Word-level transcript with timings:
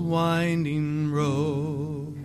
winding 0.00 1.12
road 1.12 2.16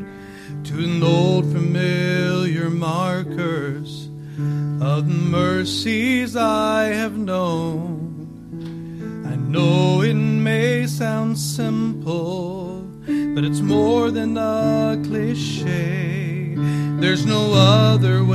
to 0.64 0.84
an 0.84 1.04
old 1.04 1.52
familiar 1.52 2.70
markers 2.70 4.10
of 4.82 5.08
the 5.08 5.14
mercies 5.14 6.36
I 6.36 6.86
have 6.86 7.18
known. 7.18 9.24
I 9.26 9.36
know 9.36 10.02
it 10.02 10.14
may 10.14 10.88
sound 10.88 11.38
simple, 11.38 12.82
but 13.06 13.44
it's 13.44 13.62
more 13.62 14.12
than 14.12 14.38
a 14.38 15.00
cliche. 15.06 16.56
There's 17.00 17.26
no 17.26 17.54
other 17.54 18.24
way 18.24 18.35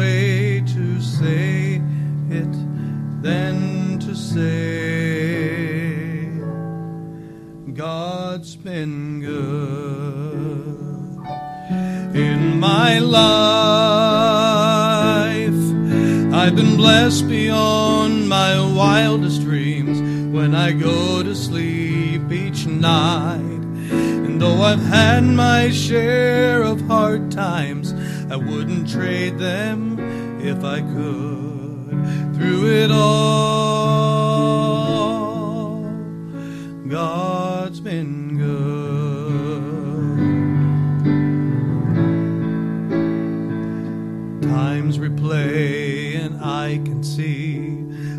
been 17.19 17.29
beyond 17.29 18.29
my 18.29 18.55
wildest 18.77 19.43
dreams 19.43 20.01
when 20.33 20.55
I 20.55 20.71
go 20.71 21.25
to 21.25 21.35
sleep 21.35 22.31
each 22.31 22.67
night. 22.67 23.41
And 23.91 24.41
though 24.41 24.63
I've 24.63 24.83
had 24.83 25.25
my 25.25 25.71
share 25.71 26.63
of 26.63 26.81
hard 26.83 27.33
times, 27.33 27.95
I 28.31 28.37
wouldn't 28.37 28.89
trade 28.89 29.39
them 29.39 29.99
if 30.41 30.63
I 30.63 30.83
could. 30.83 32.37
Through 32.37 32.67
it 32.71 32.93
all, 32.93 33.60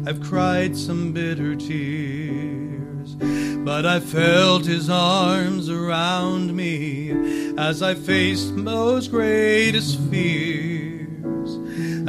I've 0.04 0.20
cried 0.20 0.76
some 0.76 1.14
bitter 1.14 1.56
tears, 1.56 3.16
but 3.64 3.86
I 3.86 4.00
felt 4.00 4.66
His 4.66 4.90
arms 4.90 5.70
around 5.70 6.56
me 6.56 7.12
as 7.56 7.84
I 7.84 7.94
faced 7.94 8.54
most 8.54 9.12
greatest 9.12 10.00
fears. 10.10 11.60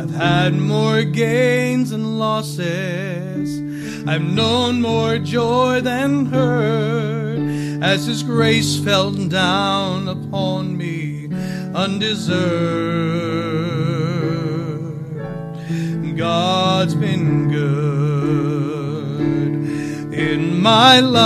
I've 0.00 0.14
had 0.14 0.54
more 0.54 1.04
gains 1.04 1.92
and 1.92 2.18
losses. 2.18 3.60
I've 4.08 4.22
known 4.22 4.80
more 4.80 5.18
joy 5.18 5.82
than 5.82 6.26
hurt 6.26 7.82
as 7.82 8.06
His 8.06 8.22
grace 8.22 8.82
fell 8.82 9.10
down 9.12 10.08
upon 10.08 10.78
me 10.78 11.28
undeserved. 11.74 13.51
God's 16.16 16.94
been 16.94 17.48
good 17.48 18.12
in 20.14 20.60
my 20.60 21.00
life. 21.00 21.22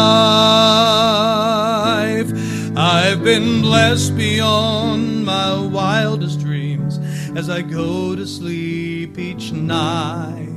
I've 2.76 3.22
been 3.24 3.62
blessed 3.62 4.16
beyond 4.16 5.24
my 5.24 5.58
wildest 5.58 6.40
dreams 6.40 6.98
as 7.36 7.48
I 7.50 7.62
go 7.62 8.14
to 8.16 8.26
sleep 8.26 9.18
each 9.18 9.52
night. 9.52 10.52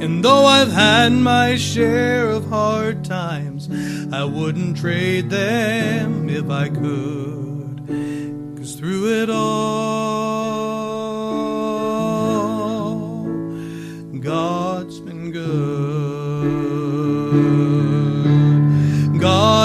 And 0.00 0.24
though 0.24 0.46
I've 0.46 0.72
had 0.72 1.12
my 1.12 1.56
share 1.56 2.28
of 2.30 2.48
hard 2.48 3.04
times, 3.04 3.68
I 4.12 4.24
wouldn't 4.24 4.76
trade 4.78 5.28
them 5.30 6.28
if 6.28 6.48
I 6.50 6.68
could. 6.68 7.82
Cause 8.56 8.74
through 8.76 9.22
it 9.22 9.30
all, 9.30 10.27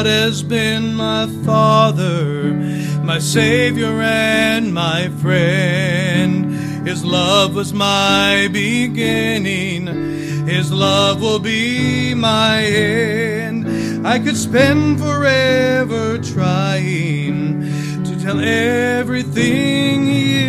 God 0.04 0.10
has 0.10 0.44
been 0.44 0.96
my 0.96 1.28
Father, 1.46 2.52
my 3.04 3.20
Savior, 3.20 4.02
and 4.02 4.74
my 4.74 5.08
friend. 5.22 6.86
His 6.86 7.06
love 7.06 7.56
was 7.56 7.72
my 7.72 8.50
beginning. 8.52 9.88
His 10.46 10.74
love 10.74 11.22
will 11.22 11.40
be 11.40 12.14
my 12.14 12.66
end. 12.66 14.06
I 14.06 14.20
could 14.20 14.36
spend 14.36 15.00
forever 15.00 16.18
trying 16.18 17.64
to 18.04 18.20
tell 18.22 18.42
everything 18.42 20.04
He 20.04 20.44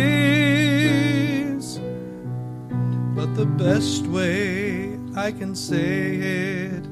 is. 1.47 1.79
But 3.15 3.35
the 3.35 3.45
best 3.45 4.05
way 4.07 4.99
I 5.15 5.31
can 5.31 5.55
say 5.55 6.15
it 6.17 6.85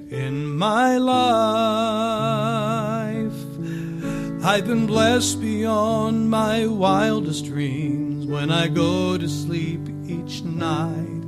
in 0.10 0.48
my 0.58 0.98
life. 0.98 1.18
I've 4.42 4.66
been 4.66 4.88
blessed 4.88 5.42
beyond 5.42 6.30
my 6.30 6.66
wildest 6.66 7.44
dreams 7.44 8.26
when 8.26 8.52
I 8.52 8.70
go 8.70 9.18
to 9.18 9.28
sleep 9.28 9.82
each 10.06 10.44
night. 10.44 11.26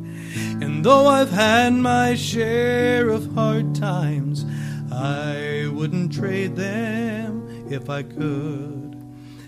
And 0.62 0.85
though 0.85 1.07
I've 1.07 1.31
had 1.31 1.73
my 1.73 2.16
share 2.16 3.09
of 3.09 3.34
hard 3.34 3.75
times, 3.75 4.45
I 4.94 5.69
wouldn't 5.73 6.13
trade 6.13 6.56
them 6.56 7.68
if 7.69 7.89
I 7.89 8.03
could. 8.03 8.95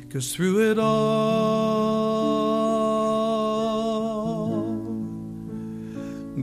Cause 0.10 0.34
through 0.34 0.72
it 0.72 0.78
all, 0.78 2.21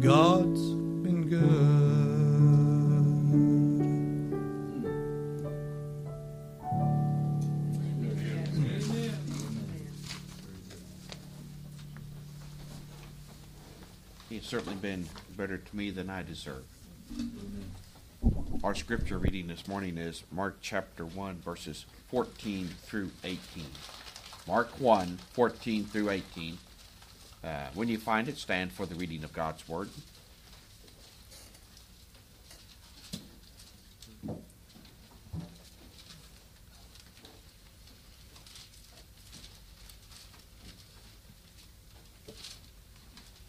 God's 0.01 0.61
been 1.03 1.29
good. 1.29 1.89
He's 14.29 14.45
certainly 14.45 14.77
been 14.77 15.09
better 15.37 15.59
to 15.59 15.77
me 15.77 15.91
than 15.91 16.09
I 16.09 16.23
deserve. 16.23 16.63
Our 18.63 18.77
scripture 18.77 19.19
reading 19.19 19.49
this 19.49 19.67
morning 19.67 19.99
is 19.99 20.23
Mark 20.31 20.59
chapter 20.61 21.07
1, 21.07 21.41
verses 21.41 21.87
14 22.09 22.69
through 22.83 23.11
18. 23.25 23.39
Mark 24.47 24.69
1, 24.79 25.19
14 25.33 25.85
through 25.87 26.11
18. 26.11 26.59
Uh, 27.43 27.69
when 27.75 27.89
you 27.89 27.99
find 27.99 28.29
it, 28.29 28.37
stand 28.37 28.73
for 28.73 28.87
the 28.87 28.95
reading 28.95 29.25
of 29.25 29.33
God's 29.33 29.69
Word. 29.69 29.89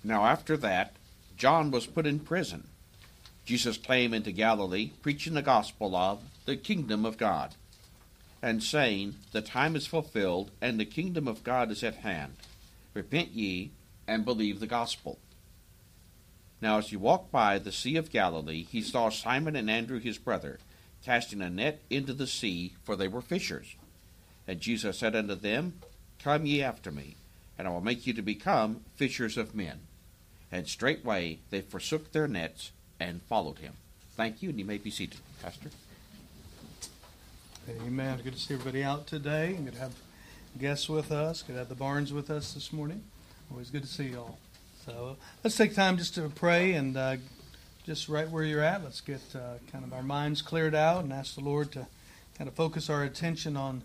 Now, 0.04 0.26
after 0.26 0.58
that, 0.58 0.96
John 1.38 1.72
was 1.72 1.86
put 1.86 2.08
in 2.08 2.20
prison. 2.20 2.68
Jesus 3.46 3.78
came 3.78 4.14
into 4.14 4.32
Galilee, 4.32 4.92
preaching 5.02 5.34
the 5.34 5.42
gospel 5.42 5.96
of 5.96 6.24
the 6.46 6.56
kingdom 6.56 7.06
of 7.06 7.18
God, 7.18 7.56
and 8.42 8.64
saying, 8.64 9.16
The 9.32 9.42
time 9.42 9.76
is 9.76 9.88
fulfilled, 9.88 10.52
and 10.62 10.80
the 10.80 10.86
kingdom 10.86 11.28
of 11.28 11.44
God 11.44 11.70
is 11.72 11.84
at 11.84 11.98
hand. 11.98 12.38
Repent 12.94 13.30
ye, 13.34 13.72
and 14.10 14.26
believe 14.26 14.60
the 14.60 14.68
gospel. 14.68 15.20
Now, 16.62 16.80
as 16.80 16.90
he 16.90 16.98
walked 16.98 17.32
by 17.32 17.60
the 17.60 17.72
Sea 17.72 17.96
of 17.96 18.12
Galilee, 18.12 18.66
he 18.70 18.82
saw 18.82 19.10
Simon 19.10 19.56
and 19.56 19.70
Andrew 19.70 20.00
his 20.00 20.18
brother 20.18 20.58
casting 21.06 21.42
a 21.42 21.50
net 21.50 21.80
into 21.90 22.12
the 22.12 22.28
sea, 22.28 22.74
for 22.84 22.96
they 22.96 23.08
were 23.08 23.22
fishers. 23.22 23.76
And 24.48 24.60
Jesus 24.60 24.98
said 24.98 25.16
unto 25.16 25.36
them, 25.36 25.76
Come 26.18 26.48
ye 26.48 26.62
after 26.62 26.92
me, 26.92 27.16
and 27.58 27.68
I 27.68 27.72
will 27.72 27.82
make 27.82 28.08
you 28.08 28.14
to 28.14 28.22
become 28.24 28.82
fishers 28.96 29.38
of 29.38 29.56
men. 29.56 29.82
And 30.52 30.68
straightway 30.68 31.40
they 31.52 31.62
forsook 31.62 32.12
their 32.12 32.28
nets 32.28 32.72
and 33.00 33.22
followed 33.22 33.60
him. 33.60 33.74
Thank 34.18 34.42
you, 34.42 34.50
and 34.50 34.60
you 34.60 34.66
may 34.66 34.80
be 34.80 34.90
seated, 34.90 35.20
Pastor. 35.42 35.70
Amen. 37.86 38.20
Good 38.24 38.34
to 38.34 38.40
see 38.40 38.56
everybody 38.56 38.84
out 38.84 39.06
today. 39.06 39.56
Good 39.64 39.74
to 39.74 39.80
have 39.80 39.94
guests 40.60 40.90
with 40.90 41.12
us. 41.12 41.44
Good 41.44 41.54
to 41.54 41.60
have 41.60 41.70
the 41.70 41.76
Barnes 41.76 42.12
with 42.12 42.32
us 42.32 42.54
this 42.54 42.74
morning. 42.74 43.04
Always 43.52 43.72
good 43.72 43.82
to 43.82 43.90
see 43.90 44.10
you 44.10 44.20
all. 44.20 44.38
So 44.86 45.18
let's 45.44 45.58
take 45.58 45.74
time 45.74 45.98
just 45.98 46.14
to 46.16 46.30
pray 46.30 46.74
and 46.74 46.96
uh, 46.96 47.18
just 47.84 48.08
right 48.08 48.30
where 48.30 48.44
you're 48.44 48.62
at, 48.62 48.84
let's 48.84 49.02
get 49.02 49.22
uh, 49.34 49.56
kind 49.72 49.84
of 49.84 49.92
our 49.92 50.04
minds 50.04 50.44
cleared 50.44 50.76
out 50.76 51.04
and 51.04 51.12
ask 51.12 51.34
the 51.34 51.42
Lord 51.42 51.72
to 51.72 51.88
kind 52.38 52.48
of 52.48 52.54
focus 52.54 52.90
our 52.92 53.04
attention 53.04 53.58
on 53.58 53.82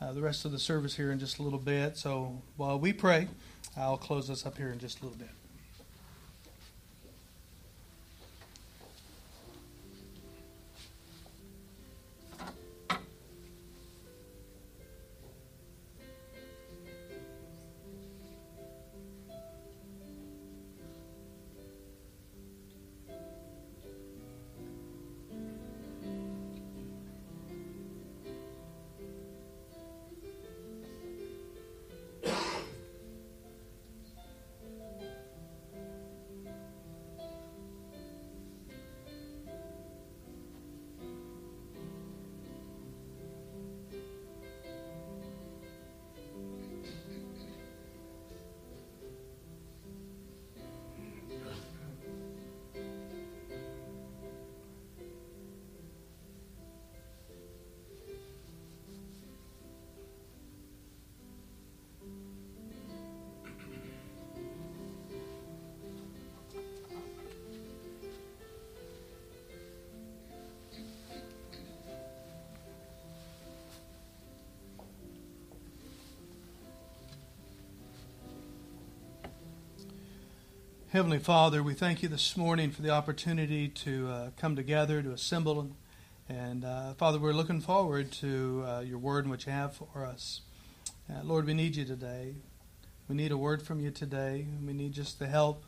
uh, 0.00 0.12
the 0.12 0.20
rest 0.20 0.44
of 0.44 0.50
the 0.50 0.58
service 0.58 0.96
here 0.96 1.12
in 1.12 1.20
just 1.20 1.38
a 1.38 1.42
little 1.42 1.60
bit. 1.60 1.96
So 1.96 2.42
while 2.56 2.78
we 2.78 2.92
pray, 2.92 3.28
I'll 3.76 3.96
close 3.96 4.28
us 4.30 4.44
up 4.44 4.58
here 4.58 4.70
in 4.70 4.80
just 4.80 5.00
a 5.00 5.04
little 5.04 5.18
bit. 5.18 5.30
Heavenly 80.94 81.18
Father, 81.18 81.60
we 81.60 81.74
thank 81.74 82.04
you 82.04 82.08
this 82.08 82.36
morning 82.36 82.70
for 82.70 82.80
the 82.80 82.90
opportunity 82.90 83.66
to 83.66 84.08
uh, 84.08 84.30
come 84.36 84.54
together, 84.54 85.02
to 85.02 85.10
assemble. 85.10 85.72
And, 86.28 86.64
uh, 86.64 86.94
Father, 86.94 87.18
we're 87.18 87.32
looking 87.32 87.60
forward 87.60 88.12
to 88.12 88.64
uh, 88.64 88.80
your 88.82 88.98
word 88.98 89.24
and 89.24 89.30
what 89.32 89.44
you 89.44 89.50
have 89.50 89.74
for 89.74 90.06
us. 90.06 90.42
Uh, 91.10 91.24
Lord, 91.24 91.46
we 91.46 91.54
need 91.54 91.74
you 91.74 91.84
today. 91.84 92.36
We 93.08 93.16
need 93.16 93.32
a 93.32 93.36
word 93.36 93.60
from 93.60 93.80
you 93.80 93.90
today. 93.90 94.46
We 94.64 94.72
need 94.72 94.92
just 94.92 95.18
the 95.18 95.26
help 95.26 95.64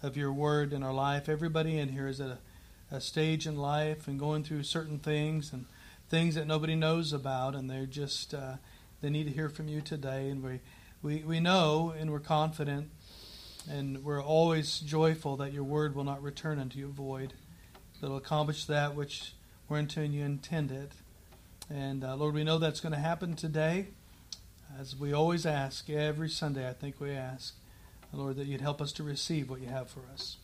of 0.00 0.16
your 0.16 0.32
word 0.32 0.72
in 0.72 0.84
our 0.84 0.94
life. 0.94 1.28
Everybody 1.28 1.76
in 1.76 1.88
here 1.88 2.06
is 2.06 2.20
at 2.20 2.30
a, 2.30 2.38
a 2.96 3.00
stage 3.00 3.48
in 3.48 3.56
life 3.56 4.06
and 4.06 4.16
going 4.16 4.44
through 4.44 4.62
certain 4.62 5.00
things 5.00 5.52
and 5.52 5.66
things 6.08 6.36
that 6.36 6.46
nobody 6.46 6.76
knows 6.76 7.12
about, 7.12 7.56
and 7.56 7.68
they're 7.68 7.84
just, 7.84 8.32
uh, 8.32 8.58
they 9.00 9.10
need 9.10 9.24
to 9.24 9.32
hear 9.32 9.48
from 9.48 9.66
you 9.66 9.80
today. 9.80 10.28
And 10.28 10.40
we, 10.40 10.60
we, 11.02 11.24
we 11.24 11.40
know 11.40 11.92
and 11.98 12.12
we're 12.12 12.20
confident 12.20 12.90
and 13.68 14.02
we're 14.02 14.22
always 14.22 14.80
joyful 14.80 15.36
that 15.36 15.52
your 15.52 15.64
word 15.64 15.94
will 15.94 16.04
not 16.04 16.22
return 16.22 16.58
unto 16.58 16.78
you 16.78 16.88
void, 16.88 17.34
that 18.00 18.08
will 18.08 18.16
accomplish 18.16 18.64
that 18.64 18.94
which 18.94 19.34
we're 19.68 19.74
whereunto 19.74 20.02
you 20.02 20.24
intend 20.24 20.70
it. 20.70 20.92
And 21.68 22.02
uh, 22.02 22.16
Lord, 22.16 22.34
we 22.34 22.44
know 22.44 22.56
that's 22.56 22.80
going 22.80 22.94
to 22.94 22.98
happen 22.98 23.36
today, 23.36 23.88
as 24.80 24.96
we 24.96 25.12
always 25.12 25.44
ask 25.44 25.90
every 25.90 26.30
Sunday. 26.30 26.66
I 26.66 26.72
think 26.72 26.98
we 26.98 27.10
ask, 27.10 27.54
Lord, 28.12 28.36
that 28.36 28.46
you'd 28.46 28.62
help 28.62 28.80
us 28.80 28.92
to 28.92 29.02
receive 29.02 29.50
what 29.50 29.60
you 29.60 29.68
have 29.68 29.90
for 29.90 30.00
us. 30.14 30.38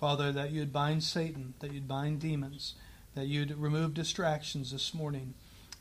Father, 0.00 0.32
that 0.32 0.50
you'd 0.50 0.72
bind 0.72 1.02
Satan, 1.02 1.52
that 1.60 1.72
you'd 1.72 1.86
bind 1.86 2.20
demons, 2.20 2.74
that 3.14 3.26
you'd 3.26 3.54
remove 3.58 3.92
distractions 3.92 4.72
this 4.72 4.94
morning, 4.94 5.34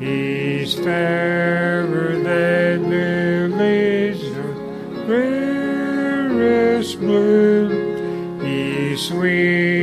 He's 0.00 0.74
fairer 0.74 2.18
than 2.22 2.90
lilies 2.90 4.22
of 4.36 5.08
rarest 5.08 7.00
bloom. 7.00 8.40
He's 8.44 9.00
sweeter 9.00 9.73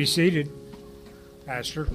be 0.00 0.06
seated, 0.06 0.50
Pastor. 1.44 1.86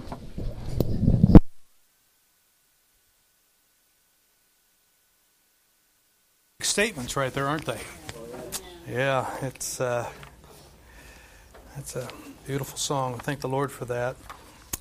statements 6.61 7.15
right 7.15 7.33
there, 7.33 7.47
aren't 7.47 7.65
they? 7.65 7.79
Yeah, 8.87 9.25
it's 9.41 9.81
uh, 9.81 10.07
it's 11.77 11.95
a 11.95 12.07
beautiful 12.45 12.77
song. 12.77 13.17
Thank 13.17 13.39
the 13.39 13.47
Lord 13.47 13.71
for 13.71 13.85
that. 13.85 14.15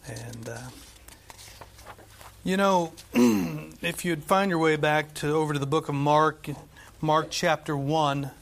And 0.07 0.49
uh, 0.51 0.59
you 2.43 2.59
know, 2.59 2.93
if 3.15 4.05
you'd 4.05 4.25
find 4.25 4.51
your 4.51 4.59
way 4.59 4.77
back 4.77 5.15
to 5.15 5.33
over 5.33 5.55
to 5.55 5.59
the 5.59 5.67
book 5.67 5.89
of 5.89 5.95
Mark, 5.95 6.51
Mark 7.01 7.29
chapter 7.31 7.75
one. 7.75 8.33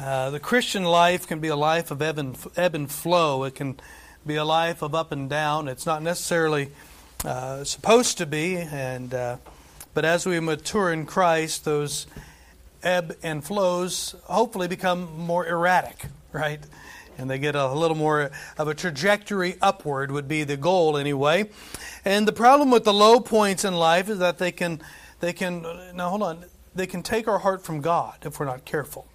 Uh, 0.00 0.30
the 0.30 0.40
Christian 0.40 0.82
life 0.82 1.26
can 1.26 1.40
be 1.40 1.48
a 1.48 1.56
life 1.56 1.90
of 1.90 2.00
ebb 2.00 2.16
and, 2.16 2.34
ebb 2.56 2.74
and 2.74 2.90
flow. 2.90 3.44
It 3.44 3.54
can 3.54 3.78
be 4.26 4.36
a 4.36 4.44
life 4.46 4.80
of 4.80 4.94
up 4.94 5.12
and 5.12 5.28
down. 5.28 5.68
It's 5.68 5.84
not 5.84 6.02
necessarily 6.02 6.70
uh, 7.22 7.64
supposed 7.64 8.16
to 8.16 8.24
be, 8.24 8.56
and 8.56 9.12
uh, 9.12 9.36
but 9.92 10.06
as 10.06 10.24
we 10.24 10.40
mature 10.40 10.90
in 10.90 11.04
Christ, 11.04 11.66
those 11.66 12.06
ebb 12.82 13.14
and 13.22 13.44
flows 13.44 14.14
hopefully 14.24 14.68
become 14.68 15.18
more 15.18 15.46
erratic, 15.46 16.06
right? 16.32 16.60
And 17.18 17.28
they 17.28 17.38
get 17.38 17.54
a 17.54 17.70
little 17.70 17.96
more 17.96 18.30
of 18.56 18.68
a 18.68 18.74
trajectory 18.74 19.56
upward 19.60 20.12
would 20.12 20.26
be 20.26 20.44
the 20.44 20.56
goal 20.56 20.96
anyway. 20.96 21.50
And 22.06 22.26
the 22.26 22.32
problem 22.32 22.70
with 22.70 22.84
the 22.84 22.94
low 22.94 23.20
points 23.20 23.66
in 23.66 23.74
life 23.74 24.08
is 24.08 24.18
that 24.20 24.38
they 24.38 24.50
can 24.50 24.80
they 25.20 25.34
can 25.34 25.60
now 25.94 26.08
hold 26.08 26.22
on, 26.22 26.46
they 26.74 26.86
can 26.86 27.02
take 27.02 27.28
our 27.28 27.40
heart 27.40 27.62
from 27.62 27.82
God 27.82 28.16
if 28.22 28.40
we're 28.40 28.46
not 28.46 28.64
careful. 28.64 29.09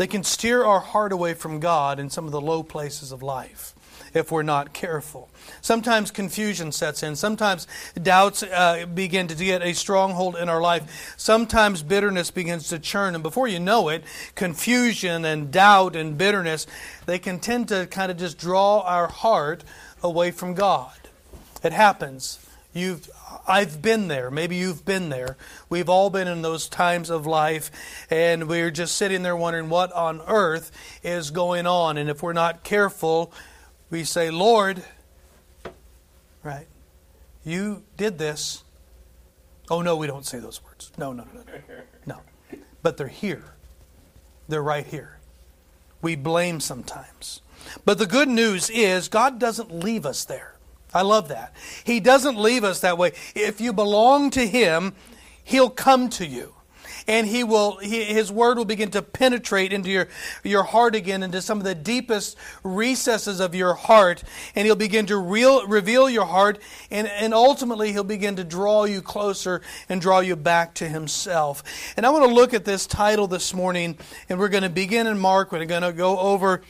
They 0.00 0.06
can 0.06 0.24
steer 0.24 0.64
our 0.64 0.80
heart 0.80 1.12
away 1.12 1.34
from 1.34 1.60
God 1.60 2.00
in 2.00 2.08
some 2.08 2.24
of 2.24 2.32
the 2.32 2.40
low 2.40 2.62
places 2.62 3.12
of 3.12 3.22
life 3.22 3.74
if 4.14 4.32
we're 4.32 4.42
not 4.42 4.72
careful. 4.72 5.28
Sometimes 5.60 6.10
confusion 6.10 6.72
sets 6.72 7.02
in. 7.02 7.16
Sometimes 7.16 7.66
doubts 8.02 8.42
uh, 8.42 8.86
begin 8.86 9.26
to 9.28 9.34
get 9.34 9.60
a 9.60 9.74
stronghold 9.74 10.36
in 10.36 10.48
our 10.48 10.62
life. 10.62 11.12
Sometimes 11.18 11.82
bitterness 11.82 12.30
begins 12.30 12.70
to 12.70 12.78
churn. 12.78 13.14
And 13.14 13.22
before 13.22 13.46
you 13.46 13.60
know 13.60 13.90
it, 13.90 14.02
confusion 14.36 15.26
and 15.26 15.50
doubt 15.50 15.96
and 15.96 16.16
bitterness, 16.16 16.66
they 17.04 17.18
can 17.18 17.38
tend 17.38 17.68
to 17.68 17.86
kind 17.86 18.10
of 18.10 18.16
just 18.16 18.38
draw 18.38 18.80
our 18.80 19.06
heart 19.06 19.64
away 20.02 20.30
from 20.30 20.54
God. 20.54 20.96
It 21.62 21.74
happens. 21.74 22.38
You've 22.72 23.10
I've 23.46 23.80
been 23.82 24.08
there. 24.08 24.30
Maybe 24.30 24.56
you've 24.56 24.84
been 24.84 25.08
there. 25.08 25.36
We've 25.68 25.88
all 25.88 26.10
been 26.10 26.28
in 26.28 26.42
those 26.42 26.68
times 26.68 27.10
of 27.10 27.26
life, 27.26 27.70
and 28.10 28.48
we're 28.48 28.70
just 28.70 28.96
sitting 28.96 29.22
there 29.22 29.36
wondering 29.36 29.68
what 29.68 29.92
on 29.92 30.20
earth 30.26 30.70
is 31.02 31.30
going 31.30 31.66
on. 31.66 31.96
And 31.96 32.08
if 32.10 32.22
we're 32.22 32.32
not 32.32 32.62
careful, 32.64 33.32
we 33.90 34.04
say, 34.04 34.30
Lord, 34.30 34.82
right, 36.42 36.66
you 37.44 37.82
did 37.96 38.18
this. 38.18 38.64
Oh, 39.70 39.82
no, 39.82 39.96
we 39.96 40.06
don't 40.06 40.26
say 40.26 40.38
those 40.38 40.62
words. 40.64 40.90
No, 40.98 41.12
no, 41.12 41.24
no, 41.34 41.42
no. 41.42 41.76
No. 42.06 42.58
But 42.82 42.96
they're 42.96 43.08
here. 43.08 43.54
They're 44.48 44.62
right 44.62 44.86
here. 44.86 45.18
We 46.02 46.16
blame 46.16 46.60
sometimes. 46.60 47.40
But 47.84 47.98
the 47.98 48.06
good 48.06 48.28
news 48.28 48.70
is 48.70 49.08
God 49.08 49.38
doesn't 49.38 49.72
leave 49.72 50.06
us 50.06 50.24
there. 50.24 50.56
I 50.92 51.02
love 51.02 51.28
that. 51.28 51.54
He 51.84 52.00
doesn't 52.00 52.36
leave 52.36 52.64
us 52.64 52.80
that 52.80 52.98
way. 52.98 53.12
If 53.34 53.60
you 53.60 53.72
belong 53.72 54.30
to 54.30 54.46
Him, 54.46 54.94
He'll 55.44 55.70
come 55.70 56.08
to 56.10 56.26
you. 56.26 56.54
And 57.06 57.26
he 57.26 57.44
will, 57.44 57.78
his 57.78 58.30
word 58.30 58.58
will 58.58 58.64
begin 58.64 58.90
to 58.92 59.02
penetrate 59.02 59.72
into 59.72 59.90
your, 59.90 60.08
your 60.44 60.62
heart 60.62 60.94
again, 60.94 61.22
into 61.22 61.42
some 61.42 61.58
of 61.58 61.64
the 61.64 61.74
deepest 61.74 62.36
recesses 62.62 63.40
of 63.40 63.54
your 63.54 63.74
heart. 63.74 64.22
And 64.54 64.66
he'll 64.66 64.76
begin 64.76 65.06
to 65.06 65.16
real, 65.16 65.66
reveal 65.66 66.08
your 66.08 66.26
heart. 66.26 66.60
And, 66.90 67.08
and 67.08 67.34
ultimately, 67.34 67.92
he'll 67.92 68.04
begin 68.04 68.36
to 68.36 68.44
draw 68.44 68.84
you 68.84 69.02
closer 69.02 69.60
and 69.88 70.00
draw 70.00 70.20
you 70.20 70.36
back 70.36 70.74
to 70.74 70.88
himself. 70.88 71.64
And 71.96 72.06
I 72.06 72.10
want 72.10 72.24
to 72.24 72.34
look 72.34 72.54
at 72.54 72.64
this 72.64 72.86
title 72.86 73.26
this 73.26 73.52
morning. 73.54 73.98
And 74.28 74.38
we're 74.38 74.48
going 74.48 74.62
to 74.62 74.70
begin 74.70 75.06
in 75.06 75.18
Mark. 75.18 75.52
We're 75.52 75.64
going 75.64 75.82
to 75.82 75.92
go 75.92 76.18
over 76.18 76.62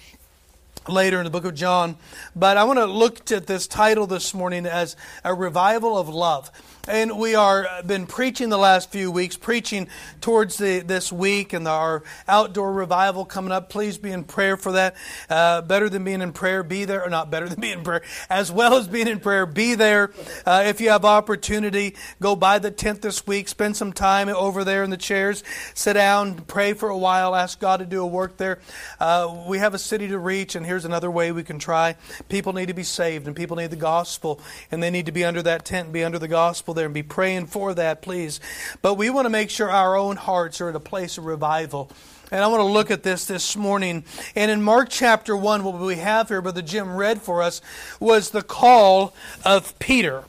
later 0.88 1.18
in 1.18 1.24
the 1.24 1.30
book 1.30 1.44
of 1.44 1.54
John. 1.54 1.96
But 2.34 2.56
I 2.56 2.64
want 2.64 2.78
to 2.78 2.86
look 2.86 3.30
at 3.30 3.46
this 3.46 3.66
title 3.66 4.06
this 4.06 4.34
morning 4.34 4.66
as 4.66 4.96
a 5.24 5.34
revival 5.34 5.98
of 5.98 6.08
love. 6.08 6.50
And 6.90 7.16
we 7.20 7.36
are 7.36 7.68
uh, 7.68 7.82
been 7.82 8.08
preaching 8.08 8.48
the 8.48 8.58
last 8.58 8.90
few 8.90 9.12
weeks, 9.12 9.36
preaching 9.36 9.86
towards 10.20 10.58
the, 10.58 10.80
this 10.80 11.12
week 11.12 11.52
and 11.52 11.68
our 11.68 12.02
outdoor 12.26 12.72
revival 12.72 13.24
coming 13.24 13.52
up. 13.52 13.70
Please 13.70 13.96
be 13.96 14.10
in 14.10 14.24
prayer 14.24 14.56
for 14.56 14.72
that. 14.72 14.96
Uh, 15.28 15.62
better 15.62 15.88
than 15.88 16.02
being 16.02 16.20
in 16.20 16.32
prayer, 16.32 16.64
be 16.64 16.86
there, 16.86 17.04
or 17.04 17.08
not 17.08 17.30
better 17.30 17.48
than 17.48 17.60
being 17.60 17.78
in 17.78 17.84
prayer, 17.84 18.02
as 18.28 18.50
well 18.50 18.74
as 18.74 18.88
being 18.88 19.06
in 19.06 19.20
prayer, 19.20 19.46
be 19.46 19.76
there. 19.76 20.10
Uh, 20.44 20.64
if 20.66 20.80
you 20.80 20.90
have 20.90 21.04
opportunity, 21.04 21.94
go 22.20 22.34
by 22.34 22.58
the 22.58 22.72
tent 22.72 23.02
this 23.02 23.24
week, 23.24 23.46
spend 23.46 23.76
some 23.76 23.92
time 23.92 24.28
over 24.28 24.64
there 24.64 24.82
in 24.82 24.90
the 24.90 24.96
chairs, 24.96 25.44
sit 25.74 25.92
down, 25.92 26.34
pray 26.34 26.72
for 26.72 26.88
a 26.88 26.98
while, 26.98 27.36
ask 27.36 27.60
God 27.60 27.76
to 27.76 27.86
do 27.86 28.02
a 28.02 28.06
work 28.06 28.36
there. 28.36 28.58
Uh, 28.98 29.44
we 29.46 29.58
have 29.58 29.74
a 29.74 29.78
city 29.78 30.08
to 30.08 30.18
reach, 30.18 30.56
and 30.56 30.66
here's 30.66 30.84
another 30.84 31.08
way 31.10 31.30
we 31.30 31.44
can 31.44 31.60
try. 31.60 31.94
People 32.28 32.52
need 32.52 32.66
to 32.66 32.74
be 32.74 32.82
saved, 32.82 33.28
and 33.28 33.36
people 33.36 33.56
need 33.56 33.70
the 33.70 33.76
gospel, 33.76 34.40
and 34.72 34.82
they 34.82 34.90
need 34.90 35.06
to 35.06 35.12
be 35.12 35.24
under 35.24 35.40
that 35.42 35.64
tent, 35.64 35.84
and 35.84 35.92
be 35.92 36.02
under 36.02 36.18
the 36.18 36.26
gospel 36.26 36.79
and 36.84 36.94
be 36.94 37.02
praying 37.02 37.46
for 37.46 37.74
that, 37.74 38.02
please. 38.02 38.40
But 38.82 38.94
we 38.94 39.10
want 39.10 39.26
to 39.26 39.30
make 39.30 39.50
sure 39.50 39.70
our 39.70 39.96
own 39.96 40.16
hearts 40.16 40.60
are 40.60 40.68
at 40.68 40.76
a 40.76 40.80
place 40.80 41.18
of 41.18 41.24
revival. 41.24 41.90
And 42.32 42.44
I 42.44 42.46
want 42.46 42.60
to 42.60 42.64
look 42.64 42.90
at 42.90 43.02
this 43.02 43.24
this 43.24 43.56
morning. 43.56 44.04
And 44.36 44.50
in 44.50 44.62
Mark 44.62 44.88
chapter 44.88 45.36
1, 45.36 45.64
what 45.64 45.78
we 45.80 45.96
have 45.96 46.28
here, 46.28 46.40
Brother 46.40 46.62
Jim 46.62 46.94
read 46.94 47.20
for 47.20 47.42
us, 47.42 47.60
was 47.98 48.30
the 48.30 48.42
call 48.42 49.14
of 49.44 49.76
Peter. 49.80 50.24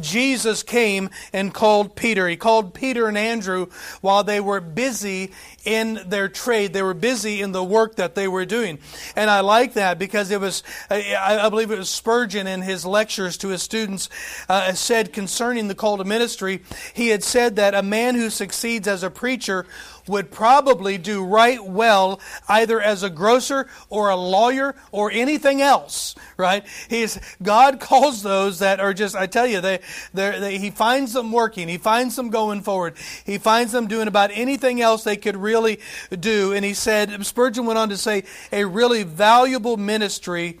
Jesus 0.00 0.62
came 0.62 1.10
and 1.32 1.52
called 1.52 1.96
Peter. 1.96 2.28
He 2.28 2.36
called 2.36 2.74
Peter 2.74 3.08
and 3.08 3.18
Andrew 3.18 3.66
while 4.00 4.24
they 4.24 4.40
were 4.40 4.60
busy 4.60 5.32
in 5.64 6.00
their 6.06 6.28
trade. 6.28 6.72
They 6.72 6.82
were 6.82 6.94
busy 6.94 7.40
in 7.40 7.52
the 7.52 7.64
work 7.64 7.96
that 7.96 8.14
they 8.14 8.28
were 8.28 8.44
doing. 8.44 8.78
And 9.16 9.30
I 9.30 9.40
like 9.40 9.74
that 9.74 9.98
because 9.98 10.30
it 10.30 10.40
was, 10.40 10.62
I 10.90 11.48
believe 11.48 11.70
it 11.70 11.78
was 11.78 11.90
Spurgeon 11.90 12.46
in 12.46 12.62
his 12.62 12.84
lectures 12.84 13.36
to 13.38 13.48
his 13.48 13.62
students 13.62 14.08
uh, 14.48 14.72
said 14.72 15.12
concerning 15.12 15.68
the 15.68 15.74
call 15.74 15.98
to 15.98 16.04
ministry, 16.04 16.62
he 16.94 17.08
had 17.08 17.22
said 17.22 17.56
that 17.56 17.74
a 17.74 17.82
man 17.82 18.14
who 18.14 18.30
succeeds 18.30 18.88
as 18.88 19.02
a 19.02 19.10
preacher 19.10 19.66
would 20.06 20.30
probably 20.30 20.98
do 20.98 21.24
right 21.24 21.64
well 21.64 22.20
either 22.48 22.80
as 22.80 23.02
a 23.02 23.10
grocer 23.10 23.68
or 23.88 24.10
a 24.10 24.16
lawyer 24.16 24.74
or 24.90 25.10
anything 25.10 25.62
else, 25.62 26.14
right? 26.36 26.66
He's, 26.88 27.18
God 27.42 27.80
calls 27.80 28.22
those 28.22 28.58
that 28.58 28.80
are 28.80 28.92
just, 28.92 29.14
I 29.14 29.26
tell 29.26 29.46
you, 29.46 29.60
they, 29.60 29.69
they, 30.14 30.58
He 30.58 30.70
finds 30.70 31.12
them 31.12 31.32
working. 31.32 31.68
He 31.68 31.78
finds 31.78 32.16
them 32.16 32.30
going 32.30 32.62
forward. 32.62 32.94
He 33.24 33.38
finds 33.38 33.72
them 33.72 33.86
doing 33.86 34.08
about 34.08 34.30
anything 34.32 34.80
else 34.80 35.04
they 35.04 35.16
could 35.16 35.36
really 35.36 35.80
do. 36.18 36.52
And 36.52 36.64
he 36.64 36.74
said, 36.74 37.24
Spurgeon 37.24 37.66
went 37.66 37.78
on 37.78 37.90
to 37.90 37.96
say, 37.96 38.24
a 38.52 38.64
really 38.64 39.02
valuable 39.02 39.76
ministry, 39.76 40.58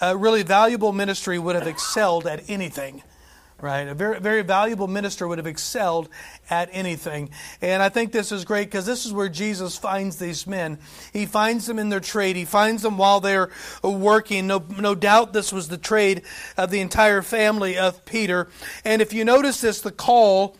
a 0.00 0.16
really 0.16 0.42
valuable 0.42 0.92
ministry 0.92 1.38
would 1.38 1.54
have 1.54 1.66
excelled 1.66 2.26
at 2.26 2.48
anything 2.48 3.02
right? 3.62 3.86
A 3.86 3.94
very, 3.94 4.18
very 4.18 4.42
valuable 4.42 4.88
minister 4.88 5.26
would 5.26 5.38
have 5.38 5.46
excelled 5.46 6.08
at 6.50 6.68
anything. 6.72 7.30
And 7.62 7.82
I 7.82 7.88
think 7.88 8.10
this 8.10 8.32
is 8.32 8.44
great 8.44 8.64
because 8.66 8.84
this 8.84 9.06
is 9.06 9.12
where 9.12 9.28
Jesus 9.28 9.78
finds 9.78 10.16
these 10.16 10.46
men. 10.46 10.78
He 11.12 11.24
finds 11.24 11.66
them 11.66 11.78
in 11.78 11.88
their 11.88 12.00
trade, 12.00 12.36
he 12.36 12.44
finds 12.44 12.82
them 12.82 12.98
while 12.98 13.20
they're 13.20 13.50
working. 13.82 14.48
No, 14.48 14.64
no 14.78 14.94
doubt 14.94 15.32
this 15.32 15.52
was 15.52 15.68
the 15.68 15.78
trade 15.78 16.22
of 16.56 16.70
the 16.70 16.80
entire 16.80 17.22
family 17.22 17.78
of 17.78 18.04
Peter. 18.04 18.48
And 18.84 19.00
if 19.00 19.12
you 19.12 19.24
notice 19.24 19.60
this, 19.60 19.80
the 19.80 19.92
call. 19.92 20.56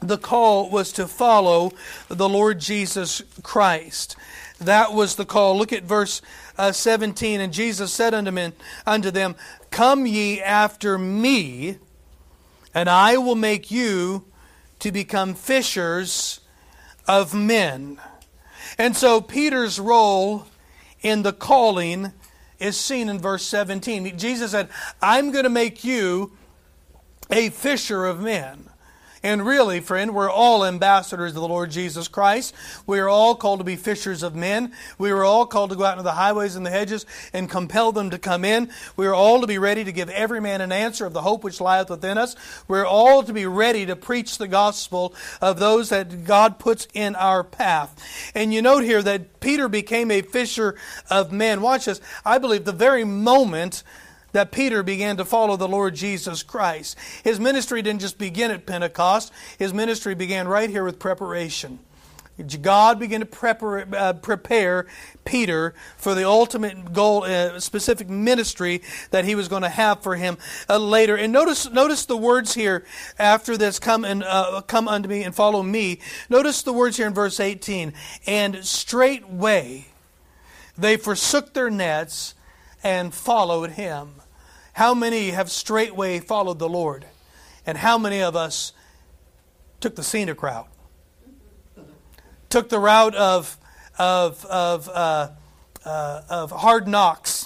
The 0.00 0.18
call 0.18 0.68
was 0.68 0.92
to 0.92 1.08
follow 1.08 1.72
the 2.08 2.28
Lord 2.28 2.60
Jesus 2.60 3.22
Christ. 3.42 4.14
That 4.58 4.92
was 4.92 5.16
the 5.16 5.24
call. 5.24 5.56
Look 5.56 5.72
at 5.72 5.84
verse 5.84 6.20
uh, 6.58 6.72
17. 6.72 7.40
And 7.40 7.50
Jesus 7.50 7.94
said 7.94 8.12
unto, 8.12 8.30
men, 8.30 8.52
unto 8.86 9.10
them, 9.10 9.36
Come 9.70 10.06
ye 10.06 10.40
after 10.42 10.98
me, 10.98 11.78
and 12.76 12.90
I 12.90 13.16
will 13.16 13.36
make 13.36 13.70
you 13.70 14.26
to 14.80 14.92
become 14.92 15.32
fishers 15.32 16.40
of 17.08 17.32
men. 17.32 17.98
And 18.76 18.94
so 18.94 19.22
Peter's 19.22 19.80
role 19.80 20.46
in 21.00 21.22
the 21.22 21.32
calling 21.32 22.12
is 22.58 22.76
seen 22.76 23.08
in 23.08 23.18
verse 23.18 23.44
17. 23.46 24.18
Jesus 24.18 24.50
said, 24.50 24.68
I'm 25.00 25.30
going 25.32 25.44
to 25.44 25.50
make 25.50 25.84
you 25.84 26.36
a 27.30 27.48
fisher 27.48 28.04
of 28.04 28.20
men. 28.20 28.65
And 29.26 29.44
really, 29.44 29.80
friend, 29.80 30.14
we're 30.14 30.30
all 30.30 30.64
ambassadors 30.64 31.34
of 31.34 31.42
the 31.42 31.48
Lord 31.48 31.72
Jesus 31.72 32.06
Christ. 32.06 32.54
We 32.86 33.00
are 33.00 33.08
all 33.08 33.34
called 33.34 33.58
to 33.58 33.64
be 33.64 33.74
fishers 33.74 34.22
of 34.22 34.36
men. 34.36 34.70
We 34.98 35.10
are 35.10 35.24
all 35.24 35.46
called 35.46 35.70
to 35.70 35.76
go 35.76 35.82
out 35.82 35.94
into 35.94 36.04
the 36.04 36.12
highways 36.12 36.54
and 36.54 36.64
the 36.64 36.70
hedges 36.70 37.04
and 37.32 37.50
compel 37.50 37.90
them 37.90 38.10
to 38.10 38.20
come 38.20 38.44
in. 38.44 38.70
We 38.96 39.04
are 39.08 39.14
all 39.14 39.40
to 39.40 39.48
be 39.48 39.58
ready 39.58 39.82
to 39.82 39.90
give 39.90 40.08
every 40.10 40.40
man 40.40 40.60
an 40.60 40.70
answer 40.70 41.06
of 41.06 41.12
the 41.12 41.22
hope 41.22 41.42
which 41.42 41.60
lieth 41.60 41.90
within 41.90 42.18
us. 42.18 42.36
We're 42.68 42.86
all 42.86 43.24
to 43.24 43.32
be 43.32 43.46
ready 43.46 43.84
to 43.86 43.96
preach 43.96 44.38
the 44.38 44.46
gospel 44.46 45.12
of 45.40 45.58
those 45.58 45.88
that 45.88 46.22
God 46.22 46.60
puts 46.60 46.86
in 46.94 47.16
our 47.16 47.42
path. 47.42 48.30
And 48.32 48.54
you 48.54 48.62
note 48.62 48.84
here 48.84 49.02
that 49.02 49.40
Peter 49.40 49.68
became 49.68 50.12
a 50.12 50.22
fisher 50.22 50.76
of 51.10 51.32
men. 51.32 51.62
Watch 51.62 51.86
this. 51.86 52.00
I 52.24 52.38
believe 52.38 52.64
the 52.64 52.70
very 52.70 53.02
moment 53.02 53.82
that 54.32 54.50
Peter 54.50 54.82
began 54.82 55.16
to 55.16 55.24
follow 55.24 55.56
the 55.56 55.68
Lord 55.68 55.94
Jesus 55.94 56.42
Christ. 56.42 56.96
His 57.24 57.40
ministry 57.40 57.82
didn't 57.82 58.00
just 58.00 58.18
begin 58.18 58.50
at 58.50 58.66
Pentecost, 58.66 59.32
his 59.58 59.72
ministry 59.72 60.14
began 60.14 60.48
right 60.48 60.70
here 60.70 60.84
with 60.84 60.98
preparation. 60.98 61.78
God 62.60 62.98
began 62.98 63.20
to 63.20 63.26
prepare, 63.26 63.88
uh, 63.94 64.12
prepare 64.12 64.86
Peter 65.24 65.72
for 65.96 66.14
the 66.14 66.28
ultimate 66.28 66.92
goal, 66.92 67.24
uh, 67.24 67.58
specific 67.60 68.10
ministry 68.10 68.82
that 69.10 69.24
he 69.24 69.34
was 69.34 69.48
going 69.48 69.62
to 69.62 69.70
have 69.70 70.02
for 70.02 70.16
him 70.16 70.36
uh, 70.68 70.76
later. 70.76 71.16
And 71.16 71.32
notice, 71.32 71.70
notice 71.70 72.04
the 72.04 72.16
words 72.18 72.52
here 72.52 72.84
after 73.18 73.56
this: 73.56 73.78
"Come 73.78 74.04
and 74.04 74.22
uh, 74.22 74.60
come 74.66 74.86
unto 74.86 75.08
me 75.08 75.22
and 75.22 75.34
follow 75.34 75.62
me." 75.62 75.98
Notice 76.28 76.62
the 76.62 76.74
words 76.74 76.98
here 76.98 77.06
in 77.06 77.14
verse 77.14 77.40
eighteen. 77.40 77.94
And 78.26 78.62
straightway 78.66 79.86
they 80.76 80.98
forsook 80.98 81.54
their 81.54 81.70
nets 81.70 82.34
and 82.86 83.12
followed 83.12 83.72
him. 83.72 84.22
How 84.72 84.94
many 84.94 85.32
have 85.32 85.50
straightway 85.50 86.20
followed 86.20 86.60
the 86.60 86.68
Lord? 86.68 87.04
And 87.66 87.76
how 87.76 87.98
many 87.98 88.22
of 88.22 88.36
us 88.36 88.72
took 89.80 89.96
the 89.96 90.04
scenic 90.04 90.40
route? 90.40 90.68
Took 92.48 92.68
the 92.68 92.78
route 92.78 93.16
of, 93.16 93.58
of, 93.98 94.44
of, 94.44 94.88
uh, 94.88 95.30
uh, 95.84 96.22
of 96.28 96.52
hard 96.52 96.86
knocks 96.86 97.45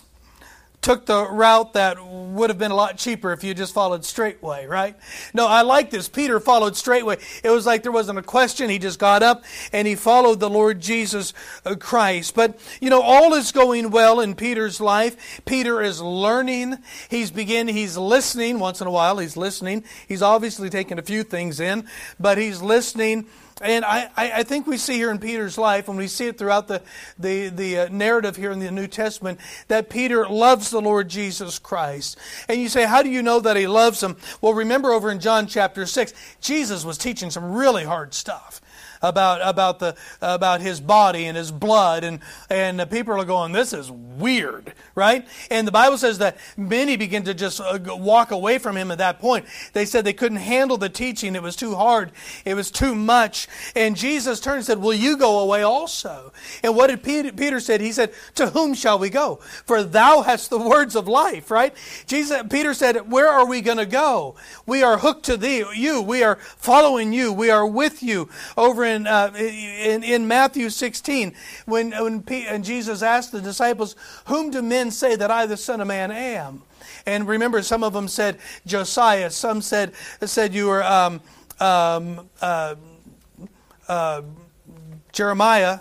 took 0.83 1.05
the 1.07 1.29
route 1.29 1.75
that 1.75 2.03
would 2.05 2.49
have 2.49 2.59
been 2.59 2.71
a 2.71 2.75
lot 2.75 2.97
cheaper 2.97 3.33
if 3.33 3.45
you 3.45 3.53
just 3.53 3.75
followed 3.75 4.05
straightway, 4.05 4.67
right? 4.67 4.97
No, 5.35 5.47
I 5.47 5.63
like 5.63 5.91
this. 5.91 6.09
Peter 6.09 6.41
followed 6.41 6.77
straightway. 6.77 7.19
It 7.45 7.51
was 7.51 7.67
like 7.67 7.83
there 7.83 7.93
wasn't 7.93 8.19
a 8.19 8.23
question. 8.23 8.71
He 8.71 8.79
just 8.79 8.99
got 8.99 9.23
up 9.23 9.45
and 9.73 9.87
he 9.87 9.95
followed 9.95 10.41
the 10.41 10.49
Lord 10.49 10.81
Jesus 10.81 11.35
uh, 11.67 11.75
Christ. 11.75 12.35
But, 12.35 12.59
you 12.81 12.89
know, 12.89 13.03
all 13.03 13.35
is 13.35 13.53
going 13.53 13.91
well 13.91 14.21
in 14.21 14.35
Peter's 14.35 14.81
life. 14.81 15.43
Peter 15.45 15.83
is 15.83 16.01
learning. 16.01 16.79
He's 17.11 17.31
beginning, 17.31 17.75
he's 17.75 17.97
listening 17.97 18.59
once 18.59 18.81
in 18.81 18.87
a 18.87 18.91
while. 18.91 19.19
He's 19.19 19.37
listening. 19.37 19.85
He's 20.09 20.23
obviously 20.23 20.71
taking 20.71 20.99
a 20.99 21.03
few 21.03 21.25
things 21.25 21.61
in, 21.61 21.87
but 22.19 22.39
he's 22.39 22.63
listening 22.63 23.27
and 23.61 23.85
I, 23.85 24.11
I 24.17 24.43
think 24.43 24.67
we 24.67 24.77
see 24.77 24.95
here 24.95 25.11
in 25.11 25.19
Peter's 25.19 25.59
life, 25.59 25.89
and 25.89 25.99
we 25.99 26.09
see 26.09 26.27
it 26.27 26.39
throughout 26.39 26.69
the, 26.69 26.83
the, 27.19 27.49
the 27.49 27.79
uh, 27.79 27.89
narrative 27.91 28.37
here 28.37 28.51
in 28.51 28.59
the 28.59 28.71
New 28.71 28.87
Testament, 28.87 29.39
that 29.69 29.91
Peter 29.91 30.27
loves 30.29 30.71
the 30.71 30.81
Lord 30.81 31.09
Jesus 31.09 31.59
Christ. 31.59 32.17
And 32.49 32.61
you 32.61 32.69
say, 32.69 32.87
how 32.87 33.03
do 33.03 33.11
you 33.11 33.23
know 33.23 33.41
that 33.41 33.57
he 33.57 33.67
loves 33.67 34.03
him? 34.03 34.17
Well, 34.41 34.55
remember 34.55 34.93
over 34.93 35.11
in 35.11 35.21
John 35.21 35.47
chapter 35.47 35.85
6, 35.85 36.15
Jesus 36.41 36.85
was 36.85 36.97
teaching 36.97 37.31
some 37.31 37.53
really 37.53 37.85
hard 37.85 38.15
stuff 38.15 38.61
about 39.03 39.41
about 39.43 39.79
the 39.79 39.97
about 40.21 40.61
his 40.61 40.81
body 40.81 41.27
and 41.27 41.37
his 41.37 41.51
blood, 41.51 42.05
and 42.05 42.21
and 42.49 42.89
people 42.91 43.19
are 43.21 43.25
going, 43.25 43.53
"This 43.53 43.73
is 43.73 43.91
weird," 43.91 44.75
right? 44.95 45.27
And 45.51 45.67
the 45.67 45.73
Bible 45.73 45.99
says 45.99 46.19
that 46.19 46.37
many 46.57 46.97
begin 46.97 47.25
to 47.25 47.35
just 47.35 47.61
uh, 47.61 47.79
walk 47.87 48.31
away 48.31 48.59
from 48.59 48.77
him 48.77 48.91
at 48.91 48.99
that 48.99 49.19
point. 49.19 49.47
They 49.73 49.85
said 49.85 50.05
they 50.05 50.13
couldn't 50.13 50.39
handle 50.39 50.77
the 50.77 50.89
teaching; 50.89 51.35
it 51.35 51.43
was 51.43 51.57
too 51.57 51.75
hard, 51.75 52.13
it 52.45 52.55
was 52.55 52.71
too 52.71 52.95
much. 52.95 53.49
And 53.75 53.97
Jesus 53.97 54.41
turned 54.41 54.59
and 54.59 54.67
said, 54.67 54.79
"Will 54.79 54.95
you 54.95 55.17
go 55.17 55.39
away 55.41 55.63
also?" 55.63 56.33
And 56.63 56.77
what 56.77 56.89
did 56.89 57.03
Peter, 57.03 57.33
Peter 57.33 57.61
said? 57.61 57.81
He 57.81 57.93
said, 57.93 58.13
"To 58.35 58.49
whom 58.51 58.75
shall 58.75 58.99
we 58.99 59.09
go? 59.09 59.37
For 59.65 59.83
thou 59.83 60.23
hast 60.23 60.51
the 60.51 60.59
words 60.59 60.95
of 60.95 61.09
life." 61.09 61.51
Right? 61.51 61.75
Jesus, 62.07 62.43
Peter 62.51 62.75
said, 62.75 63.11
"Where 63.11 63.29
are 63.29 63.47
we 63.47 63.63
going 63.63 63.79
to 63.79 63.87
go? 63.87 64.35
We 64.67 64.83
are 64.83 64.99
hooked 64.99 65.25
to 65.27 65.37
thee, 65.37 65.65
you. 65.75 66.03
We 66.03 66.23
are 66.23 66.37
following 66.37 67.13
you. 67.13 67.33
We 67.33 67.51
are 67.51 67.67
with 67.67 68.03
you." 68.03 68.29
Over 68.57 68.85
in, 68.85 68.90
uh, 69.07 69.33
in, 69.37 70.03
in, 70.03 70.29
Matthew 70.29 70.71
16, 70.71 71.35
when, 71.67 71.91
when 71.93 72.23
P, 72.23 72.47
and 72.47 72.65
Jesus 72.65 73.03
asked 73.03 73.33
the 73.33 73.41
disciples, 73.41 73.97
Whom 74.27 74.51
do 74.51 74.63
men 74.63 74.91
say 74.91 75.17
that 75.17 75.31
I, 75.31 75.47
the 75.47 75.57
Son 75.57 75.81
of 75.81 75.89
Man, 75.89 76.11
am? 76.11 76.63
And 77.07 77.27
remember, 77.27 77.63
some 77.63 77.83
of 77.83 77.93
them 77.93 78.09
said 78.09 78.39
Josiah, 78.67 79.31
some 79.31 79.63
said, 79.63 79.93
said 80.23 80.55
you 80.55 80.67
were 80.67 80.85
um, 80.85 81.21
um, 81.59 82.29
uh, 82.41 82.75
uh, 83.89 84.23
Jeremiah, 85.13 85.81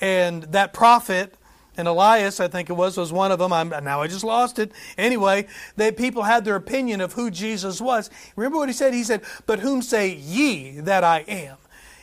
and 0.00 0.42
that 0.44 0.72
prophet 0.72 1.34
and 1.76 1.88
Elias, 1.88 2.38
I 2.38 2.48
think 2.48 2.68
it 2.68 2.74
was, 2.74 2.96
was 2.96 3.12
one 3.12 3.32
of 3.32 3.38
them. 3.38 3.52
I'm, 3.52 3.70
now 3.70 4.02
I 4.02 4.06
just 4.06 4.24
lost 4.24 4.58
it. 4.58 4.72
Anyway, 4.98 5.46
they, 5.76 5.90
people 5.90 6.22
had 6.22 6.44
their 6.44 6.56
opinion 6.56 7.00
of 7.00 7.14
who 7.14 7.30
Jesus 7.30 7.80
was. 7.80 8.10
Remember 8.36 8.58
what 8.58 8.68
he 8.68 8.74
said? 8.74 8.92
He 8.92 9.04
said, 9.04 9.22
But 9.46 9.60
whom 9.60 9.80
say 9.80 10.14
ye 10.14 10.80
that 10.80 11.02
I 11.02 11.20
am? 11.20 11.56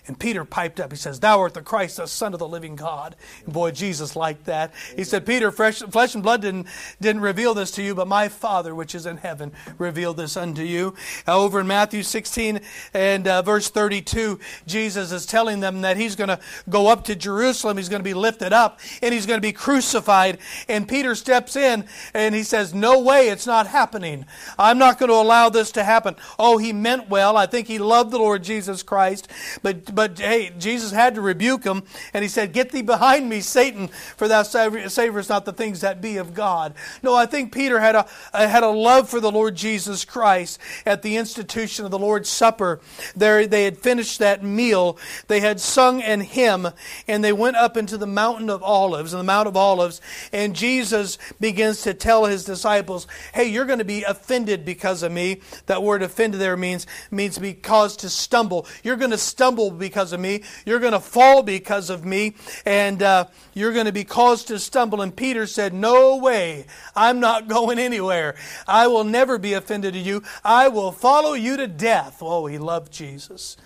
And 0.10 0.20
Peter 0.20 0.44
piped 0.44 0.80
up. 0.80 0.92
He 0.92 0.98
says, 0.98 1.20
Thou 1.20 1.40
art 1.40 1.54
the 1.54 1.62
Christ, 1.62 1.98
the 1.98 2.08
Son 2.08 2.34
of 2.34 2.40
the 2.40 2.48
living 2.48 2.76
God. 2.76 3.16
And 3.46 3.54
boy, 3.54 3.70
Jesus 3.70 4.16
liked 4.16 4.46
that. 4.46 4.74
He 4.96 5.04
said, 5.04 5.24
Peter, 5.24 5.52
flesh 5.52 5.84
and 5.84 6.24
blood 6.24 6.42
didn't, 6.42 6.66
didn't 7.00 7.22
reveal 7.22 7.54
this 7.54 7.70
to 7.74 7.84
you, 7.84 7.94
but 7.94 8.08
my 8.08 8.28
Father, 8.28 8.74
which 8.74 8.96
is 8.96 9.06
in 9.06 9.18
heaven, 9.18 9.52
revealed 9.78 10.18
this 10.18 10.36
unto 10.36 10.64
you. 10.64 10.96
Over 11.28 11.60
in 11.60 11.68
Matthew 11.68 12.02
16 12.02 12.60
and 12.92 13.28
uh, 13.28 13.44
verse 13.44 13.70
32, 13.70 14.40
Jesus 14.66 15.12
is 15.12 15.28
telling 15.28 15.60
them 15.60 15.82
that 15.82 15.96
he's 15.96 16.16
going 16.16 16.30
to 16.30 16.40
go 16.68 16.88
up 16.88 17.04
to 17.04 17.16
Jerusalem. 17.16 17.78
He's 17.78 17.88
going 17.88 18.00
to 18.00 18.04
be 18.04 18.16
lifted 18.16 18.52
up 18.52 18.80
and 19.04 19.14
he's 19.14 19.28
going 19.28 19.38
to 19.38 19.48
be 19.48 19.54
crucified. 19.54 20.40
And 20.68 20.88
Peter 20.88 21.14
steps 21.14 21.56
in 21.56 21.86
and 22.16 22.34
he 22.34 22.42
says, 22.42 22.74
No 22.74 23.00
way, 23.00 23.30
it's 23.30 23.46
not 23.46 23.68
happening. 23.68 24.26
I'm 24.58 24.80
not 24.80 24.98
going 24.98 25.10
to 25.10 25.16
allow 25.16 25.50
this 25.50 25.72
to 25.74 25.84
happen. 25.84 26.16
Oh, 26.40 26.58
he 26.58 26.74
meant 26.74 27.10
well. 27.10 27.38
I 27.38 27.46
think 27.46 27.68
he 27.68 27.78
loved 27.78 28.10
the 28.10 28.18
Lord 28.18 28.44
Jesus 28.44 28.82
Christ. 28.82 29.28
But 29.62 29.99
but 30.00 30.18
hey, 30.18 30.54
Jesus 30.58 30.92
had 30.92 31.16
to 31.16 31.22
rebuke 31.22 31.66
him, 31.66 31.84
and 32.14 32.24
he 32.24 32.30
said, 32.30 32.54
Get 32.54 32.72
thee 32.72 32.82
behind 32.82 33.28
me, 33.28 33.42
Satan, 33.42 33.90
for 33.90 34.30
thou 34.30 34.44
savorest 34.44 35.28
not 35.28 35.44
the 35.44 35.52
things 35.52 35.82
that 35.82 36.00
be 36.00 36.16
of 36.16 36.34
God. 36.34 36.74
No, 37.04 37.14
I 37.14 37.26
think 37.26 37.52
Peter 37.52 37.82
had 37.82 37.96
a, 37.96 38.08
uh, 38.34 38.48
had 38.48 38.64
a 38.64 38.70
love 38.70 39.10
for 39.10 39.20
the 39.20 39.30
Lord 39.30 39.56
Jesus 39.56 40.06
Christ 40.06 40.58
at 40.86 41.02
the 41.02 41.18
institution 41.18 41.84
of 41.84 41.92
the 41.92 42.00
Lord's 42.00 42.30
Supper. 42.30 42.80
There, 43.14 43.46
they 43.46 43.66
had 43.66 43.78
finished 43.78 44.20
that 44.20 44.42
meal, 44.42 44.98
they 45.28 45.42
had 45.42 45.60
sung 45.60 46.02
an 46.02 46.22
hymn, 46.22 46.70
and 47.06 47.22
they 47.22 47.34
went 47.34 47.58
up 47.58 47.76
into 47.76 47.98
the 47.98 48.08
mountain 48.08 48.50
of 48.50 48.64
olives, 48.64 49.12
and 49.12 49.20
the 49.20 49.26
Mount 49.26 49.50
of 49.50 49.58
Olives, 49.58 50.00
and 50.32 50.56
Jesus 50.56 51.18
begins 51.42 51.82
to 51.82 51.94
tell 51.94 52.24
his 52.24 52.46
disciples, 52.46 53.06
Hey, 53.34 53.50
you're 53.50 53.66
going 53.66 53.80
to 53.80 53.84
be 53.84 54.04
offended 54.04 54.64
because 54.64 55.04
of 55.04 55.12
me. 55.12 55.42
That 55.66 55.84
word 55.84 56.04
offended 56.04 56.40
there 56.40 56.56
means, 56.56 56.88
means 57.12 57.38
be 57.38 57.54
caused 57.54 58.00
to 58.00 58.10
stumble. 58.10 58.66
You're 58.82 58.96
going 58.96 59.12
to 59.12 59.18
stumble 59.18 59.72
because 59.72 59.89
of 59.98 60.20
me. 60.20 60.44
You're 60.66 60.80
going 60.80 60.94
to 60.94 61.00
fall 61.00 61.44
because 61.44 61.90
of 61.90 62.06
me. 62.06 62.36
And 62.66 63.02
uh, 63.02 63.26
you're 63.54 63.74
going 63.74 63.86
to 63.86 63.92
be 63.92 64.04
caused 64.04 64.48
to 64.48 64.60
stumble. 64.60 65.02
And 65.02 65.16
Peter 65.16 65.46
said, 65.46 65.74
No 65.74 66.18
way. 66.18 66.66
I'm 66.96 67.20
not 67.20 67.48
going 67.48 67.80
anywhere. 67.80 68.36
I 68.68 68.88
will 68.88 69.04
never 69.04 69.38
be 69.38 69.54
offended 69.54 69.94
to 69.94 70.00
you. 70.00 70.24
I 70.44 70.68
will 70.68 70.92
follow 70.92 71.34
you 71.34 71.58
to 71.58 71.68
death. 71.68 72.18
Oh, 72.22 72.46
he 72.46 72.58
loved 72.58 72.92
Jesus. 72.92 73.58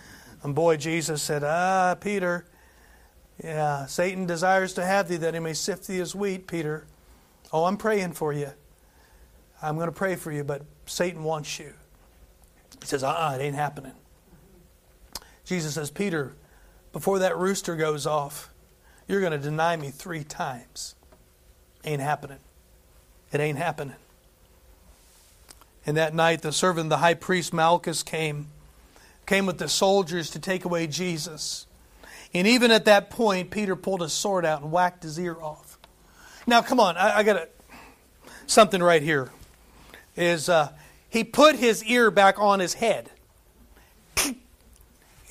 And 0.43 0.53
boy, 0.53 0.77
Jesus 0.77 1.21
said, 1.21 1.43
Ah, 1.43 1.95
Peter. 1.99 2.45
Yeah, 3.43 3.87
Satan 3.87 4.25
desires 4.25 4.73
to 4.73 4.85
have 4.85 5.07
thee 5.07 5.17
that 5.17 5.33
he 5.33 5.39
may 5.39 5.53
sift 5.53 5.87
thee 5.87 5.99
as 5.99 6.13
wheat, 6.13 6.47
Peter. 6.47 6.85
Oh, 7.51 7.65
I'm 7.65 7.77
praying 7.77 8.13
for 8.13 8.31
you. 8.31 8.51
I'm 9.61 9.75
going 9.75 9.87
to 9.87 9.93
pray 9.93 10.15
for 10.15 10.31
you, 10.31 10.43
but 10.43 10.63
Satan 10.85 11.23
wants 11.23 11.57
you. 11.57 11.73
He 12.81 12.85
says, 12.85 13.03
uh 13.03 13.09
uh-uh, 13.09 13.31
uh 13.31 13.35
it 13.35 13.41
ain't 13.41 13.55
happening. 13.55 13.93
Jesus 15.45 15.75
says, 15.75 15.91
Peter, 15.91 16.33
before 16.91 17.19
that 17.19 17.37
rooster 17.37 17.75
goes 17.75 18.05
off, 18.05 18.49
you're 19.07 19.19
going 19.19 19.33
to 19.33 19.37
deny 19.37 19.75
me 19.75 19.89
three 19.89 20.23
times. 20.23 20.95
Ain't 21.83 22.01
happening. 22.01 22.39
It 23.31 23.39
ain't 23.39 23.57
happening. 23.57 23.95
And 25.85 25.97
that 25.97 26.13
night, 26.13 26.41
the 26.41 26.53
servant 26.53 26.85
of 26.85 26.89
the 26.91 26.97
high 26.97 27.13
priest 27.13 27.51
Malchus 27.53 28.03
came, 28.03 28.47
came 29.25 29.45
with 29.45 29.57
the 29.57 29.67
soldiers 29.67 30.29
to 30.31 30.39
take 30.39 30.63
away 30.63 30.87
Jesus. 30.87 31.67
And 32.33 32.47
even 32.47 32.71
at 32.71 32.85
that 32.85 33.09
point, 33.09 33.51
Peter 33.51 33.75
pulled 33.75 34.01
his 34.01 34.13
sword 34.13 34.45
out 34.45 34.61
and 34.61 34.71
whacked 34.71 35.03
his 35.03 35.19
ear 35.19 35.35
off. 35.41 35.77
Now, 36.47 36.61
come 36.61 36.79
on, 36.79 36.95
I, 36.95 37.17
I 37.17 37.23
got 37.23 37.35
a, 37.35 37.49
something 38.47 38.81
right 38.81 39.01
here. 39.01 39.29
Is 40.15 40.47
uh, 40.47 40.69
he 41.09 41.23
put 41.23 41.55
his 41.55 41.83
ear 41.83 42.11
back 42.11 42.39
on 42.39 42.59
his 42.59 42.75
head? 42.75 43.09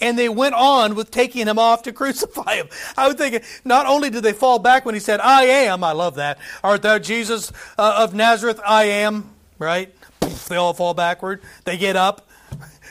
And 0.03 0.19
they 0.19 0.29
went 0.29 0.55
on 0.55 0.95
with 0.95 1.11
taking 1.11 1.47
him 1.47 1.59
off 1.59 1.85
to 1.85 1.93
crucify 1.93 2.57
him. 2.57 2.69
I 2.97 3.09
would 3.09 3.17
think 3.17 3.43
not 3.65 3.87
only 3.87 4.11
did 4.11 4.23
they 4.23 4.33
fall 4.33 4.59
back 4.59 4.85
when 4.85 4.95
he 4.95 5.01
said, 5.01 5.21
I 5.21 5.45
am, 5.45 5.83
I 5.83 5.93
love 5.93 6.17
that. 6.17 6.39
Art 6.63 6.83
thou 6.83 6.99
Jesus 6.99 7.53
uh, 7.79 7.95
of 7.99 8.13
Nazareth? 8.13 8.61
I 8.67 8.85
am, 8.85 9.31
right? 9.59 9.95
They 10.49 10.57
all 10.57 10.75
fall 10.75 10.93
backward. 10.93 11.41
They 11.65 11.79
get 11.79 11.97
up, 11.97 12.29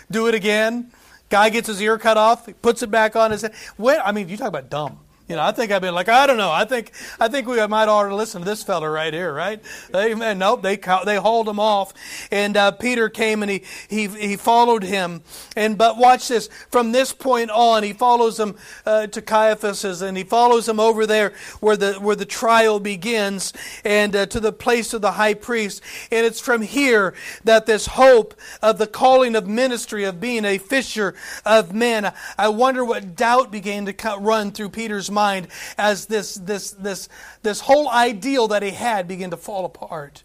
do 0.10 0.28
it 0.28 0.34
again. 0.34 0.91
Guy 1.30 1.50
gets 1.50 1.67
his 1.67 1.82
ear 1.82 1.97
cut 1.97 2.17
off, 2.17 2.50
puts 2.62 2.82
it 2.82 2.89
back 2.91 3.15
on 3.15 3.32
his 3.32 3.43
head. 3.43 3.54
When, 3.78 4.00
I 4.02 4.12
mean, 4.12 4.28
you 4.28 4.38
talk 4.38 4.47
about 4.47 4.69
dumb. 4.69 5.00
You 5.32 5.38
know, 5.38 5.44
I 5.44 5.54
think 5.54 5.72
I've 5.72 5.82
been 5.82 5.96
like, 5.96 6.10
I 6.10 6.28
don't 6.28 6.36
know. 6.36 6.52
I 6.52 6.65
think 6.65 6.91
I 7.17 7.30
think 7.30 7.48
we 7.48 7.65
might 7.67 7.88
ought 7.88 8.10
to 8.10 8.13
listen 8.13 8.41
to 8.41 8.46
this 8.46 8.63
fella 8.63 8.89
right 8.89 9.13
here, 9.13 9.34
right? 9.34 9.62
Amen. 9.96 10.39
Nope, 10.39 10.62
they 10.62 10.76
they 11.06 11.15
hauled 11.15 11.48
him 11.48 11.58
off, 11.58 11.94
and 12.34 12.58
uh, 12.58 12.72
Peter 12.72 13.08
came 13.08 13.41
and 13.41 13.50
he 13.50 13.63
he 13.88 14.08
he 14.10 14.36
followed 14.36 14.84
him. 14.84 15.24
And 15.56 15.78
but 15.78 15.96
watch 15.96 16.28
this. 16.28 16.50
From 16.70 16.91
this 16.91 17.13
point 17.13 17.50
on, 17.50 17.82
he 17.84 17.94
follows 17.94 18.41
him 18.41 18.58
uh, 18.86 19.08
to 19.08 19.22
Caiaphas's, 19.22 20.02
and 20.02 20.17
he 20.17 20.26
follows 20.26 20.67
him 20.67 20.82
over 20.82 21.06
there 21.06 21.32
where 21.62 21.78
the 21.78 21.94
where 21.94 22.17
the 22.17 22.26
trial 22.26 22.82
begins, 22.82 23.54
and 23.86 24.13
uh, 24.13 24.26
to 24.26 24.41
the 24.41 24.52
place 24.52 24.94
of 24.94 25.00
the 25.00 25.13
high 25.13 25.36
priest. 25.36 25.82
And 26.12 26.26
it's 26.26 26.41
from 26.41 26.62
here 26.62 27.13
that 27.46 27.67
this 27.67 27.86
hope 27.86 28.34
of 28.62 28.80
the 28.80 28.88
calling 28.88 29.38
of 29.38 29.48
ministry 29.48 30.04
of 30.04 30.20
being 30.20 30.44
a 30.44 30.58
fisher 30.58 31.15
of 31.46 31.74
men. 31.74 32.12
I 32.38 32.50
wonder 32.50 32.84
what 32.84 33.15
doubt 33.15 33.50
began 33.50 33.86
to 33.86 34.17
run 34.20 34.52
through 34.52 34.72
Peter's 34.72 35.10
mind 35.10 35.21
mind 35.22 35.48
as 35.78 36.06
this, 36.08 36.36
this, 36.36 36.72
this, 36.72 37.10
this 37.44 37.60
whole 37.62 37.90
ideal 37.90 38.48
that 38.48 38.64
he 38.64 38.72
had 38.72 39.08
began 39.08 39.30
to 39.30 39.38
fall 39.38 39.66
apart. 39.66 40.24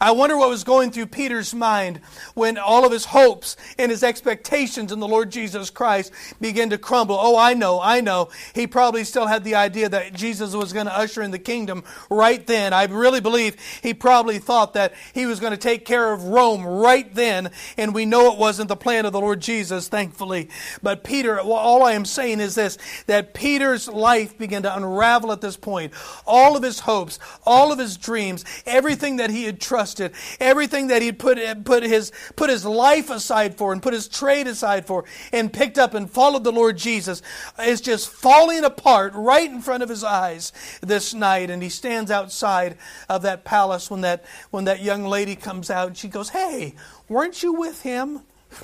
I 0.00 0.10
wonder 0.10 0.36
what 0.36 0.50
was 0.50 0.64
going 0.64 0.90
through 0.90 1.06
Peter's 1.06 1.54
mind 1.54 2.00
when 2.34 2.58
all 2.58 2.84
of 2.84 2.92
his 2.92 3.06
hopes 3.06 3.56
and 3.78 3.90
his 3.90 4.02
expectations 4.02 4.92
in 4.92 5.00
the 5.00 5.08
Lord 5.08 5.30
Jesus 5.30 5.70
Christ 5.70 6.12
began 6.40 6.70
to 6.70 6.78
crumble. 6.78 7.16
Oh, 7.18 7.38
I 7.38 7.54
know, 7.54 7.80
I 7.80 8.00
know. 8.00 8.28
He 8.54 8.66
probably 8.66 9.04
still 9.04 9.26
had 9.26 9.42
the 9.42 9.54
idea 9.54 9.88
that 9.88 10.12
Jesus 10.12 10.54
was 10.54 10.72
going 10.72 10.86
to 10.86 10.96
usher 10.96 11.22
in 11.22 11.30
the 11.30 11.38
kingdom 11.38 11.82
right 12.10 12.46
then. 12.46 12.72
I 12.72 12.84
really 12.84 13.20
believe 13.20 13.56
he 13.82 13.94
probably 13.94 14.38
thought 14.38 14.74
that 14.74 14.92
he 15.14 15.24
was 15.24 15.40
going 15.40 15.52
to 15.52 15.56
take 15.56 15.86
care 15.86 16.12
of 16.12 16.24
Rome 16.24 16.66
right 16.66 17.12
then, 17.14 17.50
and 17.78 17.94
we 17.94 18.04
know 18.04 18.32
it 18.32 18.38
wasn't 18.38 18.68
the 18.68 18.76
plan 18.76 19.06
of 19.06 19.12
the 19.12 19.20
Lord 19.20 19.40
Jesus, 19.40 19.88
thankfully. 19.88 20.50
But 20.82 21.04
Peter, 21.04 21.40
all 21.40 21.82
I 21.82 21.92
am 21.92 22.04
saying 22.04 22.40
is 22.40 22.54
this 22.54 22.76
that 23.06 23.32
Peter's 23.32 23.88
life 23.88 24.36
began 24.36 24.62
to 24.64 24.76
unravel 24.76 25.32
at 25.32 25.40
this 25.40 25.56
point. 25.56 25.92
All 26.26 26.56
of 26.56 26.62
his 26.62 26.80
hopes, 26.80 27.18
all 27.46 27.72
of 27.72 27.78
his 27.78 27.96
dreams, 27.96 28.44
everything 28.66 29.16
that 29.16 29.30
he 29.30 29.44
had 29.44 29.60
trusted 29.60 29.85
trusted, 29.86 30.12
everything 30.40 30.88
that 30.88 31.02
he'd 31.02 31.18
put, 31.18 31.38
put, 31.64 31.82
his, 31.82 32.10
put 32.34 32.50
his 32.50 32.64
life 32.64 33.10
aside 33.10 33.56
for 33.56 33.72
and 33.72 33.82
put 33.82 33.94
his 33.94 34.08
trade 34.08 34.46
aside 34.46 34.86
for 34.86 35.04
and 35.32 35.52
picked 35.52 35.78
up 35.78 35.94
and 35.94 36.10
followed 36.10 36.42
the 36.42 36.52
Lord 36.52 36.76
Jesus 36.76 37.22
is 37.60 37.80
just 37.80 38.08
falling 38.08 38.64
apart 38.64 39.12
right 39.14 39.48
in 39.48 39.62
front 39.62 39.82
of 39.82 39.88
his 39.88 40.02
eyes 40.02 40.52
this 40.80 41.14
night. 41.14 41.50
And 41.50 41.62
he 41.62 41.68
stands 41.68 42.10
outside 42.10 42.76
of 43.08 43.22
that 43.22 43.44
palace 43.44 43.90
when 43.90 44.00
that, 44.00 44.24
when 44.50 44.64
that 44.64 44.82
young 44.82 45.04
lady 45.04 45.36
comes 45.36 45.70
out 45.70 45.88
and 45.88 45.96
she 45.96 46.08
goes, 46.08 46.30
Hey, 46.30 46.74
weren't 47.08 47.42
you 47.42 47.52
with 47.52 47.82
him? 47.82 48.20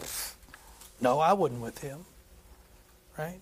No, 1.00 1.18
I 1.18 1.32
wasn't 1.32 1.62
with 1.62 1.78
him. 1.78 2.04
Right? 3.18 3.40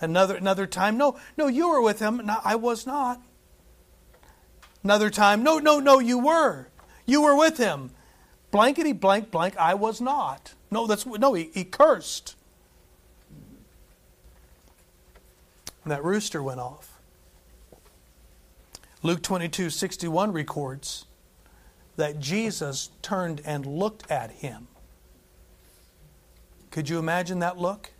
Another 0.00 0.34
another 0.34 0.66
time, 0.66 0.98
no, 0.98 1.20
no, 1.36 1.46
you 1.46 1.68
were 1.68 1.80
with 1.80 2.00
him. 2.00 2.20
No, 2.24 2.38
I 2.42 2.56
was 2.56 2.84
not. 2.84 3.22
Another 4.82 5.08
time, 5.08 5.44
no, 5.44 5.60
no, 5.60 5.78
no, 5.78 6.00
you 6.00 6.18
were. 6.18 6.69
You 7.10 7.22
were 7.22 7.34
with 7.34 7.58
him. 7.58 7.90
Blankety 8.52 8.92
blank 8.92 9.32
blank, 9.32 9.56
I 9.56 9.74
was 9.74 10.00
not. 10.00 10.54
No, 10.70 10.86
that's 10.86 11.04
no, 11.04 11.34
he, 11.34 11.50
he 11.52 11.64
cursed. 11.64 12.36
And 15.82 15.90
that 15.90 16.04
rooster 16.04 16.40
went 16.40 16.60
off. 16.60 17.00
Luke 19.02 19.22
22 19.22 19.70
61 19.70 20.32
records 20.32 21.06
that 21.96 22.20
Jesus 22.20 22.90
turned 23.02 23.42
and 23.44 23.66
looked 23.66 24.08
at 24.08 24.30
him. 24.30 24.68
Could 26.70 26.88
you 26.88 27.00
imagine 27.00 27.40
that 27.40 27.58
look? 27.58 27.90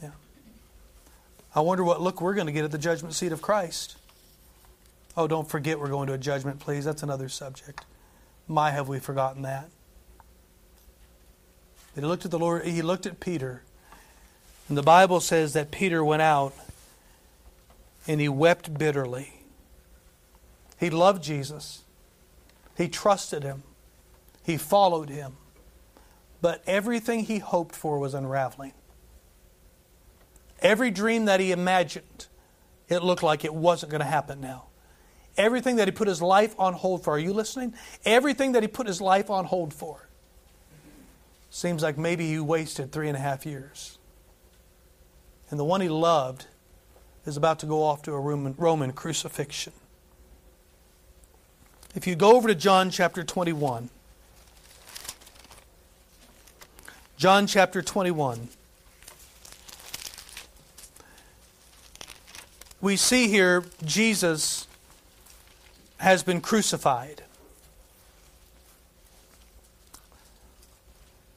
Yeah. 0.00 0.10
I 1.52 1.62
wonder 1.62 1.82
what 1.82 2.00
look 2.00 2.20
we're 2.20 2.34
going 2.34 2.46
to 2.46 2.52
get 2.52 2.64
at 2.64 2.70
the 2.70 2.78
judgment 2.78 3.16
seat 3.16 3.32
of 3.32 3.42
Christ. 3.42 3.97
Oh, 5.18 5.26
don't 5.26 5.48
forget 5.48 5.80
we're 5.80 5.88
going 5.88 6.06
to 6.06 6.12
a 6.12 6.18
judgment, 6.18 6.60
please. 6.60 6.84
That's 6.84 7.02
another 7.02 7.28
subject. 7.28 7.84
My, 8.46 8.70
have 8.70 8.86
we 8.86 9.00
forgotten 9.00 9.42
that? 9.42 9.68
He 11.96 12.00
looked 12.02 12.24
at 12.24 12.30
the 12.30 12.38
Lord, 12.38 12.64
he 12.64 12.82
looked 12.82 13.04
at 13.04 13.18
Peter. 13.18 13.64
And 14.68 14.78
the 14.78 14.82
Bible 14.82 15.18
says 15.18 15.54
that 15.54 15.72
Peter 15.72 16.04
went 16.04 16.22
out 16.22 16.54
and 18.06 18.20
he 18.20 18.28
wept 18.28 18.78
bitterly. 18.78 19.42
He 20.78 20.88
loved 20.88 21.24
Jesus. 21.24 21.82
He 22.76 22.86
trusted 22.86 23.42
him. 23.42 23.64
He 24.44 24.56
followed 24.56 25.08
him. 25.08 25.32
But 26.40 26.62
everything 26.64 27.24
he 27.24 27.38
hoped 27.38 27.74
for 27.74 27.98
was 27.98 28.14
unraveling. 28.14 28.72
Every 30.60 30.92
dream 30.92 31.24
that 31.24 31.40
he 31.40 31.50
imagined, 31.50 32.26
it 32.88 33.02
looked 33.02 33.24
like 33.24 33.44
it 33.44 33.52
wasn't 33.52 33.90
going 33.90 34.00
to 34.00 34.06
happen 34.06 34.40
now. 34.40 34.66
Everything 35.38 35.76
that 35.76 35.88
he 35.88 35.92
put 35.92 36.08
his 36.08 36.20
life 36.20 36.54
on 36.58 36.74
hold 36.74 37.04
for. 37.04 37.14
Are 37.14 37.18
you 37.18 37.32
listening? 37.32 37.72
Everything 38.04 38.52
that 38.52 38.62
he 38.62 38.68
put 38.68 38.86
his 38.86 39.00
life 39.00 39.30
on 39.30 39.44
hold 39.46 39.72
for. 39.72 40.08
Seems 41.48 41.82
like 41.82 41.96
maybe 41.96 42.26
he 42.26 42.40
wasted 42.40 42.92
three 42.92 43.08
and 43.08 43.16
a 43.16 43.20
half 43.20 43.46
years. 43.46 43.98
And 45.48 45.58
the 45.58 45.64
one 45.64 45.80
he 45.80 45.88
loved 45.88 46.46
is 47.24 47.36
about 47.36 47.60
to 47.60 47.66
go 47.66 47.82
off 47.82 48.02
to 48.02 48.12
a 48.12 48.20
Roman, 48.20 48.54
Roman 48.58 48.92
crucifixion. 48.92 49.72
If 51.94 52.06
you 52.06 52.16
go 52.16 52.36
over 52.36 52.48
to 52.48 52.54
John 52.54 52.90
chapter 52.90 53.24
21, 53.24 53.88
John 57.16 57.48
chapter 57.48 57.82
21. 57.82 58.48
We 62.80 62.94
see 62.94 63.26
here 63.26 63.64
Jesus 63.84 64.67
has 65.98 66.22
been 66.22 66.40
crucified. 66.40 67.22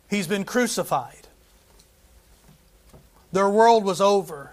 He's 0.09 0.27
been 0.27 0.43
crucified. 0.43 1.27
Their 3.31 3.49
world 3.49 3.83
was 3.83 4.01
over. 4.01 4.51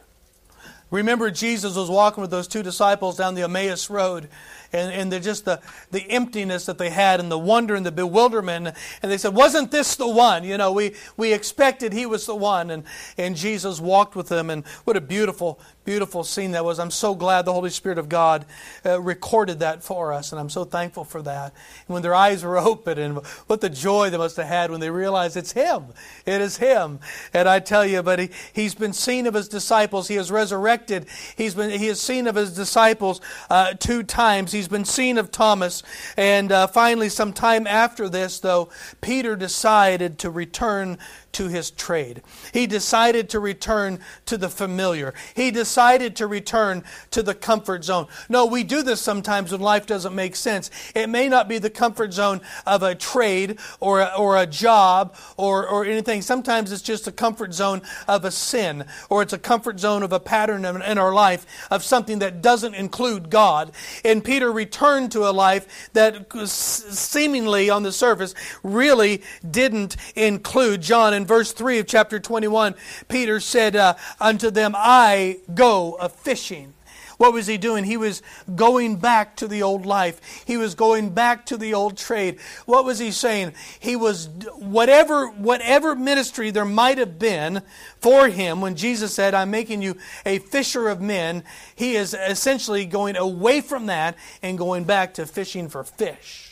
Remember, 0.90 1.30
Jesus 1.30 1.76
was 1.76 1.90
walking 1.90 2.22
with 2.22 2.30
those 2.30 2.48
two 2.48 2.62
disciples 2.62 3.16
down 3.16 3.34
the 3.34 3.42
Emmaus 3.42 3.90
Road, 3.90 4.28
and, 4.72 4.92
and 4.92 5.12
the, 5.12 5.20
just 5.20 5.44
the, 5.44 5.60
the 5.90 6.02
emptiness 6.10 6.66
that 6.66 6.78
they 6.78 6.90
had 6.90 7.20
and 7.20 7.30
the 7.30 7.38
wonder 7.38 7.74
and 7.74 7.86
the 7.86 7.92
bewilderment. 7.92 8.74
And 9.02 9.12
they 9.12 9.18
said, 9.18 9.34
Wasn't 9.34 9.70
this 9.70 9.96
the 9.96 10.08
one? 10.08 10.44
You 10.44 10.58
know, 10.58 10.72
we, 10.72 10.94
we 11.16 11.32
expected 11.32 11.92
he 11.92 12.06
was 12.06 12.26
the 12.26 12.34
one. 12.34 12.70
And, 12.70 12.84
and 13.16 13.36
Jesus 13.36 13.80
walked 13.80 14.14
with 14.14 14.28
them, 14.28 14.50
and 14.50 14.66
what 14.84 14.96
a 14.96 15.00
beautiful, 15.00 15.60
beautiful 15.84 16.22
scene 16.22 16.52
that 16.52 16.64
was. 16.64 16.78
I'm 16.78 16.90
so 16.90 17.14
glad 17.14 17.46
the 17.46 17.52
Holy 17.52 17.70
Spirit 17.70 17.98
of 17.98 18.08
God 18.08 18.44
uh, 18.84 19.00
recorded 19.00 19.60
that 19.60 19.82
for 19.82 20.12
us, 20.12 20.32
and 20.32 20.40
I'm 20.40 20.50
so 20.50 20.64
thankful 20.64 21.04
for 21.04 21.22
that. 21.22 21.54
And 21.86 21.94
when 21.94 22.02
their 22.02 22.14
eyes 22.14 22.44
were 22.44 22.58
open, 22.58 22.98
and 22.98 23.18
what 23.46 23.60
the 23.62 23.70
joy 23.70 24.10
they 24.10 24.18
must 24.18 24.36
have 24.36 24.46
had 24.46 24.70
when 24.70 24.80
they 24.80 24.90
realized 24.90 25.36
it's 25.36 25.52
Him. 25.52 25.86
It 26.26 26.40
is 26.40 26.58
Him. 26.58 27.00
And 27.32 27.48
I 27.48 27.60
tell 27.60 27.86
you, 27.86 28.02
but 28.02 28.18
he, 28.18 28.30
He's 28.52 28.74
been 28.74 28.92
seen 28.92 29.26
of 29.26 29.34
His 29.34 29.48
disciples. 29.48 30.08
He 30.08 30.16
has 30.16 30.30
resurrected. 30.30 31.06
He's 31.36 31.54
been, 31.54 31.70
he 31.70 31.86
has 31.86 32.00
seen 32.00 32.26
of 32.26 32.34
His 32.34 32.54
disciples 32.54 33.22
uh, 33.48 33.72
two 33.72 34.02
times. 34.02 34.52
He's 34.58 34.66
been 34.66 34.84
seen 34.84 35.18
of 35.18 35.30
Thomas. 35.30 35.84
And 36.16 36.50
uh, 36.50 36.66
finally, 36.66 37.08
some 37.10 37.32
time 37.32 37.64
after 37.64 38.08
this, 38.08 38.40
though, 38.40 38.70
Peter 39.00 39.36
decided 39.36 40.18
to 40.18 40.30
return 40.30 40.98
to 41.38 41.46
his 41.46 41.70
trade. 41.70 42.20
He 42.52 42.66
decided 42.66 43.28
to 43.30 43.38
return 43.38 44.00
to 44.26 44.36
the 44.36 44.48
familiar. 44.48 45.14
He 45.36 45.52
decided 45.52 46.16
to 46.16 46.26
return 46.26 46.82
to 47.12 47.22
the 47.22 47.32
comfort 47.32 47.84
zone. 47.84 48.08
No, 48.28 48.44
we 48.44 48.64
do 48.64 48.82
this 48.82 49.00
sometimes 49.00 49.52
when 49.52 49.60
life 49.60 49.86
doesn't 49.86 50.16
make 50.16 50.34
sense. 50.34 50.68
It 50.96 51.08
may 51.08 51.28
not 51.28 51.48
be 51.48 51.58
the 51.58 51.70
comfort 51.70 52.12
zone 52.12 52.40
of 52.66 52.82
a 52.82 52.96
trade 52.96 53.60
or 53.78 54.00
a, 54.00 54.12
or 54.18 54.36
a 54.36 54.46
job 54.46 55.14
or, 55.36 55.64
or 55.64 55.84
anything. 55.84 56.22
Sometimes 56.22 56.72
it's 56.72 56.82
just 56.82 57.06
a 57.06 57.12
comfort 57.12 57.54
zone 57.54 57.82
of 58.08 58.24
a 58.24 58.32
sin 58.32 58.84
or 59.08 59.22
it's 59.22 59.32
a 59.32 59.38
comfort 59.38 59.78
zone 59.78 60.02
of 60.02 60.12
a 60.12 60.18
pattern 60.18 60.64
in 60.64 60.98
our 60.98 61.14
life 61.14 61.46
of 61.70 61.84
something 61.84 62.18
that 62.18 62.42
doesn't 62.42 62.74
include 62.74 63.30
God. 63.30 63.70
And 64.04 64.24
Peter 64.24 64.50
returned 64.50 65.12
to 65.12 65.28
a 65.28 65.30
life 65.30 65.88
that 65.92 66.26
seemingly 66.48 67.70
on 67.70 67.84
the 67.84 67.92
surface 67.92 68.34
really 68.64 69.22
didn't 69.48 69.96
include 70.16 70.80
John 70.80 71.14
in 71.14 71.27
verse 71.28 71.52
3 71.52 71.78
of 71.78 71.86
chapter 71.86 72.18
21, 72.18 72.74
Peter 73.06 73.38
said 73.38 73.76
uh, 73.76 73.94
unto 74.20 74.50
them, 74.50 74.74
I 74.76 75.38
go 75.54 75.94
a 75.94 76.08
fishing. 76.08 76.74
What 77.18 77.32
was 77.32 77.48
he 77.48 77.58
doing? 77.58 77.82
He 77.82 77.96
was 77.96 78.22
going 78.54 78.96
back 78.96 79.36
to 79.36 79.48
the 79.48 79.62
old 79.62 79.84
life. 79.84 80.44
He 80.46 80.56
was 80.56 80.76
going 80.76 81.10
back 81.10 81.46
to 81.46 81.56
the 81.56 81.74
old 81.74 81.98
trade. 81.98 82.38
What 82.64 82.84
was 82.84 83.00
he 83.00 83.10
saying? 83.10 83.54
He 83.80 83.96
was 83.96 84.28
whatever 84.54 85.26
whatever 85.26 85.96
ministry 85.96 86.52
there 86.52 86.64
might 86.64 86.96
have 86.98 87.18
been 87.18 87.62
for 88.00 88.28
him 88.28 88.60
when 88.60 88.76
Jesus 88.76 89.12
said, 89.14 89.34
"I'm 89.34 89.50
making 89.50 89.82
you 89.82 89.96
a 90.24 90.38
fisher 90.38 90.88
of 90.88 91.00
men." 91.00 91.42
He 91.74 91.96
is 91.96 92.14
essentially 92.14 92.86
going 92.86 93.16
away 93.16 93.62
from 93.62 93.86
that 93.86 94.16
and 94.40 94.56
going 94.56 94.84
back 94.84 95.14
to 95.14 95.26
fishing 95.26 95.68
for 95.68 95.82
fish. 95.82 96.47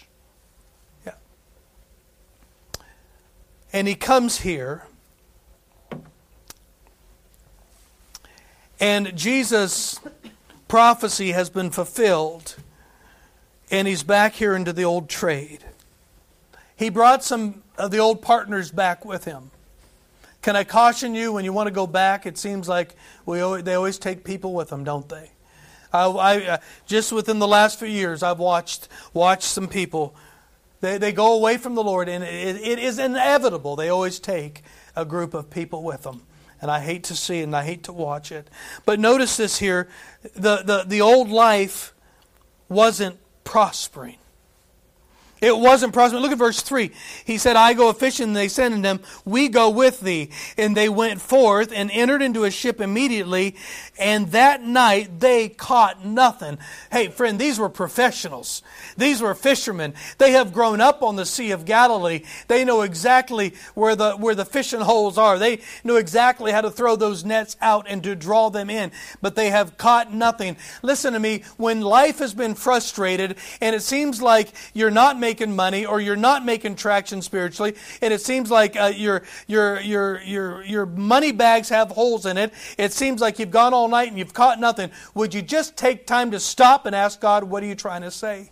And 3.76 3.86
he 3.86 3.94
comes 3.94 4.40
here. 4.40 4.84
And 8.80 9.14
Jesus' 9.14 10.00
prophecy 10.66 11.32
has 11.32 11.50
been 11.50 11.68
fulfilled. 11.68 12.56
And 13.70 13.86
he's 13.86 14.02
back 14.02 14.32
here 14.32 14.56
into 14.56 14.72
the 14.72 14.84
old 14.84 15.10
trade. 15.10 15.62
He 16.74 16.88
brought 16.88 17.22
some 17.22 17.62
of 17.76 17.90
the 17.90 17.98
old 17.98 18.22
partners 18.22 18.70
back 18.70 19.04
with 19.04 19.26
him. 19.26 19.50
Can 20.40 20.56
I 20.56 20.64
caution 20.64 21.14
you 21.14 21.34
when 21.34 21.44
you 21.44 21.52
want 21.52 21.66
to 21.66 21.70
go 21.70 21.86
back? 21.86 22.24
It 22.24 22.38
seems 22.38 22.70
like 22.70 22.94
we 23.26 23.40
they 23.60 23.74
always 23.74 23.98
take 23.98 24.24
people 24.24 24.54
with 24.54 24.70
them, 24.70 24.84
don't 24.84 25.06
they? 25.06 25.32
I, 25.92 26.06
I, 26.06 26.46
uh, 26.46 26.58
just 26.86 27.12
within 27.12 27.40
the 27.40 27.46
last 27.46 27.78
few 27.78 27.88
years, 27.88 28.22
I've 28.22 28.38
watched 28.38 28.88
watched 29.12 29.44
some 29.44 29.68
people 29.68 30.16
they, 30.80 30.98
they 30.98 31.12
go 31.12 31.34
away 31.34 31.56
from 31.56 31.74
the 31.74 31.82
Lord, 31.82 32.08
and 32.08 32.22
it, 32.22 32.56
it 32.56 32.78
is 32.78 32.98
inevitable. 32.98 33.76
They 33.76 33.88
always 33.88 34.18
take 34.18 34.62
a 34.94 35.04
group 35.04 35.34
of 35.34 35.50
people 35.50 35.82
with 35.82 36.02
them. 36.02 36.22
And 36.60 36.70
I 36.70 36.80
hate 36.80 37.04
to 37.04 37.16
see 37.16 37.40
it 37.40 37.44
and 37.44 37.54
I 37.54 37.64
hate 37.64 37.84
to 37.84 37.92
watch 37.92 38.32
it. 38.32 38.48
But 38.86 38.98
notice 38.98 39.36
this 39.36 39.58
here 39.58 39.88
the, 40.34 40.62
the, 40.62 40.84
the 40.86 41.02
old 41.02 41.28
life 41.28 41.94
wasn't 42.68 43.18
prospering. 43.44 44.16
It 45.42 45.56
wasn't 45.56 45.92
prospering. 45.92 46.22
Look 46.22 46.32
at 46.32 46.38
verse 46.38 46.62
3. 46.62 46.90
He 47.24 47.36
said, 47.36 47.56
I 47.56 47.74
go 47.74 47.90
a 47.90 47.94
fishing, 47.94 48.28
and 48.28 48.36
they 48.36 48.48
said 48.48 48.72
unto 48.72 48.82
them, 48.82 49.00
We 49.26 49.48
go 49.48 49.68
with 49.68 50.00
thee. 50.00 50.30
And 50.56 50.74
they 50.74 50.88
went 50.88 51.20
forth 51.20 51.72
and 51.74 51.90
entered 51.90 52.22
into 52.22 52.44
a 52.44 52.50
ship 52.50 52.80
immediately, 52.80 53.54
and 53.98 54.28
that 54.32 54.62
night 54.62 55.20
they 55.20 55.50
caught 55.50 56.04
nothing. 56.04 56.58
Hey, 56.90 57.08
friend, 57.08 57.38
these 57.38 57.58
were 57.58 57.68
professionals. 57.68 58.62
These 58.96 59.20
were 59.20 59.34
fishermen. 59.34 59.92
They 60.16 60.32
have 60.32 60.54
grown 60.54 60.80
up 60.80 61.02
on 61.02 61.16
the 61.16 61.26
Sea 61.26 61.50
of 61.50 61.66
Galilee. 61.66 62.22
They 62.48 62.64
know 62.64 62.80
exactly 62.80 63.54
where 63.74 63.94
the, 63.94 64.12
where 64.12 64.34
the 64.34 64.46
fishing 64.46 64.80
holes 64.80 65.18
are. 65.18 65.38
They 65.38 65.60
know 65.84 65.96
exactly 65.96 66.50
how 66.50 66.62
to 66.62 66.70
throw 66.70 66.96
those 66.96 67.26
nets 67.26 67.58
out 67.60 67.86
and 67.88 68.02
to 68.04 68.14
draw 68.14 68.48
them 68.48 68.70
in, 68.70 68.90
but 69.20 69.34
they 69.34 69.50
have 69.50 69.76
caught 69.76 70.12
nothing. 70.12 70.56
Listen 70.82 71.12
to 71.12 71.20
me. 71.20 71.42
When 71.58 71.82
life 71.82 72.20
has 72.20 72.32
been 72.32 72.54
frustrated 72.54 73.36
and 73.60 73.76
it 73.76 73.82
seems 73.82 74.22
like 74.22 74.52
you're 74.72 74.90
not 74.90 75.18
making 75.26 75.56
money 75.56 75.84
or 75.84 76.00
you're 76.00 76.14
not 76.14 76.44
making 76.44 76.76
traction 76.76 77.20
spiritually, 77.20 77.74
and 78.00 78.14
it 78.14 78.20
seems 78.20 78.48
like 78.48 78.76
uh, 78.76 78.92
your, 78.94 79.24
your, 79.48 79.80
your, 79.80 80.20
your, 80.22 80.62
your 80.62 80.86
money 80.86 81.32
bags 81.32 81.68
have 81.68 81.90
holes 81.90 82.26
in 82.26 82.38
it, 82.38 82.52
it 82.78 82.92
seems 82.92 83.20
like 83.20 83.40
you've 83.40 83.50
gone 83.50 83.74
all 83.74 83.88
night 83.88 84.06
and 84.08 84.18
you've 84.18 84.32
caught 84.32 84.60
nothing, 84.60 84.88
would 85.14 85.34
you 85.34 85.42
just 85.42 85.76
take 85.76 86.06
time 86.06 86.30
to 86.30 86.38
stop 86.38 86.86
and 86.86 86.94
ask 86.94 87.20
God, 87.20 87.42
what 87.42 87.60
are 87.64 87.66
you 87.66 87.74
trying 87.74 88.02
to 88.02 88.10
say? 88.12 88.50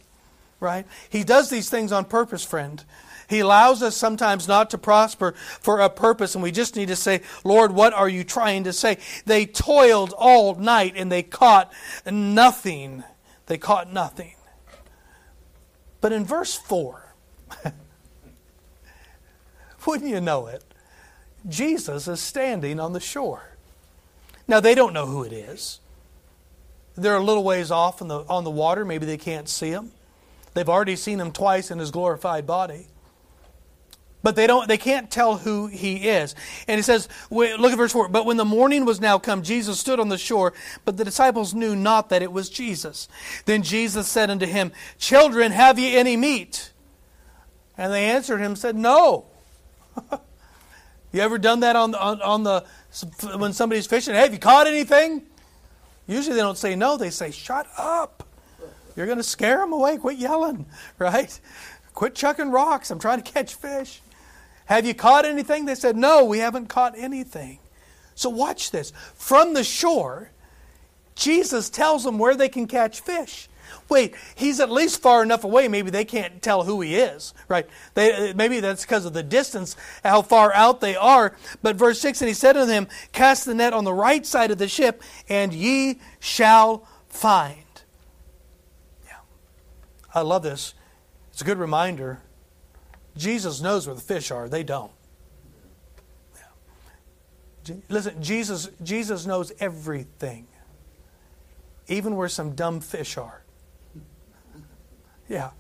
Right? 0.58 0.84
He 1.08 1.22
does 1.22 1.48
these 1.48 1.70
things 1.70 1.92
on 1.92 2.06
purpose, 2.06 2.44
friend. 2.44 2.82
He 3.28 3.38
allows 3.38 3.82
us 3.84 3.96
sometimes 3.96 4.48
not 4.48 4.70
to 4.70 4.78
prosper 4.78 5.32
for 5.60 5.78
a 5.78 5.88
purpose, 5.88 6.34
and 6.34 6.42
we 6.42 6.50
just 6.50 6.74
need 6.74 6.88
to 6.88 6.96
say, 6.96 7.20
Lord, 7.44 7.70
what 7.70 7.92
are 7.92 8.08
you 8.08 8.24
trying 8.24 8.64
to 8.64 8.72
say? 8.72 8.98
They 9.26 9.46
toiled 9.46 10.12
all 10.16 10.56
night 10.56 10.94
and 10.96 11.10
they 11.10 11.22
caught 11.22 11.72
nothing. 12.10 13.04
They 13.46 13.58
caught 13.58 13.92
nothing. 13.92 14.34
But 16.04 16.12
in 16.12 16.26
verse 16.26 16.54
4, 16.54 17.14
wouldn't 19.86 20.10
you 20.10 20.20
know 20.20 20.48
it? 20.48 20.62
Jesus 21.48 22.06
is 22.06 22.20
standing 22.20 22.78
on 22.78 22.92
the 22.92 23.00
shore. 23.00 23.56
Now, 24.46 24.60
they 24.60 24.74
don't 24.74 24.92
know 24.92 25.06
who 25.06 25.22
it 25.22 25.32
is. 25.32 25.80
They're 26.94 27.16
a 27.16 27.24
little 27.24 27.42
ways 27.42 27.70
off 27.70 28.00
the, 28.00 28.22
on 28.28 28.44
the 28.44 28.50
water. 28.50 28.84
Maybe 28.84 29.06
they 29.06 29.16
can't 29.16 29.48
see 29.48 29.70
him. 29.70 29.92
They've 30.52 30.68
already 30.68 30.96
seen 30.96 31.18
him 31.18 31.32
twice 31.32 31.70
in 31.70 31.78
his 31.78 31.90
glorified 31.90 32.46
body. 32.46 32.88
But 34.24 34.36
they 34.36 34.46
don't 34.46 34.66
they 34.66 34.78
can't 34.78 35.10
tell 35.10 35.36
who 35.36 35.66
he 35.66 36.08
is. 36.08 36.34
And 36.66 36.78
he 36.78 36.82
says, 36.82 37.10
look 37.30 37.72
at 37.72 37.76
verse 37.76 37.92
4. 37.92 38.08
But 38.08 38.24
when 38.24 38.38
the 38.38 38.44
morning 38.46 38.86
was 38.86 38.98
now 38.98 39.18
come, 39.18 39.42
Jesus 39.42 39.78
stood 39.78 40.00
on 40.00 40.08
the 40.08 40.16
shore, 40.16 40.54
but 40.86 40.96
the 40.96 41.04
disciples 41.04 41.52
knew 41.52 41.76
not 41.76 42.08
that 42.08 42.22
it 42.22 42.32
was 42.32 42.48
Jesus. 42.48 43.06
Then 43.44 43.62
Jesus 43.62 44.08
said 44.08 44.30
unto 44.30 44.46
him, 44.46 44.72
Children, 44.98 45.52
have 45.52 45.78
ye 45.78 45.94
any 45.94 46.16
meat? 46.16 46.72
And 47.76 47.92
they 47.92 48.06
answered 48.06 48.38
him, 48.38 48.56
said, 48.56 48.76
No. 48.76 49.26
you 51.12 51.20
ever 51.20 51.36
done 51.36 51.60
that 51.60 51.76
on, 51.76 51.94
on, 51.94 52.22
on 52.22 52.44
the 52.44 52.64
when 53.36 53.52
somebody's 53.52 53.86
fishing? 53.86 54.14
Hey, 54.14 54.20
have 54.22 54.32
you 54.32 54.38
caught 54.38 54.66
anything? 54.66 55.22
Usually 56.06 56.34
they 56.34 56.42
don't 56.42 56.56
say 56.56 56.74
no, 56.76 56.96
they 56.96 57.10
say, 57.10 57.30
Shut 57.30 57.66
up. 57.76 58.26
You're 58.96 59.06
going 59.06 59.18
to 59.18 59.22
scare 59.22 59.58
them 59.58 59.74
away. 59.74 59.98
Quit 59.98 60.16
yelling, 60.16 60.64
right? 60.98 61.38
Quit 61.92 62.14
chucking 62.14 62.50
rocks. 62.50 62.90
I'm 62.90 62.98
trying 62.98 63.22
to 63.22 63.30
catch 63.30 63.54
fish. 63.54 64.00
Have 64.66 64.86
you 64.86 64.94
caught 64.94 65.24
anything? 65.24 65.66
They 65.66 65.74
said, 65.74 65.96
No, 65.96 66.24
we 66.24 66.38
haven't 66.38 66.68
caught 66.68 66.94
anything. 66.96 67.58
So 68.14 68.30
watch 68.30 68.70
this. 68.70 68.92
From 69.14 69.54
the 69.54 69.64
shore, 69.64 70.30
Jesus 71.14 71.70
tells 71.70 72.04
them 72.04 72.18
where 72.18 72.34
they 72.34 72.48
can 72.48 72.66
catch 72.66 73.00
fish. 73.00 73.48
Wait, 73.88 74.14
he's 74.34 74.60
at 74.60 74.70
least 74.70 75.02
far 75.02 75.22
enough 75.22 75.44
away. 75.44 75.68
Maybe 75.68 75.90
they 75.90 76.04
can't 76.04 76.40
tell 76.40 76.64
who 76.64 76.80
he 76.80 76.96
is, 76.96 77.34
right? 77.48 77.66
They, 77.94 78.30
uh, 78.30 78.34
maybe 78.34 78.60
that's 78.60 78.82
because 78.82 79.04
of 79.04 79.12
the 79.12 79.22
distance, 79.22 79.76
how 80.02 80.22
far 80.22 80.52
out 80.54 80.80
they 80.80 80.96
are. 80.96 81.36
But 81.62 81.76
verse 81.76 82.00
6 82.00 82.22
And 82.22 82.28
he 82.28 82.34
said 82.34 82.56
unto 82.56 82.66
them, 82.66 82.88
Cast 83.12 83.44
the 83.44 83.54
net 83.54 83.72
on 83.72 83.84
the 83.84 83.92
right 83.92 84.24
side 84.24 84.50
of 84.50 84.58
the 84.58 84.68
ship, 84.68 85.02
and 85.28 85.52
ye 85.52 86.00
shall 86.18 86.86
find. 87.08 87.58
Yeah. 89.06 89.18
I 90.14 90.22
love 90.22 90.42
this. 90.42 90.74
It's 91.32 91.42
a 91.42 91.44
good 91.44 91.58
reminder. 91.58 92.20
Jesus 93.16 93.60
knows 93.60 93.86
where 93.86 93.94
the 93.94 94.02
fish 94.02 94.30
are, 94.30 94.48
they 94.48 94.62
don't. 94.62 94.92
Yeah. 97.66 97.74
Listen, 97.88 98.22
Jesus, 98.22 98.70
Jesus 98.82 99.26
knows 99.26 99.52
everything, 99.60 100.46
even 101.88 102.16
where 102.16 102.28
some 102.28 102.54
dumb 102.54 102.80
fish 102.80 103.16
are. 103.16 103.42
Yeah. 105.28 105.50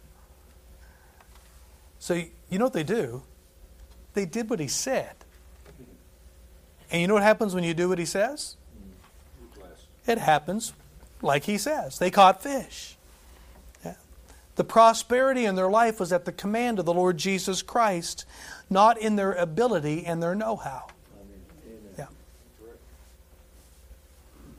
So 1.98 2.14
you 2.14 2.58
know 2.58 2.66
what 2.66 2.72
they 2.72 2.82
do? 2.82 3.22
They 4.14 4.26
did 4.26 4.50
what 4.50 4.60
he 4.60 4.68
said. 4.68 5.14
And 6.90 7.00
you 7.00 7.08
know 7.08 7.14
what 7.14 7.22
happens 7.22 7.54
when 7.54 7.64
you 7.64 7.74
do 7.74 7.88
what 7.88 7.98
he 7.98 8.04
says? 8.04 8.56
Mm. 9.58 9.64
It 10.06 10.18
happens 10.18 10.72
like 11.22 11.44
he 11.44 11.58
says. 11.58 11.98
They 11.98 12.10
caught 12.10 12.42
fish. 12.42 12.96
The 14.56 14.64
prosperity 14.64 15.44
in 15.44 15.56
their 15.56 15.68
life 15.68 15.98
was 15.98 16.12
at 16.12 16.24
the 16.24 16.32
command 16.32 16.78
of 16.78 16.84
the 16.84 16.94
Lord 16.94 17.18
Jesus 17.18 17.62
Christ, 17.62 18.24
not 18.70 18.98
in 18.98 19.16
their 19.16 19.32
ability 19.32 20.06
and 20.06 20.22
their 20.22 20.34
know 20.34 20.56
how. 20.56 20.86
Yeah. 21.98 22.06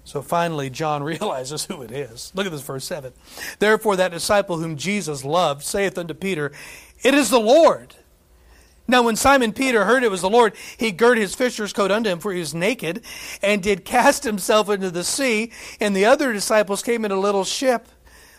So 0.04 0.22
finally, 0.22 0.70
John 0.70 1.02
realizes 1.04 1.66
who 1.66 1.82
it 1.82 1.92
is. 1.92 2.32
Look 2.36 2.46
at 2.46 2.52
this 2.52 2.62
verse 2.62 2.86
7. 2.86 3.14
Therefore, 3.60 3.96
that 3.96 4.12
disciple 4.12 4.58
whom 4.58 4.76
Jesus 4.76 5.24
loved 5.24 5.64
saith 5.64 5.98
unto 5.98 6.14
Peter, 6.14 6.52
It 7.02 7.14
is 7.14 7.30
the 7.30 7.40
Lord. 7.40 7.96
Now, 8.88 9.02
when 9.02 9.16
Simon 9.16 9.52
Peter 9.52 9.86
heard 9.86 10.04
it 10.04 10.12
was 10.12 10.22
the 10.22 10.30
Lord, 10.30 10.54
he 10.78 10.92
girt 10.92 11.18
his 11.18 11.34
fisher's 11.34 11.74
coat 11.74 11.90
unto 11.90 12.10
him, 12.10 12.20
for 12.20 12.32
he 12.32 12.40
was 12.40 12.54
naked, 12.54 13.04
and 13.42 13.64
did 13.64 13.84
cast 13.84 14.24
himself 14.24 14.70
into 14.70 14.92
the 14.92 15.04
sea. 15.04 15.52
And 15.80 15.96
the 15.96 16.06
other 16.06 16.32
disciples 16.32 16.84
came 16.84 17.04
in 17.04 17.12
a 17.12 17.20
little 17.20 17.44
ship, 17.44 17.88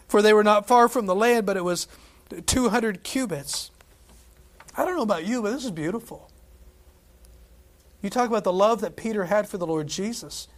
for 0.08 0.22
they 0.22 0.32
were 0.32 0.44
not 0.44 0.66
far 0.66 0.88
from 0.88 1.06
the 1.06 1.14
land, 1.14 1.46
but 1.46 1.56
it 1.56 1.64
was 1.64 1.88
200 2.46 3.02
cubits. 3.02 3.70
I 4.76 4.84
don't 4.84 4.96
know 4.96 5.02
about 5.02 5.26
you, 5.26 5.42
but 5.42 5.52
this 5.52 5.64
is 5.64 5.70
beautiful. 5.70 6.30
You 8.02 8.10
talk 8.10 8.28
about 8.28 8.44
the 8.44 8.52
love 8.52 8.82
that 8.82 8.96
Peter 8.96 9.24
had 9.24 9.48
for 9.48 9.58
the 9.58 9.66
Lord 9.66 9.86
Jesus. 9.86 10.48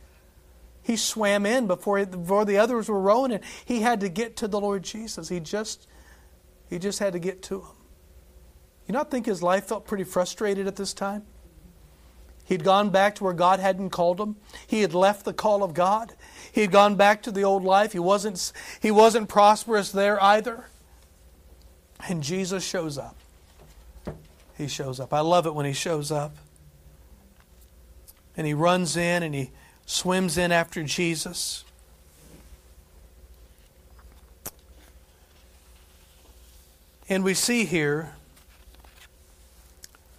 He 0.82 0.96
swam 0.96 1.46
in 1.46 1.66
before, 1.66 2.04
before 2.04 2.44
the 2.44 2.58
others 2.58 2.88
were 2.88 3.00
rowing, 3.00 3.32
and 3.32 3.44
he 3.64 3.80
had 3.80 4.00
to 4.00 4.08
get 4.08 4.37
to 4.37 4.48
the 4.48 4.61
Lord 4.61 4.82
Jesus. 4.82 5.28
He 5.28 5.40
just, 5.40 5.87
he 6.68 6.78
just 6.78 6.98
had 6.98 7.12
to 7.12 7.18
get 7.18 7.42
to 7.44 7.61
him. 7.61 7.76
You 8.87 8.92
not 8.92 9.11
think 9.11 9.26
his 9.26 9.42
life 9.42 9.66
felt 9.66 9.87
pretty 9.87 10.04
frustrated 10.04 10.66
at 10.66 10.76
this 10.76 10.94
time? 10.94 11.24
He'd 12.44 12.64
gone 12.64 12.88
back 12.88 13.16
to 13.16 13.24
where 13.24 13.34
God 13.34 13.61
hadn't 13.61 13.90
called 13.90 14.18
him. 14.18 14.37
He 14.66 14.80
had 14.80 14.94
left 14.94 15.26
the 15.26 15.34
call 15.34 15.62
of 15.62 15.74
God. 15.74 16.14
He 16.52 16.62
had 16.62 16.72
gone 16.72 16.96
back 16.96 17.22
to 17.22 17.30
the 17.30 17.44
old 17.44 17.64
life. 17.64 17.92
He 17.92 17.98
wasn't, 17.98 18.52
he 18.80 18.90
wasn't 18.90 19.28
prosperous 19.28 19.90
there 19.90 20.22
either. 20.22 20.66
And 22.08 22.22
Jesus 22.22 22.64
shows 22.64 22.98
up. 22.98 23.16
He 24.56 24.68
shows 24.68 24.98
up. 25.00 25.12
I 25.12 25.20
love 25.20 25.46
it 25.46 25.54
when 25.54 25.66
he 25.66 25.72
shows 25.72 26.11
up. 26.11 26.37
And 28.37 28.46
he 28.46 28.54
runs 28.54 28.96
in 28.96 29.22
and 29.22 29.34
he 29.34 29.50
swims 29.87 30.38
in 30.38 30.52
after 30.52 30.82
Jesus. 30.82 31.64
And 37.08 37.24
we 37.24 37.34
see 37.34 37.64
here 37.64 38.14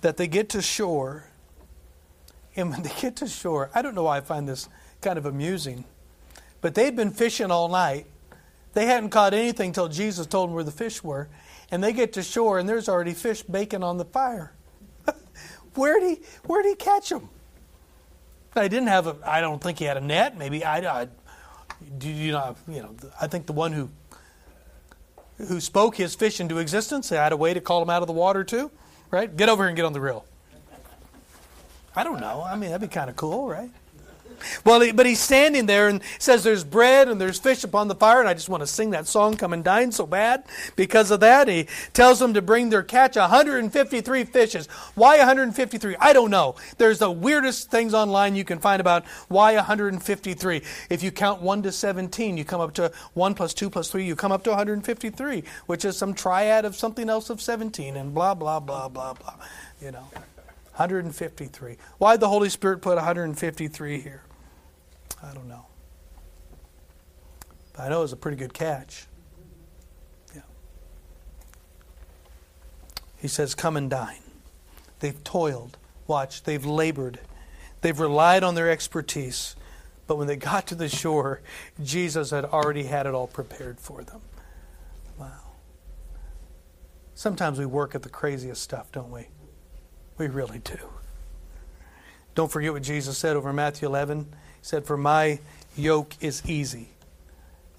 that 0.01 0.17
they 0.17 0.27
get 0.27 0.49
to 0.49 0.61
shore. 0.61 1.25
And 2.55 2.71
when 2.71 2.81
they 2.83 2.91
get 2.99 3.15
to 3.17 3.27
shore, 3.27 3.69
I 3.75 3.81
don't 3.81 3.95
know 3.95 4.03
why 4.03 4.17
I 4.17 4.21
find 4.21 4.49
this 4.49 4.67
kind 5.01 5.17
of 5.17 5.25
amusing, 5.25 5.85
but 6.61 6.75
they'd 6.75 6.95
been 6.95 7.11
fishing 7.11 7.51
all 7.51 7.69
night. 7.69 8.05
They 8.73 8.85
hadn't 8.85 9.09
caught 9.09 9.33
anything 9.33 9.71
till 9.71 9.87
Jesus 9.87 10.27
told 10.27 10.49
them 10.49 10.55
where 10.55 10.63
the 10.63 10.71
fish 10.71 11.03
were. 11.03 11.27
And 11.71 11.83
they 11.83 11.93
get 11.93 12.13
to 12.13 12.23
shore, 12.23 12.59
and 12.59 12.67
there's 12.67 12.89
already 12.89 13.13
fish 13.13 13.43
baking 13.43 13.83
on 13.83 13.97
the 13.97 14.05
fire. 14.05 14.53
where'd, 15.75 16.03
he, 16.03 16.21
where'd 16.45 16.65
he 16.65 16.75
catch 16.75 17.09
them? 17.09 17.29
I 18.55 18.67
didn't 18.67 18.87
have 18.87 19.05
a. 19.07 19.15
I 19.23 19.41
don't 19.41 19.61
think 19.61 19.77
he 19.77 19.85
had 19.85 19.97
a 19.97 20.01
net. 20.01 20.37
Maybe 20.37 20.65
I. 20.65 21.01
I 21.01 21.07
do 21.97 22.09
you 22.09 22.31
know? 22.31 22.55
You 22.67 22.81
know. 22.81 22.95
I 23.21 23.27
think 23.27 23.45
the 23.45 23.53
one 23.53 23.71
who 23.71 23.89
who 25.37 25.61
spoke 25.61 25.95
his 25.95 26.15
fish 26.15 26.39
into 26.39 26.57
existence 26.57 27.09
had 27.09 27.31
a 27.31 27.37
way 27.37 27.53
to 27.53 27.61
call 27.61 27.81
him 27.81 27.89
out 27.91 28.01
of 28.01 28.07
the 28.07 28.13
water 28.13 28.43
too 28.43 28.71
right? 29.11 29.35
Get 29.35 29.49
over 29.49 29.63
here 29.63 29.69
and 29.69 29.75
get 29.75 29.85
on 29.85 29.93
the 29.93 30.01
reel. 30.01 30.25
I 31.95 32.03
don't 32.03 32.21
know. 32.21 32.43
I 32.43 32.55
mean, 32.55 32.69
that'd 32.71 32.87
be 32.87 32.93
kind 32.93 33.09
of 33.09 33.15
cool, 33.15 33.47
right? 33.47 33.71
Well, 34.65 34.81
he, 34.81 34.91
but 34.91 35.05
he's 35.05 35.19
standing 35.19 35.65
there 35.65 35.87
and 35.87 36.01
says 36.17 36.43
there's 36.43 36.63
bread 36.63 37.07
and 37.07 37.19
there's 37.19 37.39
fish 37.39 37.63
upon 37.63 37.87
the 37.87 37.95
fire, 37.95 38.19
and 38.19 38.29
I 38.29 38.33
just 38.33 38.49
want 38.49 38.61
to 38.61 38.67
sing 38.67 38.91
that 38.91 39.07
song, 39.07 39.35
Come 39.35 39.53
and 39.53 39.63
Dine, 39.63 39.91
so 39.91 40.05
bad 40.05 40.43
because 40.75 41.11
of 41.11 41.19
that. 41.21 41.47
He 41.47 41.67
tells 41.93 42.19
them 42.19 42.33
to 42.33 42.41
bring 42.41 42.69
their 42.69 42.83
catch 42.83 43.15
153 43.15 44.23
fishes. 44.25 44.67
Why 44.95 45.17
153? 45.17 45.95
I 45.99 46.13
don't 46.13 46.31
know. 46.31 46.55
There's 46.77 46.99
the 46.99 47.11
weirdest 47.11 47.71
things 47.71 47.93
online 47.93 48.35
you 48.35 48.45
can 48.45 48.59
find 48.59 48.79
about 48.79 49.05
why 49.27 49.55
153. 49.55 50.61
If 50.89 51.03
you 51.03 51.11
count 51.11 51.41
1 51.41 51.63
to 51.63 51.71
17, 51.71 52.37
you 52.37 52.45
come 52.45 52.61
up 52.61 52.73
to 52.75 52.91
1 53.13 53.33
plus 53.33 53.53
2 53.53 53.69
plus 53.69 53.89
3, 53.89 54.05
you 54.05 54.15
come 54.15 54.31
up 54.31 54.43
to 54.43 54.51
153, 54.51 55.43
which 55.65 55.85
is 55.85 55.97
some 55.97 56.13
triad 56.13 56.65
of 56.65 56.75
something 56.75 57.09
else 57.09 57.29
of 57.29 57.41
17, 57.41 57.95
and 57.95 58.13
blah, 58.13 58.33
blah, 58.33 58.59
blah, 58.59 58.89
blah, 58.89 59.13
blah. 59.13 59.35
You 59.81 59.91
know. 59.91 60.07
153. 60.79 61.75
Why 61.97 62.13
did 62.13 62.21
the 62.21 62.29
Holy 62.29 62.47
Spirit 62.47 62.81
put 62.81 62.95
153 62.95 63.99
here? 63.99 64.21
I 65.23 65.33
don't 65.33 65.47
know. 65.47 65.65
But 67.73 67.83
I 67.83 67.89
know 67.89 67.99
it 67.99 68.03
was 68.03 68.13
a 68.13 68.17
pretty 68.17 68.37
good 68.37 68.53
catch. 68.53 69.07
Yeah. 70.35 70.41
He 73.17 73.27
says, 73.27 73.55
Come 73.55 73.77
and 73.77 73.89
dine. 73.89 74.21
They've 74.99 75.23
toiled. 75.23 75.77
Watch, 76.07 76.43
they've 76.43 76.65
labored. 76.65 77.19
They've 77.81 77.99
relied 77.99 78.43
on 78.43 78.55
their 78.55 78.69
expertise. 78.69 79.55
But 80.07 80.17
when 80.17 80.27
they 80.27 80.35
got 80.35 80.67
to 80.67 80.75
the 80.75 80.89
shore, 80.89 81.41
Jesus 81.83 82.31
had 82.31 82.45
already 82.45 82.83
had 82.83 83.05
it 83.05 83.13
all 83.13 83.27
prepared 83.27 83.79
for 83.79 84.03
them. 84.03 84.21
Wow. 85.17 85.53
Sometimes 87.13 87.59
we 87.59 87.65
work 87.65 87.93
at 87.93 88.01
the 88.01 88.09
craziest 88.09 88.61
stuff, 88.61 88.91
don't 88.91 89.11
we? 89.11 89.27
We 90.17 90.27
really 90.27 90.59
do. 90.59 90.77
Don't 92.35 92.51
forget 92.51 92.73
what 92.73 92.83
Jesus 92.83 93.17
said 93.17 93.35
over 93.35 93.51
Matthew 93.51 93.87
11 93.87 94.19
He 94.21 94.25
said, 94.61 94.85
For 94.85 94.97
my 94.97 95.39
yoke 95.75 96.15
is 96.21 96.41
easy 96.47 96.89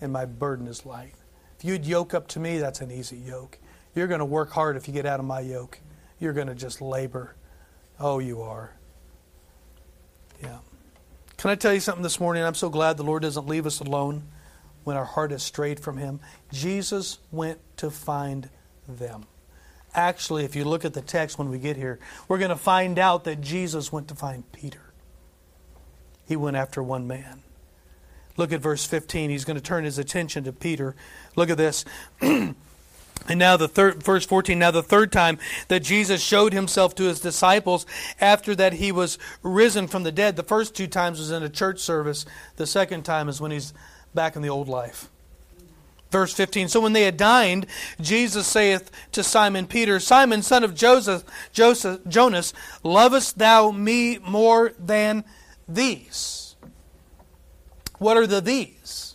and 0.01 0.13
my 0.13 0.25
burden 0.25 0.67
is 0.67 0.85
light. 0.87 1.15
If 1.59 1.65
you'd 1.65 1.85
yoke 1.85 2.15
up 2.15 2.29
to 2.29 2.41
me, 2.41 2.59
that's 2.59 2.81
an 2.81 2.91
easy 2.91 3.19
yoke. 3.19 3.59
You're 3.95 4.07
going 4.07 4.21
to 4.21 4.25
work 4.25 4.51
hard 4.51 4.77
if 4.77 4.89
you 4.89 4.95
get 4.95 5.07
out 5.07 5.21
of 5.21 5.27
my 5.27 5.41
yoke. 5.41 5.79
You're 6.19 6.33
going 6.33 6.47
to 6.47 6.55
just 6.55 6.81
labor. 6.81 7.35
Oh, 7.99 8.19
you 8.19 8.43
are. 8.43 8.73
Yeah. 10.43 10.59
Can 11.37 11.51
I 11.51 11.55
tell 11.55 11.75
you 11.75 11.81
something 11.81 12.03
this 12.03 12.21
morning? 12.21 12.43
I'm 12.43 12.55
so 12.55 12.71
glad 12.71 12.97
the 12.97 13.03
Lord 13.03 13.23
doesn't 13.23 13.47
leave 13.47 13.67
us 13.67 13.81
alone 13.81 14.25
when 14.85 14.97
our 14.97 15.05
heart 15.05 15.33
is 15.33 15.43
strayed 15.43 15.81
from 15.81 15.97
Him. 15.97 16.21
Jesus 16.53 17.19
went 17.31 17.59
to 17.79 17.91
find 17.91 18.49
them. 18.89 19.27
Actually, 19.95 20.45
if 20.45 20.55
you 20.55 20.65
look 20.65 20.85
at 20.85 20.95
the 20.95 21.03
text 21.03 21.39
when 21.39 21.51
we 21.51 21.59
get 21.59 21.77
here, 21.77 21.99
we're 22.29 22.39
going 22.39 22.51
to 22.51 22.57
find 22.57 22.99
out 22.99 23.25
that 23.25 23.41
Jesus 23.41 23.91
went 23.91 24.09
to 24.09 24.15
find 24.15 24.51
Peter. 24.53 24.93
He 26.27 26.37
went 26.37 26.57
after 26.57 26.83
one 26.83 27.09
man. 27.09 27.43
Look 28.37 28.53
at 28.53 28.61
verse 28.61 28.87
15. 28.87 29.31
He's 29.31 29.45
going 29.45 29.57
to 29.57 29.63
turn 29.63 29.85
his 29.85 29.99
attention 29.99 30.45
to 30.45 30.53
Peter. 30.53 30.95
Look 31.35 31.51
at 31.51 31.57
this. 31.57 31.85
and 32.21 32.55
now 33.29 33.57
the 33.57 33.69
third 33.69 34.03
verse 34.03 34.25
14 34.25 34.59
now 34.59 34.71
the 34.71 34.83
third 34.83 35.13
time 35.13 35.39
that 35.69 35.81
Jesus 35.81 36.23
showed 36.23 36.53
himself 36.53 36.95
to 36.95 37.03
his 37.05 37.21
disciples 37.21 37.85
after 38.21 38.55
that 38.55 38.75
he 38.75 38.93
was 38.93 39.19
risen 39.43 39.89
from 39.89 40.05
the 40.05 40.13
dead. 40.13 40.37
The 40.37 40.43
first 40.43 40.75
two 40.75 40.87
times 40.87 41.19
was 41.19 41.31
in 41.31 41.43
a 41.43 41.49
church 41.49 41.81
service. 41.81 42.25
The 42.57 42.67
second 42.67 43.03
time 43.03 43.29
is 43.29 43.41
when 43.41 43.51
he's 43.51 43.75
back 44.15 44.37
in 44.37 44.43
the 44.43 44.49
old 44.49 44.69
life. 44.69 45.09
Verse 46.11 46.35
15 46.35 46.69
So 46.69 46.81
when 46.81 46.93
they 46.93 47.03
had 47.03 47.17
dined, 47.17 47.67
Jesus 48.01 48.47
saith 48.47 48.91
to 49.13 49.23
Simon 49.23 49.67
Peter, 49.67 50.01
Simon, 50.01 50.43
son 50.43 50.65
of 50.65 50.75
Joseph, 50.75 51.25
Joseph 51.53 52.01
Jonas, 52.09 52.53
lovest 52.83 53.39
thou 53.39 53.71
me 53.71 54.19
more 54.19 54.73
than 54.79 55.25
these. 55.69 56.57
What 57.99 58.17
are 58.17 58.27
the 58.27 58.41
these? 58.41 59.15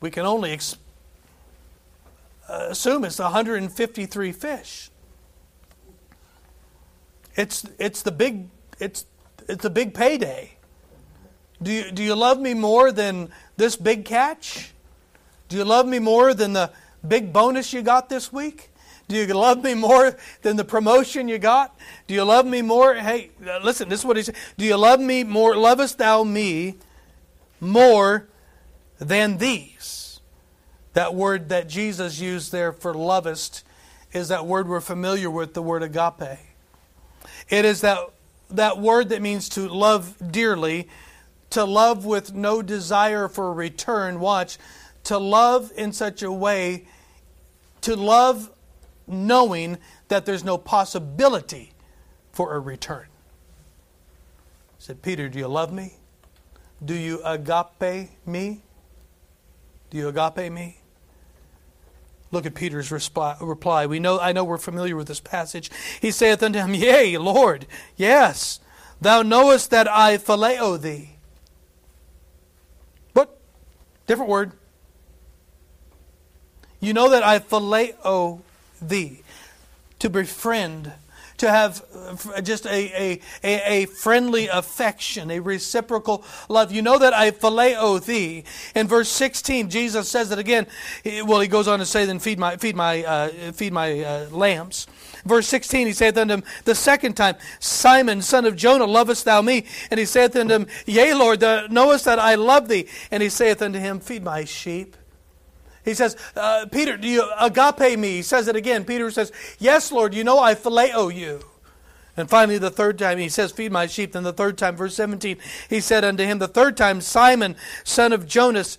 We 0.00 0.10
can 0.10 0.26
only 0.26 0.52
ex- 0.52 0.76
assume 2.48 3.04
it's 3.04 3.18
153 3.18 4.32
fish. 4.32 4.90
It's 7.34 7.64
it's 7.78 8.02
the 8.02 8.10
big 8.10 8.48
it's 8.80 9.06
it's 9.48 9.64
a 9.64 9.70
big 9.70 9.94
payday. 9.94 10.56
Do 11.60 11.72
you, 11.72 11.90
do 11.90 12.02
you 12.02 12.14
love 12.14 12.38
me 12.38 12.54
more 12.54 12.92
than 12.92 13.30
this 13.56 13.74
big 13.76 14.04
catch? 14.04 14.72
Do 15.48 15.56
you 15.56 15.64
love 15.64 15.86
me 15.86 15.98
more 15.98 16.34
than 16.34 16.52
the 16.52 16.70
big 17.06 17.32
bonus 17.32 17.72
you 17.72 17.82
got 17.82 18.08
this 18.08 18.32
week? 18.32 18.70
Do 19.08 19.16
you 19.16 19.26
love 19.32 19.64
me 19.64 19.72
more 19.72 20.16
than 20.42 20.56
the 20.56 20.64
promotion 20.64 21.28
you 21.28 21.38
got? 21.38 21.74
Do 22.06 22.14
you 22.14 22.24
love 22.24 22.44
me 22.44 22.60
more? 22.60 22.94
Hey, 22.94 23.30
listen, 23.62 23.88
this 23.88 24.00
is 24.00 24.06
what 24.06 24.18
he 24.18 24.22
said. 24.22 24.34
Do 24.58 24.66
you 24.66 24.76
love 24.76 25.00
me 25.00 25.24
more? 25.24 25.56
Lovest 25.56 25.96
thou 25.96 26.24
me 26.24 26.76
more 27.58 28.28
than 28.98 29.38
these? 29.38 30.20
That 30.92 31.14
word 31.14 31.48
that 31.48 31.68
Jesus 31.68 32.20
used 32.20 32.52
there 32.52 32.72
for 32.72 32.92
lovest 32.92 33.64
is 34.12 34.28
that 34.28 34.44
word 34.46 34.68
we're 34.68 34.80
familiar 34.80 35.30
with, 35.30 35.54
the 35.54 35.62
word 35.62 35.82
agape. 35.82 36.38
It 37.48 37.64
is 37.64 37.80
that, 37.80 37.98
that 38.50 38.78
word 38.78 39.08
that 39.08 39.22
means 39.22 39.48
to 39.50 39.68
love 39.68 40.16
dearly, 40.30 40.88
to 41.50 41.64
love 41.64 42.04
with 42.04 42.34
no 42.34 42.60
desire 42.60 43.28
for 43.28 43.52
return. 43.54 44.20
Watch, 44.20 44.58
to 45.08 45.16
love 45.16 45.72
in 45.74 45.90
such 45.90 46.22
a 46.22 46.30
way, 46.30 46.86
to 47.80 47.96
love 47.96 48.50
knowing 49.06 49.78
that 50.08 50.26
there's 50.26 50.44
no 50.44 50.58
possibility 50.58 51.72
for 52.30 52.54
a 52.54 52.60
return. 52.60 53.06
I 53.06 54.80
said, 54.80 55.00
Peter, 55.00 55.30
do 55.30 55.38
you 55.38 55.48
love 55.48 55.72
me? 55.72 55.94
Do 56.84 56.92
you 56.92 57.22
agape 57.24 58.10
me? 58.26 58.60
Do 59.88 59.96
you 59.96 60.08
agape 60.08 60.52
me? 60.52 60.76
Look 62.30 62.44
at 62.44 62.54
Peter's 62.54 62.92
reply. 62.92 63.86
We 63.86 64.00
know, 64.00 64.20
I 64.20 64.32
know 64.32 64.44
we're 64.44 64.58
familiar 64.58 64.94
with 64.94 65.08
this 65.08 65.20
passage. 65.20 65.70
He 66.02 66.10
saith 66.10 66.42
unto 66.42 66.58
him, 66.58 66.74
Yea, 66.74 67.16
Lord, 67.16 67.66
yes, 67.96 68.60
thou 69.00 69.22
knowest 69.22 69.70
that 69.70 69.88
I 69.88 70.18
phileo 70.18 70.78
thee. 70.78 71.16
What? 73.14 73.40
Different 74.06 74.28
word. 74.28 74.52
You 76.80 76.92
know 76.92 77.10
that 77.10 77.22
I 77.22 77.38
phileo 77.38 78.40
thee. 78.80 79.22
To 80.00 80.08
befriend 80.08 80.92
to 81.38 81.50
have 81.50 81.84
uh, 81.94 82.40
just 82.40 82.66
a, 82.66 83.20
a, 83.44 83.72
a, 83.72 83.86
friendly 83.86 84.48
affection, 84.48 85.30
a 85.30 85.40
reciprocal 85.40 86.24
love. 86.48 86.72
You 86.72 86.82
know 86.82 86.98
that 86.98 87.14
I 87.14 87.30
phileo 87.30 88.04
thee. 88.04 88.44
In 88.74 88.86
verse 88.86 89.08
16, 89.08 89.70
Jesus 89.70 90.08
says 90.08 90.30
it 90.30 90.38
again. 90.38 90.66
Well, 91.24 91.40
he 91.40 91.48
goes 91.48 91.68
on 91.68 91.78
to 91.78 91.86
say, 91.86 92.04
then 92.04 92.18
feed 92.18 92.38
my, 92.38 92.56
feed 92.56 92.76
my, 92.76 93.04
uh, 93.04 93.28
feed 93.52 93.72
my 93.72 94.00
uh, 94.00 94.28
lambs. 94.30 94.86
Verse 95.24 95.46
16, 95.48 95.86
he 95.88 95.92
saith 95.92 96.16
unto 96.16 96.34
him 96.34 96.44
the 96.64 96.74
second 96.74 97.14
time, 97.14 97.36
Simon, 97.60 98.22
son 98.22 98.44
of 98.44 98.56
Jonah, 98.56 98.86
lovest 98.86 99.24
thou 99.24 99.42
me? 99.42 99.66
And 99.90 99.98
he 99.98 100.06
saith 100.06 100.34
unto 100.36 100.54
him, 100.54 100.66
Yea, 100.86 101.14
Lord, 101.14 101.40
knowest 101.70 102.04
that 102.04 102.18
I 102.18 102.34
love 102.34 102.68
thee. 102.68 102.86
And 103.10 103.22
he 103.22 103.28
saith 103.28 103.62
unto 103.62 103.78
him, 103.78 104.00
Feed 104.00 104.22
my 104.22 104.44
sheep. 104.44 104.96
He 105.88 105.94
says, 105.94 106.18
uh, 106.36 106.66
Peter, 106.70 106.98
do 106.98 107.08
you 107.08 107.26
agape 107.40 107.98
me? 107.98 108.16
He 108.16 108.22
says 108.22 108.46
it 108.46 108.54
again. 108.54 108.84
Peter 108.84 109.10
says, 109.10 109.32
Yes, 109.58 109.90
Lord, 109.90 110.12
you 110.12 110.22
know 110.22 110.38
I 110.38 110.54
phileo 110.54 111.14
you. 111.14 111.40
And 112.14 112.28
finally, 112.28 112.58
the 112.58 112.70
third 112.70 112.98
time, 112.98 113.16
he 113.16 113.30
says, 113.30 113.52
Feed 113.52 113.72
my 113.72 113.86
sheep. 113.86 114.12
Then 114.12 114.22
the 114.22 114.34
third 114.34 114.58
time, 114.58 114.76
verse 114.76 114.94
17, 114.96 115.38
he 115.70 115.80
said 115.80 116.04
unto 116.04 116.24
him, 116.24 116.40
The 116.40 116.46
third 116.46 116.76
time, 116.76 117.00
Simon, 117.00 117.56
son 117.84 118.12
of 118.12 118.26
Jonas, 118.26 118.76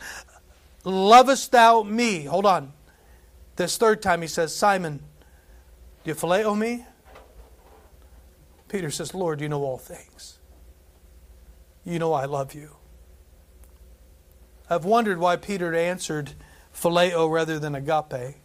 lovest 0.83 1.51
thou 1.51 1.81
me? 1.81 2.25
Hold 2.25 2.45
on. 2.45 2.73
This 3.55 3.75
third 3.75 4.03
time, 4.03 4.21
he 4.21 4.27
says, 4.27 4.55
Simon, 4.55 4.99
do 6.03 6.11
you 6.11 6.13
phileo 6.13 6.55
me? 6.55 6.85
Peter 8.67 8.91
says, 8.91 9.15
Lord, 9.15 9.41
you 9.41 9.49
know 9.49 9.63
all 9.63 9.79
things. 9.79 10.37
You 11.83 11.97
know 11.97 12.13
I 12.13 12.25
love 12.25 12.53
you. 12.53 12.75
I've 14.69 14.85
wondered 14.85 15.17
why 15.17 15.37
Peter 15.37 15.73
answered, 15.73 16.33
phileo 16.79 17.29
rather 17.29 17.59
than 17.59 17.75
agape. 17.75 18.35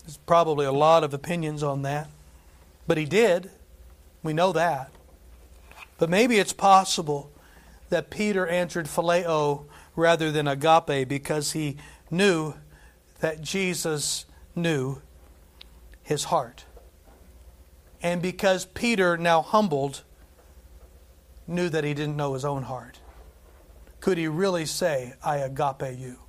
There's 0.00 0.16
probably 0.26 0.66
a 0.66 0.72
lot 0.72 1.04
of 1.04 1.12
opinions 1.12 1.62
on 1.62 1.82
that. 1.82 2.08
But 2.86 2.98
he 2.98 3.04
did. 3.04 3.50
We 4.22 4.32
know 4.32 4.52
that. 4.52 4.90
But 5.98 6.08
maybe 6.08 6.38
it's 6.38 6.52
possible 6.52 7.30
that 7.90 8.10
Peter 8.10 8.46
answered 8.46 8.86
phileo 8.86 9.64
rather 9.94 10.32
than 10.32 10.48
agape 10.48 11.08
because 11.08 11.52
he 11.52 11.76
knew 12.10 12.54
that 13.20 13.42
Jesus 13.42 14.24
knew 14.56 15.02
his 16.02 16.24
heart. 16.24 16.64
And 18.02 18.22
because 18.22 18.64
Peter, 18.64 19.18
now 19.18 19.42
humbled, 19.42 20.02
knew 21.46 21.68
that 21.68 21.84
he 21.84 21.92
didn't 21.92 22.16
know 22.16 22.32
his 22.32 22.44
own 22.44 22.62
heart. 22.62 23.00
Could 24.00 24.16
he 24.16 24.26
really 24.26 24.64
say, 24.64 25.12
I 25.22 25.36
agape 25.36 25.98
you? 25.98 26.19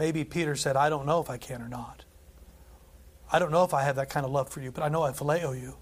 Maybe 0.00 0.24
Peter 0.24 0.56
said, 0.56 0.76
I 0.76 0.88
don't 0.88 1.04
know 1.04 1.20
if 1.20 1.28
I 1.28 1.36
can 1.36 1.60
or 1.60 1.68
not. 1.68 2.06
I 3.30 3.38
don't 3.38 3.50
know 3.50 3.64
if 3.64 3.74
I 3.74 3.82
have 3.82 3.96
that 3.96 4.08
kind 4.08 4.24
of 4.24 4.32
love 4.32 4.48
for 4.48 4.62
you, 4.62 4.72
but 4.72 4.82
I 4.82 4.88
know 4.88 5.02
I 5.02 5.10
phileo 5.10 5.52
you. 5.52 5.76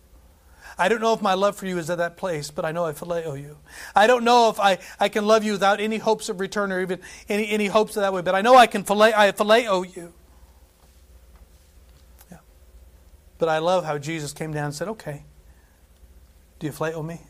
I 0.76 0.88
don't 0.88 1.00
know 1.00 1.12
if 1.12 1.22
my 1.22 1.34
love 1.34 1.54
for 1.54 1.66
you 1.66 1.78
is 1.78 1.88
at 1.88 1.98
that 1.98 2.16
place, 2.16 2.50
but 2.50 2.64
I 2.64 2.72
know 2.72 2.84
I 2.84 2.94
phileo 2.94 3.40
you. 3.40 3.58
I 3.94 4.08
don't 4.08 4.24
know 4.24 4.50
if 4.50 4.58
I, 4.58 4.78
I 4.98 5.08
can 5.08 5.24
love 5.24 5.44
you 5.44 5.52
without 5.52 5.78
any 5.78 5.98
hopes 5.98 6.28
of 6.28 6.40
return 6.40 6.72
or 6.72 6.80
even 6.80 6.98
any, 7.28 7.48
any 7.48 7.66
hopes 7.66 7.96
of 7.96 8.00
that 8.00 8.12
way, 8.12 8.22
but 8.22 8.34
I 8.34 8.40
know 8.40 8.56
I 8.56 8.66
can 8.66 8.82
phileo, 8.82 9.12
I 9.14 9.30
phileo 9.30 9.94
you. 9.94 10.12
Yeah. 12.28 12.38
But 13.38 13.48
I 13.48 13.58
love 13.58 13.84
how 13.84 13.98
Jesus 13.98 14.32
came 14.32 14.52
down 14.52 14.64
and 14.64 14.74
said, 14.74 14.88
okay, 14.88 15.22
do 16.58 16.66
you 16.66 16.72
phileo 16.72 17.06
me? 17.06 17.20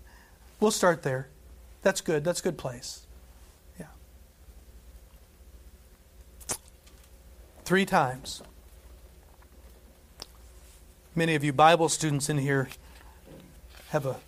we'll 0.60 0.70
start 0.70 1.02
there. 1.02 1.30
That's 1.80 2.02
good. 2.02 2.24
That's 2.24 2.40
a 2.40 2.42
good 2.42 2.58
place. 2.58 3.05
Three 7.66 7.84
times. 7.84 8.44
Many 11.16 11.34
of 11.34 11.42
you 11.42 11.52
Bible 11.52 11.88
students 11.88 12.28
in 12.28 12.38
here 12.38 12.68
have 13.88 14.06
a 14.06 14.18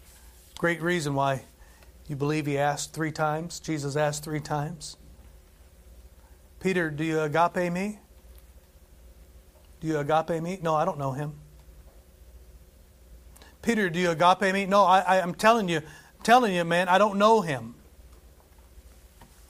great 0.58 0.82
reason 0.82 1.14
why 1.14 1.42
you 2.08 2.16
believe 2.16 2.46
he 2.46 2.58
asked 2.58 2.92
three 2.92 3.12
times. 3.12 3.60
Jesus 3.60 3.94
asked 3.94 4.24
three 4.24 4.40
times. 4.40 4.96
Peter, 6.58 6.90
do 6.90 7.04
you 7.04 7.20
agape 7.20 7.72
me? 7.72 8.00
Do 9.80 9.86
you 9.86 9.98
agape 9.98 10.42
me? 10.42 10.58
No, 10.60 10.74
I 10.74 10.84
don't 10.84 10.98
know 10.98 11.12
him. 11.12 11.34
Peter, 13.62 13.88
do 13.88 14.00
you 14.00 14.10
agape 14.10 14.52
me? 14.52 14.66
No, 14.66 14.82
I, 14.82 14.98
I, 14.98 15.16
am 15.18 15.32
telling 15.32 15.68
you, 15.68 15.82
telling 16.24 16.56
you, 16.56 16.64
man, 16.64 16.88
I 16.88 16.98
don't 16.98 17.16
know 17.16 17.42
him. 17.42 17.76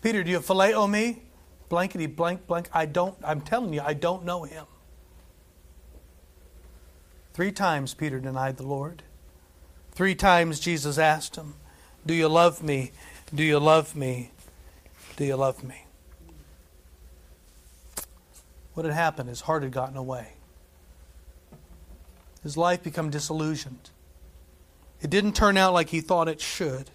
Peter, 0.03 0.23
do 0.23 0.31
you 0.31 0.41
phileo 0.41 0.91
me? 0.91 1.23
Blankety 1.69 2.07
blank 2.07 2.47
blank. 2.47 2.69
I 2.73 2.87
don't, 2.87 3.17
I'm 3.25 3.41
telling 3.41 3.73
you, 3.75 3.83
I 3.85 3.95
don't 3.95 4.25
know 4.25 4.45
him. 4.45 4.65
Three 7.35 7.53
times 7.53 7.95
Peter 7.95 8.19
denied 8.19 8.57
the 8.57 8.67
Lord. 8.67 9.03
Three 9.93 10.15
times 10.15 10.61
Jesus 10.61 10.99
asked 10.99 11.37
him, 11.37 11.55
Do 12.07 12.15
you 12.15 12.29
love 12.29 12.63
me? 12.63 12.93
Do 13.35 13.43
you 13.43 13.59
love 13.59 13.95
me? 13.95 14.31
Do 15.17 15.25
you 15.25 15.37
love 15.37 15.63
me? 15.63 15.85
What 18.75 18.87
had 18.87 18.95
happened? 18.95 19.29
His 19.29 19.43
heart 19.43 19.63
had 19.63 19.73
gotten 19.73 19.97
away. 19.97 20.35
His 22.43 22.57
life 22.57 22.83
become 22.83 23.11
disillusioned. 23.11 23.91
It 25.01 25.11
didn't 25.11 25.35
turn 25.35 25.57
out 25.57 25.73
like 25.73 25.91
he 25.91 26.01
thought 26.01 26.29
it 26.29 26.41
should. 26.41 26.91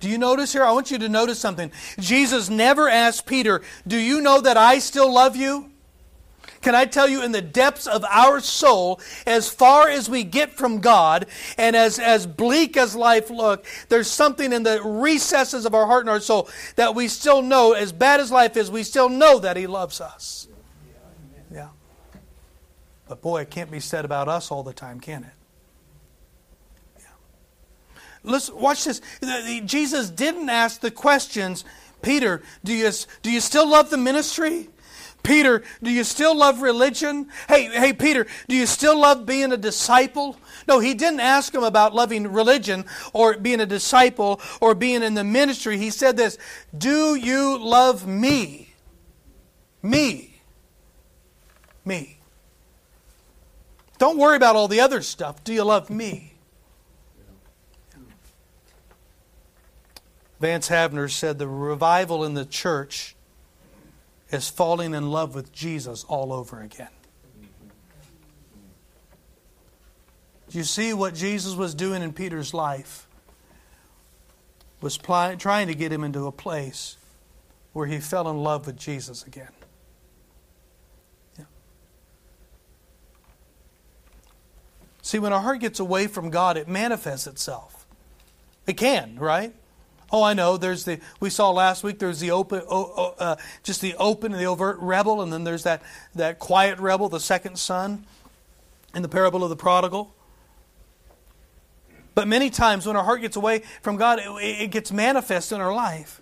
Do 0.00 0.08
you 0.08 0.18
notice 0.18 0.52
here? 0.52 0.64
I 0.64 0.72
want 0.72 0.90
you 0.90 0.98
to 0.98 1.08
notice 1.08 1.38
something. 1.38 1.70
Jesus 1.98 2.48
never 2.48 2.88
asked 2.88 3.26
Peter, 3.26 3.60
Do 3.86 3.96
you 3.96 4.20
know 4.20 4.40
that 4.40 4.56
I 4.56 4.78
still 4.78 5.12
love 5.12 5.36
you? 5.36 5.70
Can 6.62 6.74
I 6.74 6.84
tell 6.84 7.08
you, 7.08 7.22
in 7.22 7.32
the 7.32 7.40
depths 7.40 7.86
of 7.86 8.04
our 8.04 8.40
soul, 8.40 9.00
as 9.26 9.48
far 9.48 9.88
as 9.88 10.10
we 10.10 10.24
get 10.24 10.52
from 10.52 10.80
God, 10.80 11.26
and 11.56 11.74
as, 11.74 11.98
as 11.98 12.26
bleak 12.26 12.76
as 12.76 12.94
life 12.94 13.30
look, 13.30 13.64
there's 13.88 14.10
something 14.10 14.52
in 14.52 14.62
the 14.62 14.82
recesses 14.82 15.64
of 15.64 15.74
our 15.74 15.86
heart 15.86 16.02
and 16.02 16.10
our 16.10 16.20
soul 16.20 16.50
that 16.76 16.94
we 16.94 17.08
still 17.08 17.40
know, 17.40 17.72
as 17.72 17.92
bad 17.92 18.20
as 18.20 18.30
life 18.30 18.58
is, 18.58 18.70
we 18.70 18.82
still 18.82 19.08
know 19.08 19.38
that 19.38 19.56
He 19.56 19.66
loves 19.66 20.02
us. 20.02 20.48
Yeah. 21.50 21.68
But 23.08 23.22
boy, 23.22 23.42
it 23.42 23.50
can't 23.50 23.70
be 23.70 23.80
said 23.80 24.04
about 24.04 24.28
us 24.28 24.50
all 24.50 24.62
the 24.62 24.74
time, 24.74 25.00
can 25.00 25.24
it? 25.24 25.39
Let's 28.22 28.50
watch 28.50 28.84
this. 28.84 29.00
Jesus 29.64 30.10
didn't 30.10 30.48
ask 30.48 30.80
the 30.80 30.90
questions, 30.90 31.64
Peter, 32.02 32.42
do 32.64 32.72
you, 32.72 32.90
do 33.22 33.30
you 33.30 33.40
still 33.40 33.68
love 33.68 33.90
the 33.90 33.96
ministry? 33.96 34.68
Peter, 35.22 35.62
do 35.82 35.90
you 35.90 36.04
still 36.04 36.36
love 36.36 36.62
religion? 36.62 37.28
Hey, 37.48 37.64
hey, 37.64 37.92
Peter, 37.92 38.26
do 38.48 38.56
you 38.56 38.66
still 38.66 38.98
love 38.98 39.26
being 39.26 39.52
a 39.52 39.56
disciple? 39.56 40.36
No, 40.66 40.78
he 40.78 40.94
didn't 40.94 41.20
ask 41.20 41.54
him 41.54 41.62
about 41.62 41.94
loving 41.94 42.32
religion 42.32 42.84
or 43.12 43.36
being 43.36 43.60
a 43.60 43.66
disciple 43.66 44.40
or 44.60 44.74
being 44.74 45.02
in 45.02 45.14
the 45.14 45.24
ministry. 45.24 45.76
He 45.78 45.90
said 45.90 46.16
this 46.16 46.38
Do 46.76 47.14
you 47.14 47.58
love 47.58 48.06
me? 48.06 48.72
Me. 49.82 50.40
Me. 51.84 52.18
Don't 53.98 54.16
worry 54.16 54.36
about 54.36 54.56
all 54.56 54.68
the 54.68 54.80
other 54.80 55.02
stuff. 55.02 55.44
Do 55.44 55.52
you 55.52 55.64
love 55.64 55.90
me? 55.90 56.34
Vance 60.40 60.70
Havner 60.70 61.10
said 61.10 61.38
the 61.38 61.46
revival 61.46 62.24
in 62.24 62.34
the 62.34 62.46
church 62.46 63.14
is 64.30 64.48
falling 64.48 64.94
in 64.94 65.10
love 65.10 65.34
with 65.34 65.52
Jesus 65.52 66.04
all 66.04 66.32
over 66.32 66.60
again. 66.62 66.88
Do 70.48 70.58
you 70.58 70.64
see 70.64 70.92
what 70.92 71.14
Jesus 71.14 71.54
was 71.54 71.74
doing 71.74 72.02
in 72.02 72.12
Peter's 72.12 72.54
life? 72.54 73.06
Was 74.80 74.96
pl- 74.96 75.36
trying 75.36 75.66
to 75.68 75.74
get 75.74 75.92
him 75.92 76.02
into 76.02 76.26
a 76.26 76.32
place 76.32 76.96
where 77.72 77.86
he 77.86 78.00
fell 78.00 78.28
in 78.28 78.42
love 78.42 78.66
with 78.66 78.76
Jesus 78.76 79.22
again. 79.24 79.52
See, 85.02 85.18
when 85.18 85.32
our 85.32 85.40
heart 85.40 85.60
gets 85.60 85.80
away 85.80 86.06
from 86.06 86.30
God, 86.30 86.56
it 86.56 86.68
manifests 86.68 87.26
itself. 87.26 87.86
It 88.66 88.76
can, 88.76 89.18
right? 89.18 89.52
Oh, 90.12 90.22
I 90.22 90.34
know. 90.34 90.56
There's 90.56 90.84
the 90.84 90.98
we 91.20 91.30
saw 91.30 91.50
last 91.50 91.84
week. 91.84 91.98
There's 91.98 92.20
the 92.20 92.32
open, 92.32 92.62
uh, 92.68 93.36
just 93.62 93.80
the 93.80 93.94
open 93.96 94.32
and 94.32 94.40
the 94.40 94.46
overt 94.46 94.78
rebel, 94.80 95.22
and 95.22 95.32
then 95.32 95.44
there's 95.44 95.62
that 95.62 95.82
that 96.14 96.38
quiet 96.38 96.78
rebel, 96.78 97.08
the 97.08 97.20
second 97.20 97.58
son, 97.58 98.04
in 98.94 99.02
the 99.02 99.08
parable 99.08 99.44
of 99.44 99.50
the 99.50 99.56
prodigal. 99.56 100.14
But 102.14 102.26
many 102.26 102.50
times 102.50 102.86
when 102.86 102.96
our 102.96 103.04
heart 103.04 103.20
gets 103.20 103.36
away 103.36 103.62
from 103.82 103.96
God, 103.96 104.18
it, 104.18 104.62
it 104.62 104.70
gets 104.70 104.90
manifest 104.90 105.52
in 105.52 105.60
our 105.60 105.72
life. 105.72 106.19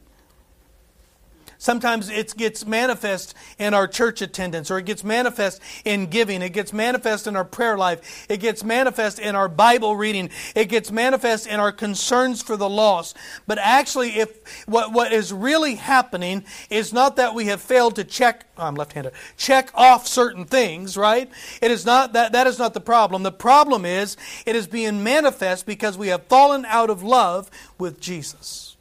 Sometimes 1.60 2.08
it 2.08 2.36
gets 2.36 2.64
manifest 2.64 3.34
in 3.58 3.74
our 3.74 3.88
church 3.88 4.22
attendance, 4.22 4.70
or 4.70 4.78
it 4.78 4.86
gets 4.86 5.02
manifest 5.02 5.60
in 5.84 6.06
giving. 6.06 6.40
It 6.40 6.50
gets 6.50 6.72
manifest 6.72 7.26
in 7.26 7.34
our 7.34 7.44
prayer 7.44 7.76
life. 7.76 8.26
It 8.30 8.36
gets 8.38 8.62
manifest 8.62 9.18
in 9.18 9.34
our 9.34 9.48
Bible 9.48 9.96
reading. 9.96 10.30
It 10.54 10.66
gets 10.66 10.92
manifest 10.92 11.48
in 11.48 11.58
our 11.58 11.72
concerns 11.72 12.42
for 12.42 12.56
the 12.56 12.68
lost. 12.68 13.16
But 13.48 13.58
actually, 13.58 14.10
if 14.20 14.66
what, 14.66 14.92
what 14.92 15.12
is 15.12 15.32
really 15.32 15.74
happening 15.74 16.44
is 16.70 16.92
not 16.92 17.16
that 17.16 17.34
we 17.34 17.46
have 17.46 17.60
failed 17.60 17.96
to 17.96 18.04
check, 18.04 18.46
oh, 18.56 18.62
I'm 18.62 18.76
left-handed, 18.76 19.12
check 19.36 19.70
off 19.74 20.06
certain 20.06 20.44
things, 20.44 20.96
right? 20.96 21.28
It 21.60 21.72
is 21.72 21.84
not 21.84 22.12
that, 22.12 22.30
that 22.32 22.46
is 22.46 22.60
not 22.60 22.72
the 22.72 22.80
problem. 22.80 23.24
The 23.24 23.32
problem 23.32 23.84
is 23.84 24.16
it 24.46 24.54
is 24.54 24.68
being 24.68 25.02
manifest 25.02 25.66
because 25.66 25.98
we 25.98 26.06
have 26.08 26.22
fallen 26.26 26.64
out 26.66 26.88
of 26.88 27.02
love 27.02 27.50
with 27.78 27.98
Jesus. 27.98 28.76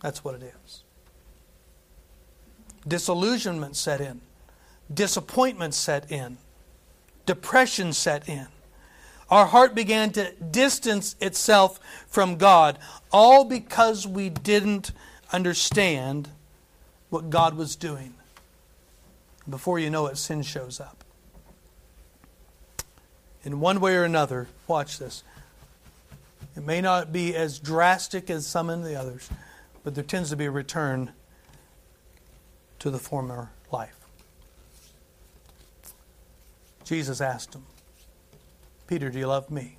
That's 0.00 0.22
what 0.22 0.36
it 0.36 0.42
is 0.44 0.61
disillusionment 2.86 3.76
set 3.76 4.00
in, 4.00 4.20
disappointment 4.92 5.74
set 5.74 6.10
in, 6.10 6.38
depression 7.26 7.92
set 7.92 8.28
in. 8.28 8.46
Our 9.30 9.46
heart 9.46 9.74
began 9.74 10.10
to 10.12 10.32
distance 10.34 11.16
itself 11.20 11.80
from 12.06 12.36
God, 12.36 12.78
all 13.10 13.44
because 13.44 14.06
we 14.06 14.28
didn't 14.28 14.92
understand 15.32 16.28
what 17.08 17.30
God 17.30 17.54
was 17.54 17.76
doing. 17.76 18.14
Before 19.48 19.78
you 19.78 19.90
know 19.90 20.06
it, 20.06 20.18
sin 20.18 20.42
shows 20.42 20.80
up. 20.80 21.02
In 23.44 23.58
one 23.58 23.80
way 23.80 23.96
or 23.96 24.04
another, 24.04 24.48
watch 24.68 24.98
this. 24.98 25.24
It 26.54 26.64
may 26.64 26.80
not 26.80 27.12
be 27.12 27.34
as 27.34 27.58
drastic 27.58 28.30
as 28.30 28.46
some 28.46 28.70
in 28.70 28.82
the 28.82 28.94
others, 28.94 29.28
but 29.82 29.94
there 29.94 30.04
tends 30.04 30.30
to 30.30 30.36
be 30.36 30.44
a 30.44 30.50
return 30.50 31.12
to 32.82 32.90
the 32.90 32.98
former 32.98 33.48
life. 33.70 33.94
Jesus 36.82 37.20
asked 37.20 37.54
him, 37.54 37.62
Peter, 38.88 39.08
do 39.08 39.20
you 39.20 39.28
love 39.28 39.52
me? 39.52 39.76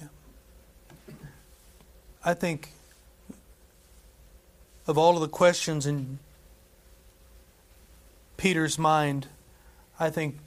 Yeah. 0.00 0.08
I 2.24 2.34
think 2.34 2.70
of 4.88 4.98
all 4.98 5.14
of 5.14 5.20
the 5.20 5.28
questions 5.28 5.86
in 5.86 6.18
Peter's 8.36 8.80
mind, 8.80 9.28
I 10.00 10.10
think 10.10 10.38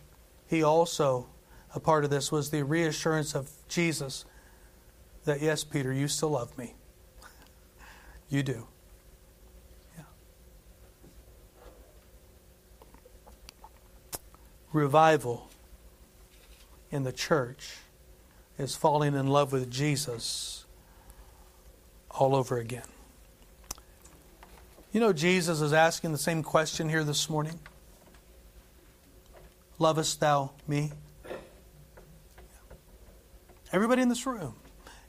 he 0.49 0.61
also, 0.61 1.27
a 1.73 1.79
part 1.79 2.03
of 2.03 2.09
this 2.09 2.33
was 2.33 2.49
the 2.49 2.65
reassurance 2.65 3.33
of 3.33 3.49
Jesus 3.69 4.25
that, 5.23 5.41
yes, 5.41 5.63
Peter, 5.63 5.93
you 5.93 6.09
still 6.09 6.31
love 6.31 6.57
me. 6.57 6.73
You 8.29 8.43
do. 8.43 8.67
Revival 14.73 15.49
in 16.91 17.03
the 17.03 17.11
church 17.11 17.77
is 18.57 18.75
falling 18.75 19.15
in 19.15 19.27
love 19.27 19.51
with 19.51 19.69
Jesus 19.71 20.65
all 22.09 22.35
over 22.35 22.57
again. 22.57 22.83
You 24.91 24.99
know, 24.99 25.13
Jesus 25.13 25.61
is 25.61 25.71
asking 25.71 26.11
the 26.11 26.17
same 26.17 26.43
question 26.43 26.89
here 26.89 27.03
this 27.03 27.29
morning 27.29 27.59
Lovest 29.79 30.19
thou 30.19 30.51
me? 30.67 30.91
Everybody 33.73 34.01
in 34.01 34.09
this 34.09 34.25
room, 34.25 34.55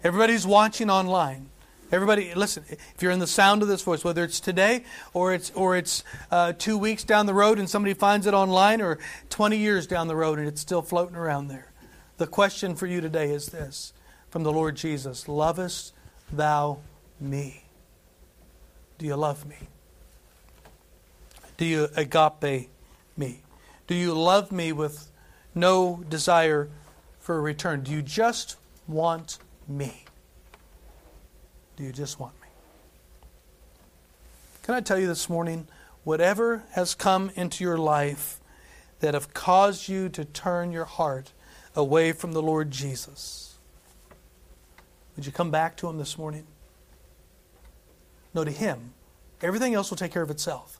everybody's 0.05 0.47
watching 0.47 0.89
online. 0.89 1.51
Everybody, 1.93 2.32
listen. 2.34 2.64
If 2.70 3.03
you're 3.03 3.12
in 3.12 3.18
the 3.18 3.26
sound 3.26 3.61
of 3.61 3.68
this 3.68 3.82
voice, 3.82 4.03
whether 4.03 4.24
it's 4.24 4.40
today 4.40 4.84
or 5.12 5.34
it's 5.34 5.51
or 5.51 5.76
it's 5.76 6.03
uh, 6.30 6.55
two 6.55 6.78
weeks 6.78 7.05
down 7.05 7.26
the 7.26 7.34
road 7.34 7.59
and 7.59 7.68
somebody 7.68 7.93
finds 7.93 8.26
it 8.26 8.32
online, 8.32 8.80
or 8.80 8.99
20 9.28 9.59
years 9.59 9.86
down 9.86 10.09
the 10.09 10.16
road 10.16 10.38
and 10.38 10.49
it's 10.49 10.62
still 10.62 10.80
floating 10.80 11.16
around 11.16 11.49
there, 11.49 11.70
the 12.16 12.26
question 12.26 12.74
for 12.74 12.86
you 12.86 13.03
today 13.03 13.30
is 13.30 13.49
this: 13.49 13.93
from 14.30 14.43
the 14.43 14.51
Lord 14.51 14.74
Jesus, 14.74 15.28
"Lovest 15.28 15.93
thou 16.32 16.78
me? 17.20 17.64
Do 18.97 19.05
you 19.05 19.16
love 19.16 19.45
me? 19.45 19.68
Do 21.59 21.66
you 21.66 21.88
agape 21.95 22.70
me? 23.18 23.43
Do 23.86 23.95
you 23.95 24.14
love 24.14 24.51
me 24.51 24.72
with 24.72 25.11
no 25.55 26.03
desire 26.09 26.70
for 27.20 27.36
a 27.36 27.40
return? 27.43 27.82
Do 27.82 27.93
you 27.93 28.01
just 28.01 28.57
want 28.88 29.36
me?" 29.68 30.07
Do 31.77 31.85
you 31.85 31.93
just 31.93 32.20
want 32.20 32.35
me? 32.41 32.49
Can 34.62 34.75
I 34.75 34.81
tell 34.81 34.99
you 34.99 35.07
this 35.07 35.29
morning, 35.29 35.66
whatever 36.05 36.64
has 36.73 36.95
come 36.95 37.31
into 37.35 37.64
your 37.64 37.79
life 37.79 38.41
that 39.01 39.14
have 39.14 39.35
caused 39.35 39.89
you 39.89 40.09
to 40.11 40.25
turn 40.25 40.70
your 40.73 40.85
heart 40.85 41.33
away 41.75 42.12
from 42.12 42.33
the 42.33 42.43
Lord 42.43 42.70
Jesus, 42.70 43.57
would 45.16 45.27
you 45.27 45.33
come 45.33 45.51
back 45.51 45.77
to 45.79 45.89
Him 45.89 45.99
this 45.99 46.16
morning? 46.16 46.47
No, 48.35 48.45
to 48.45 48.51
Him. 48.51 48.95
Everything 49.43 49.75
else 49.75 49.91
will 49.91 49.97
take 49.97 50.12
care 50.12 50.23
of 50.23 50.31
itself. 50.31 50.79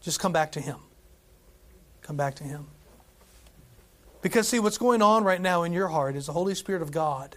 Just 0.00 0.20
come 0.20 0.32
back 0.32 0.52
to 0.52 0.60
Him. 0.60 0.78
Come 2.02 2.16
back 2.16 2.34
to 2.36 2.44
Him. 2.44 2.66
Because, 4.22 4.48
see, 4.48 4.58
what's 4.58 4.78
going 4.78 5.02
on 5.02 5.24
right 5.24 5.40
now 5.40 5.64
in 5.64 5.72
your 5.72 5.88
heart 5.88 6.16
is 6.16 6.26
the 6.26 6.32
Holy 6.32 6.54
Spirit 6.54 6.80
of 6.80 6.90
God 6.90 7.36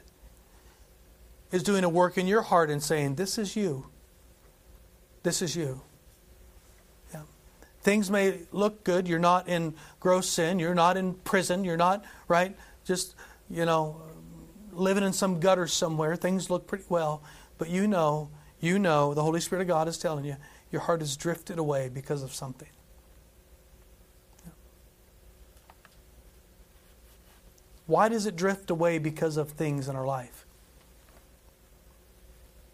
is 1.52 1.64
doing 1.64 1.84
a 1.84 1.90
work 1.90 2.18
in 2.18 2.28
your 2.28 2.42
heart 2.42 2.70
and 2.70 2.82
saying, 2.82 3.16
This 3.16 3.38
is 3.38 3.56
you. 3.56 3.88
This 5.24 5.42
is 5.42 5.56
you. 5.56 5.82
Yeah. 7.14 7.22
Things 7.82 8.10
may 8.10 8.40
look 8.52 8.84
good. 8.84 9.08
You're 9.08 9.20
not 9.20 9.48
in 9.48 9.74
gross 10.00 10.30
sin. 10.30 10.60
You're 10.60 10.76
not 10.76 10.98
in 10.98 11.14
prison. 11.14 11.64
You're 11.64 11.78
not, 11.78 12.04
right? 12.28 12.56
Just, 12.86 13.16
you 13.50 13.66
know, 13.66 14.02
living 14.72 15.04
in 15.04 15.14
some 15.14 15.40
gutter 15.40 15.68
somewhere. 15.68 16.16
Things 16.16 16.50
look 16.50 16.68
pretty 16.68 16.86
well. 16.90 17.22
But 17.58 17.70
you 17.70 17.88
know, 17.88 18.30
you 18.60 18.80
know, 18.80 19.14
the 19.14 19.24
Holy 19.24 19.40
Spirit 19.40 19.64
of 19.64 19.68
God 19.68 19.88
is 19.88 19.98
telling 19.98 20.26
you, 20.26 20.38
your 20.72 20.82
heart 20.82 21.02
has 21.02 21.16
drifted 21.16 21.60
away 21.60 21.90
because 21.90 22.24
of 22.24 22.34
something. 22.34 22.70
Why 27.86 28.10
does 28.10 28.26
it 28.26 28.36
drift 28.36 28.70
away 28.70 28.98
because 28.98 29.38
of 29.38 29.52
things 29.52 29.88
in 29.88 29.96
our 29.96 30.06
life? 30.06 30.47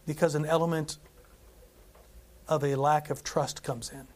Because 0.06 0.36
an 0.36 0.45
element 0.45 0.97
of 2.47 2.64
a 2.64 2.76
lack 2.76 3.10
of 3.10 3.24
trust 3.24 3.64
comes 3.64 3.89
in. 3.89 4.08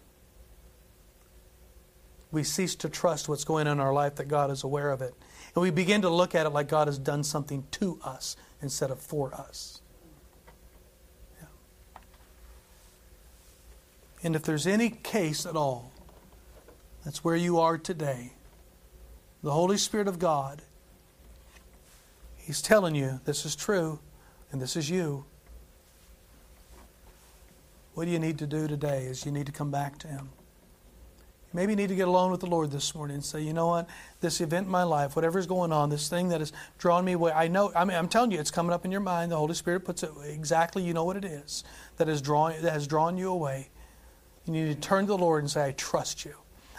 We 2.31 2.43
cease 2.43 2.75
to 2.75 2.89
trust 2.89 3.29
what's 3.29 3.45
going 3.45 3.67
on 3.67 3.77
in 3.77 3.79
our 3.79 3.93
life 3.93 4.15
that 4.15 4.27
God 4.27 4.51
is 4.51 4.63
aware 4.63 4.91
of 4.91 5.01
it. 5.01 5.13
And 5.55 5.61
we 5.61 5.71
begin 5.71 6.01
to 6.01 6.09
look 6.09 6.35
at 6.35 6.45
it 6.45 6.49
like 6.49 6.67
God 6.67 6.87
has 6.87 6.97
done 6.97 7.23
something 7.23 7.65
to 7.71 7.99
us 8.03 8.35
instead 8.61 8.91
of 8.91 8.99
for 8.99 9.33
us. 9.33 9.81
Yeah. 11.39 11.47
And 14.23 14.35
if 14.35 14.43
there's 14.43 14.67
any 14.67 14.89
case 14.89 15.45
at 15.45 15.55
all, 15.55 15.91
that's 17.05 17.23
where 17.23 17.35
you 17.35 17.59
are 17.59 17.77
today. 17.77 18.33
The 19.41 19.51
Holy 19.51 19.77
Spirit 19.77 20.09
of 20.09 20.19
God, 20.19 20.61
He's 22.35 22.61
telling 22.61 22.95
you 22.95 23.21
this 23.23 23.45
is 23.45 23.55
true 23.55 23.99
and 24.51 24.61
this 24.61 24.75
is 24.75 24.89
you. 24.89 25.25
What 27.97 28.05
do 28.05 28.11
you 28.11 28.19
need 28.19 28.37
to 28.37 28.45
do 28.45 28.67
today 28.67 29.05
is 29.05 29.25
you 29.25 29.31
need 29.31 29.47
to 29.47 29.51
come 29.51 29.71
back 29.71 29.97
to 29.97 30.07
Him. 30.07 30.29
Maybe 31.51 31.71
you 31.71 31.75
need 31.75 31.89
to 31.89 31.95
get 31.95 32.07
alone 32.07 32.29
with 32.29 32.41
the 32.41 32.45
Lord 32.45 32.69
this 32.69 32.93
morning 32.93 33.15
and 33.15 33.25
say, 33.25 33.41
you 33.41 33.53
know 33.53 33.65
what, 33.65 33.89
this 34.21 34.39
event 34.39 34.67
in 34.67 34.71
my 34.71 34.83
life, 34.83 35.15
whatever's 35.15 35.47
going 35.47 35.71
on, 35.71 35.89
this 35.89 36.07
thing 36.07 36.29
that 36.29 36.39
has 36.39 36.53
drawn 36.77 37.03
me 37.05 37.13
away, 37.13 37.31
I 37.31 37.47
know, 37.47 37.71
I 37.75 37.85
mean, 37.85 37.97
I'm 37.97 38.07
telling 38.07 38.29
you, 38.29 38.39
it's 38.39 38.51
coming 38.51 38.71
up 38.71 38.85
in 38.85 38.91
your 38.91 39.01
mind. 39.01 39.31
The 39.31 39.35
Holy 39.35 39.55
Spirit 39.55 39.83
puts 39.83 40.03
it 40.03 40.11
exactly, 40.27 40.83
you 40.83 40.93
know 40.93 41.05
what 41.05 41.17
it 41.17 41.25
is 41.25 41.63
that 41.95 42.07
has 42.07 42.21
drawn, 42.21 42.53
that 42.61 42.71
has 42.71 42.85
drawn 42.85 43.17
you 43.17 43.31
away. 43.31 43.69
You 44.45 44.53
need 44.53 44.67
to 44.67 44.75
turn 44.75 45.05
to 45.05 45.07
the 45.07 45.17
Lord 45.17 45.41
and 45.41 45.49
say, 45.49 45.65
I 45.65 45.71
trust 45.71 46.23
you. 46.23 46.35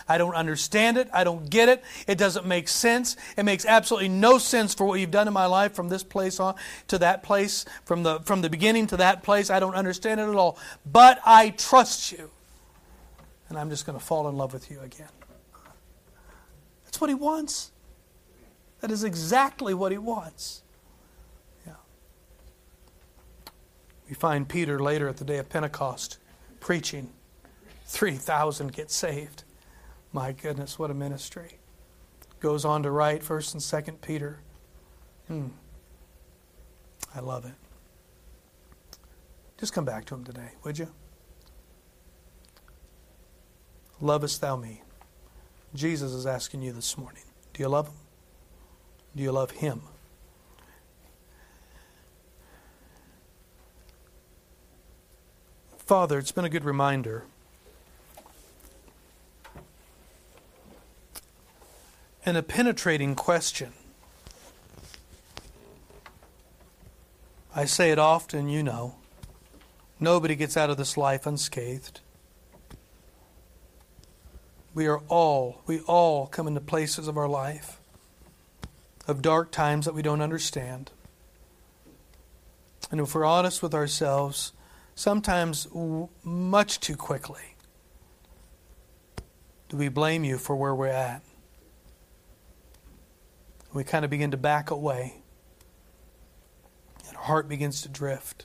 I 0.09 0.19
don't 0.19 0.35
understand 0.35 0.97
it. 0.97 1.09
I 1.13 1.23
don't 1.25 1.49
get 1.51 1.69
it. 1.69 1.85
It 2.07 2.17
doesn't 2.17 2.47
make 2.47 2.69
sense. 2.69 3.17
It 3.37 3.45
makes 3.45 3.65
absolutely 3.65 4.09
no 4.09 4.39
sense 4.39 4.75
for 4.75 4.87
what 4.87 5.01
you've 5.01 5.11
done 5.11 5.29
in 5.29 5.35
my 5.35 5.47
life 5.47 5.75
from 5.75 5.89
this 5.89 6.03
place 6.03 6.41
on 6.41 6.55
to 6.89 6.99
that 6.99 7.23
place, 7.23 7.65
from 7.85 8.03
the, 8.03 8.21
from 8.21 8.41
the 8.41 8.49
beginning 8.49 8.87
to 8.89 8.97
that 8.97 9.23
place. 9.23 9.51
I 9.51 9.61
don't 9.61 9.75
understand 9.75 10.21
it 10.21 10.29
at 10.29 10.35
all. 10.35 10.59
But 10.91 11.21
I 11.27 11.51
trust 11.51 12.13
you. 12.13 12.31
And 13.49 13.59
I'm 13.59 13.71
just 13.71 13.87
going 13.87 13.99
to 13.99 14.05
fall 14.05 14.29
in 14.29 14.37
love 14.37 14.53
with 14.53 14.71
you 14.71 14.81
again. 14.81 15.09
That's 16.85 17.01
what 17.01 17.11
he 17.11 17.15
wants. 17.15 17.71
That 18.81 18.91
is 18.91 19.05
exactly 19.05 19.75
what 19.75 19.93
he 19.93 19.99
wants. 19.99 20.63
Yeah. 21.67 21.73
We 24.09 24.15
find 24.15 24.49
Peter 24.49 24.79
later 24.79 25.09
at 25.09 25.17
the 25.17 25.25
day 25.25 25.39
of 25.39 25.49
Pentecost 25.49 26.19
preaching. 26.61 27.11
3,000 27.87 28.73
get 28.73 28.91
saved. 28.91 29.45
My 30.13 30.33
goodness, 30.33 30.79
what 30.79 30.91
a 30.91 30.95
ministry. 30.95 31.59
Goes 32.41 32.65
on 32.65 32.83
to 32.85 32.91
write 32.91 33.23
1st 33.23 33.55
and 33.55 33.63
2nd 33.97 34.01
Peter. 34.01 34.41
Hmm. 35.27 35.49
I 37.15 37.21
love 37.21 37.45
it. 37.45 37.55
Just 39.59 39.73
come 39.73 39.85
back 39.85 40.05
to 40.07 40.15
him 40.15 40.25
today, 40.25 40.53
would 40.63 40.79
you? 40.79 40.89
Lovest 44.01 44.41
thou 44.41 44.57
me? 44.57 44.83
Jesus 45.75 46.13
is 46.13 46.27
asking 46.27 46.63
you 46.63 46.73
this 46.73 46.97
morning. 46.97 47.25
Do 47.53 47.63
you 47.63 47.69
love 47.69 47.89
him? 47.89 47.97
Do 49.17 49.23
you 49.23 49.33
love 49.33 49.51
him? 49.51 49.83
Father, 55.79 56.19
it's 56.19 56.33
been 56.33 56.45
a 56.45 56.51
good 56.51 56.65
reminder 56.65 57.25
and 62.29 62.37
a 62.37 62.43
penetrating 62.43 63.15
question. 63.15 63.73
I 67.57 67.65
say 67.65 67.91
it 67.91 67.99
often, 67.99 68.51
you 68.51 68.63
know. 68.63 68.97
Nobody 69.99 70.37
gets 70.37 70.55
out 70.55 70.69
of 70.69 70.77
this 70.77 70.99
life 70.99 71.27
unscathed. 71.27 72.01
We 74.75 74.87
are 74.87 75.01
all, 75.09 75.63
we 75.67 75.81
all 75.81 76.27
come 76.27 76.47
into 76.47 76.61
places 76.61 77.09
of 77.09 77.17
our 77.17 77.29
life 77.29 77.81
of 79.09 79.23
dark 79.23 79.51
times 79.51 79.87
that 79.87 79.95
we 79.95 80.03
don't 80.03 80.21
understand. 80.21 80.91
And 82.91 83.01
if 83.01 83.15
we're 83.15 83.25
honest 83.25 83.63
with 83.63 83.75
ourselves, 83.75 84.53
sometimes 84.95 85.67
much 86.23 86.79
too 86.79 86.95
quickly 86.95 87.57
do 89.71 89.79
we 89.79 89.89
blame 89.89 90.25
you 90.25 90.37
for 90.37 90.55
where 90.55 90.75
we're 90.75 90.89
at 90.89 91.23
we 93.79 93.85
kind 93.85 94.05
of 94.05 94.11
begin 94.11 94.33
to 94.33 94.37
back 94.37 94.73
away. 94.73 95.15
And 97.07 97.17
our 97.17 97.23
heart 97.23 97.49
begins 97.49 97.83
to 97.83 97.89
drift. 97.89 98.45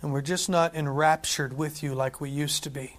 And 0.00 0.10
we're 0.10 0.22
just 0.22 0.48
not 0.48 0.74
enraptured 0.74 1.54
with 1.54 1.82
you 1.82 1.94
like 1.94 2.18
we 2.18 2.30
used 2.30 2.64
to 2.64 2.70
be. 2.70 2.96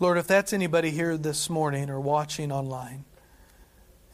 Lord, 0.00 0.18
if 0.18 0.26
that's 0.26 0.52
anybody 0.52 0.90
here 0.90 1.16
this 1.16 1.48
morning 1.48 1.90
or 1.90 2.00
watching 2.00 2.50
online, 2.50 3.04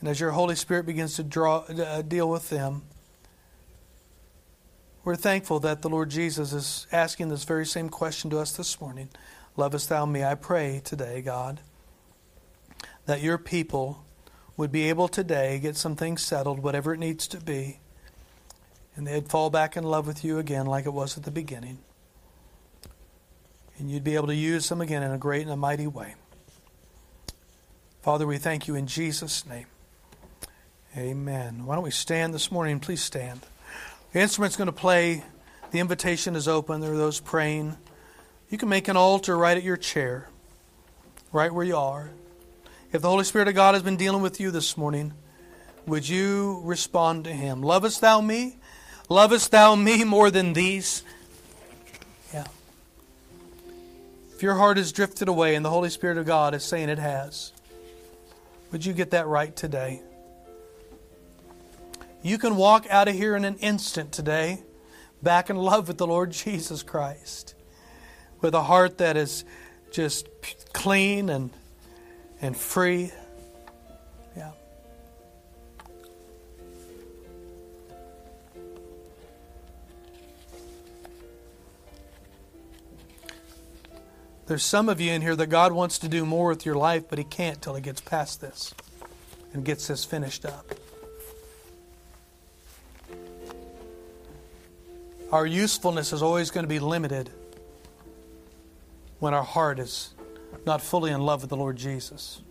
and 0.00 0.08
as 0.10 0.20
your 0.20 0.32
Holy 0.32 0.54
Spirit 0.54 0.84
begins 0.84 1.16
to 1.16 1.22
draw, 1.22 1.60
uh, 1.60 2.02
deal 2.02 2.28
with 2.28 2.50
them, 2.50 2.82
we're 5.02 5.16
thankful 5.16 5.60
that 5.60 5.80
the 5.80 5.88
Lord 5.88 6.10
Jesus 6.10 6.52
is 6.52 6.86
asking 6.92 7.30
this 7.30 7.44
very 7.44 7.64
same 7.64 7.88
question 7.88 8.28
to 8.28 8.38
us 8.38 8.52
this 8.52 8.82
morning. 8.82 9.08
Lovest 9.56 9.88
thou 9.88 10.04
me? 10.04 10.22
I 10.22 10.34
pray 10.34 10.82
today, 10.84 11.22
God, 11.22 11.60
that 13.08 13.22
your 13.22 13.38
people 13.38 14.04
would 14.58 14.70
be 14.70 14.90
able 14.90 15.08
today 15.08 15.58
get 15.58 15.74
some 15.78 15.96
things 15.96 16.20
settled, 16.20 16.58
whatever 16.58 16.92
it 16.92 16.98
needs 16.98 17.26
to 17.26 17.38
be, 17.38 17.80
and 18.94 19.06
they'd 19.06 19.30
fall 19.30 19.48
back 19.48 19.78
in 19.78 19.82
love 19.82 20.06
with 20.06 20.22
you 20.22 20.38
again 20.38 20.66
like 20.66 20.84
it 20.84 20.92
was 20.92 21.16
at 21.16 21.22
the 21.22 21.30
beginning. 21.30 21.78
And 23.78 23.90
you'd 23.90 24.04
be 24.04 24.14
able 24.14 24.26
to 24.26 24.34
use 24.34 24.68
them 24.68 24.82
again 24.82 25.02
in 25.02 25.10
a 25.10 25.16
great 25.16 25.40
and 25.40 25.50
a 25.50 25.56
mighty 25.56 25.86
way. 25.86 26.16
Father, 28.02 28.26
we 28.26 28.36
thank 28.36 28.68
you 28.68 28.74
in 28.74 28.86
Jesus' 28.86 29.46
name. 29.46 29.66
Amen. 30.94 31.64
Why 31.64 31.76
don't 31.76 31.84
we 31.84 31.90
stand 31.90 32.34
this 32.34 32.52
morning? 32.52 32.78
Please 32.78 33.02
stand. 33.02 33.40
The 34.12 34.20
instrument's 34.20 34.56
going 34.56 34.66
to 34.66 34.72
play. 34.72 35.24
The 35.70 35.78
invitation 35.78 36.36
is 36.36 36.46
open. 36.46 36.82
There 36.82 36.92
are 36.92 36.96
those 36.98 37.20
praying. 37.20 37.78
You 38.50 38.58
can 38.58 38.68
make 38.68 38.86
an 38.86 38.98
altar 38.98 39.34
right 39.34 39.56
at 39.56 39.62
your 39.62 39.78
chair, 39.78 40.28
right 41.32 41.50
where 41.50 41.64
you 41.64 41.76
are. 41.78 42.10
If 42.90 43.02
the 43.02 43.08
Holy 43.10 43.24
Spirit 43.24 43.48
of 43.48 43.54
God 43.54 43.74
has 43.74 43.82
been 43.82 43.98
dealing 43.98 44.22
with 44.22 44.40
you 44.40 44.50
this 44.50 44.78
morning, 44.78 45.12
would 45.84 46.08
you 46.08 46.62
respond 46.64 47.24
to 47.24 47.32
Him? 47.32 47.62
Lovest 47.62 48.00
thou 48.00 48.22
me? 48.22 48.56
Lovest 49.10 49.50
thou 49.50 49.74
me 49.74 50.04
more 50.04 50.30
than 50.30 50.54
these? 50.54 51.02
Yeah. 52.32 52.46
If 54.34 54.42
your 54.42 54.54
heart 54.54 54.78
has 54.78 54.90
drifted 54.90 55.28
away 55.28 55.54
and 55.54 55.62
the 55.62 55.68
Holy 55.68 55.90
Spirit 55.90 56.16
of 56.16 56.24
God 56.24 56.54
is 56.54 56.64
saying 56.64 56.88
it 56.88 56.98
has, 56.98 57.52
would 58.72 58.86
you 58.86 58.94
get 58.94 59.10
that 59.10 59.26
right 59.26 59.54
today? 59.54 60.00
You 62.22 62.38
can 62.38 62.56
walk 62.56 62.86
out 62.88 63.06
of 63.06 63.14
here 63.14 63.36
in 63.36 63.44
an 63.44 63.56
instant 63.56 64.12
today, 64.12 64.62
back 65.22 65.50
in 65.50 65.56
love 65.56 65.88
with 65.88 65.98
the 65.98 66.06
Lord 66.06 66.30
Jesus 66.30 66.82
Christ, 66.82 67.54
with 68.40 68.54
a 68.54 68.62
heart 68.62 68.96
that 68.96 69.18
is 69.18 69.44
just 69.90 70.26
clean 70.72 71.28
and 71.28 71.50
and 72.40 72.56
free. 72.56 73.12
Yeah. 74.36 74.50
There's 84.46 84.62
some 84.62 84.88
of 84.88 85.00
you 85.00 85.12
in 85.12 85.20
here 85.20 85.36
that 85.36 85.48
God 85.48 85.72
wants 85.72 85.98
to 85.98 86.08
do 86.08 86.24
more 86.24 86.48
with 86.48 86.64
your 86.64 86.76
life, 86.76 87.04
but 87.08 87.18
He 87.18 87.24
can't 87.24 87.60
till 87.60 87.74
He 87.74 87.82
gets 87.82 88.00
past 88.00 88.40
this 88.40 88.74
and 89.52 89.64
gets 89.64 89.88
this 89.88 90.04
finished 90.04 90.44
up. 90.44 90.72
Our 95.30 95.44
usefulness 95.44 96.14
is 96.14 96.22
always 96.22 96.50
going 96.50 96.64
to 96.64 96.68
be 96.68 96.78
limited 96.78 97.28
when 99.18 99.34
our 99.34 99.42
heart 99.42 99.78
is 99.78 100.14
not 100.66 100.82
fully 100.82 101.10
in 101.10 101.20
love 101.20 101.42
with 101.42 101.50
the 101.50 101.56
Lord 101.56 101.76
Jesus. 101.76 102.42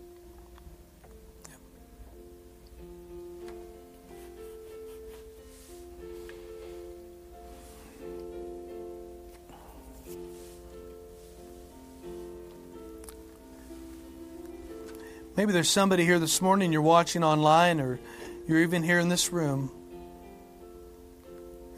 Maybe 15.36 15.52
there's 15.52 15.70
somebody 15.70 16.04
here 16.04 16.18
this 16.18 16.42
morning, 16.42 16.72
you're 16.72 16.82
watching 16.82 17.22
online, 17.22 17.80
or 17.80 18.00
you're 18.48 18.58
even 18.58 18.82
here 18.82 18.98
in 18.98 19.08
this 19.08 19.32
room, 19.32 19.70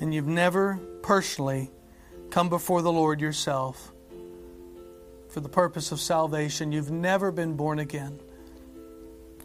and 0.00 0.14
you've 0.14 0.26
never 0.26 0.80
personally 1.02 1.70
come 2.30 2.48
before 2.48 2.80
the 2.80 2.90
Lord 2.90 3.20
yourself 3.20 3.92
for 5.30 5.40
the 5.40 5.48
purpose 5.48 5.92
of 5.92 6.00
salvation. 6.00 6.72
You've 6.72 6.90
never 6.90 7.30
been 7.30 7.54
born 7.54 7.78
again. 7.78 8.18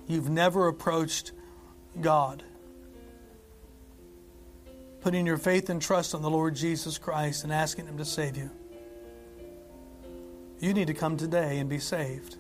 You've 0.08 0.30
never 0.30 0.68
approached 0.68 1.32
God. 2.02 2.44
Putting 5.02 5.26
your 5.26 5.38
faith 5.38 5.70
and 5.70 5.82
trust 5.82 6.16
on 6.16 6.24
the 6.24 6.30
Lord 6.30 6.56
Jesus 6.56 6.98
Christ 6.98 7.44
and 7.44 7.54
asking 7.54 7.86
Him 7.86 7.98
to 7.98 8.06
save 8.06 8.36
you. 8.36 8.50
You 10.60 10.74
need 10.74 10.88
to 10.88 10.94
come 10.94 11.18
today 11.18 11.60
and 11.60 11.70
be 11.70 11.80
saved. 11.80 12.38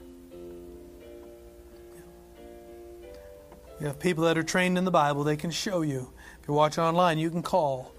You 3.80 3.88
have 3.88 4.00
people 4.00 4.24
that 4.24 4.38
are 4.38 4.44
trained 4.44 4.78
in 4.78 4.86
the 4.86 4.92
Bible, 4.92 5.24
they 5.24 5.36
can 5.36 5.52
show 5.52 5.82
you. 5.82 6.10
If 6.42 6.48
you're 6.48 6.58
watching 6.58 6.84
online, 6.84 7.20
you 7.20 7.30
can 7.30 7.44
call 7.44 7.94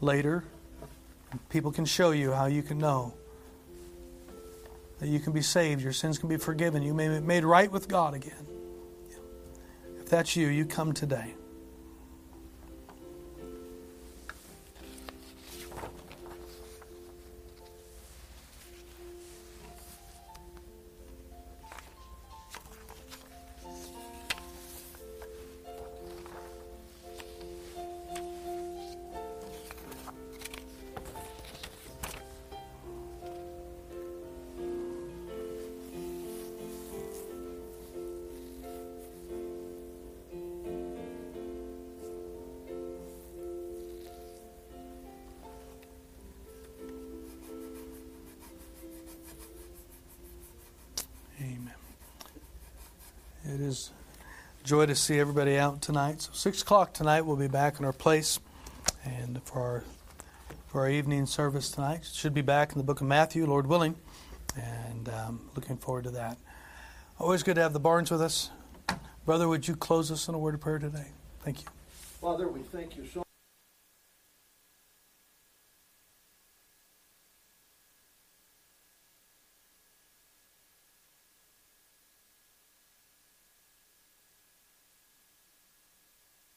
later. 0.00 0.44
People 1.48 1.70
can 1.70 1.84
show 1.84 2.10
you 2.10 2.32
how 2.32 2.46
you 2.46 2.62
can 2.62 2.78
know 2.78 3.14
that 5.00 5.08
you 5.08 5.18
can 5.18 5.32
be 5.32 5.42
saved, 5.42 5.82
your 5.82 5.92
sins 5.92 6.18
can 6.18 6.28
be 6.28 6.36
forgiven, 6.36 6.82
you 6.82 6.94
may 6.94 7.08
be 7.08 7.20
made 7.20 7.44
right 7.44 7.70
with 7.70 7.88
God 7.88 8.14
again. 8.14 8.46
If 9.98 10.08
that's 10.08 10.36
you, 10.36 10.48
you 10.48 10.66
come 10.66 10.92
today. 10.92 11.34
Joy 54.70 54.86
to 54.86 54.94
see 54.94 55.18
everybody 55.18 55.58
out 55.58 55.82
tonight. 55.82 56.22
So 56.22 56.30
six 56.32 56.62
o'clock 56.62 56.92
tonight, 56.92 57.22
we'll 57.22 57.34
be 57.34 57.48
back 57.48 57.80
in 57.80 57.84
our 57.84 57.92
place, 57.92 58.38
and 59.04 59.42
for 59.42 59.58
our 59.58 59.84
for 60.68 60.82
our 60.82 60.88
evening 60.88 61.26
service 61.26 61.72
tonight, 61.72 62.04
should 62.04 62.32
be 62.32 62.40
back 62.40 62.70
in 62.70 62.78
the 62.78 62.84
book 62.84 63.00
of 63.00 63.08
Matthew, 63.08 63.44
Lord 63.46 63.66
willing, 63.66 63.96
and 64.54 65.08
um, 65.08 65.50
looking 65.56 65.76
forward 65.76 66.04
to 66.04 66.10
that. 66.10 66.38
Always 67.18 67.42
good 67.42 67.56
to 67.56 67.62
have 67.62 67.72
the 67.72 67.80
Barnes 67.80 68.12
with 68.12 68.22
us, 68.22 68.50
brother. 69.26 69.48
Would 69.48 69.66
you 69.66 69.74
close 69.74 70.12
us 70.12 70.28
in 70.28 70.36
a 70.36 70.38
word 70.38 70.54
of 70.54 70.60
prayer 70.60 70.78
today? 70.78 71.08
Thank 71.40 71.62
you. 71.62 71.66
Father, 72.20 72.46
we 72.46 72.60
thank 72.60 72.96
you 72.96 73.04
so 73.12 73.24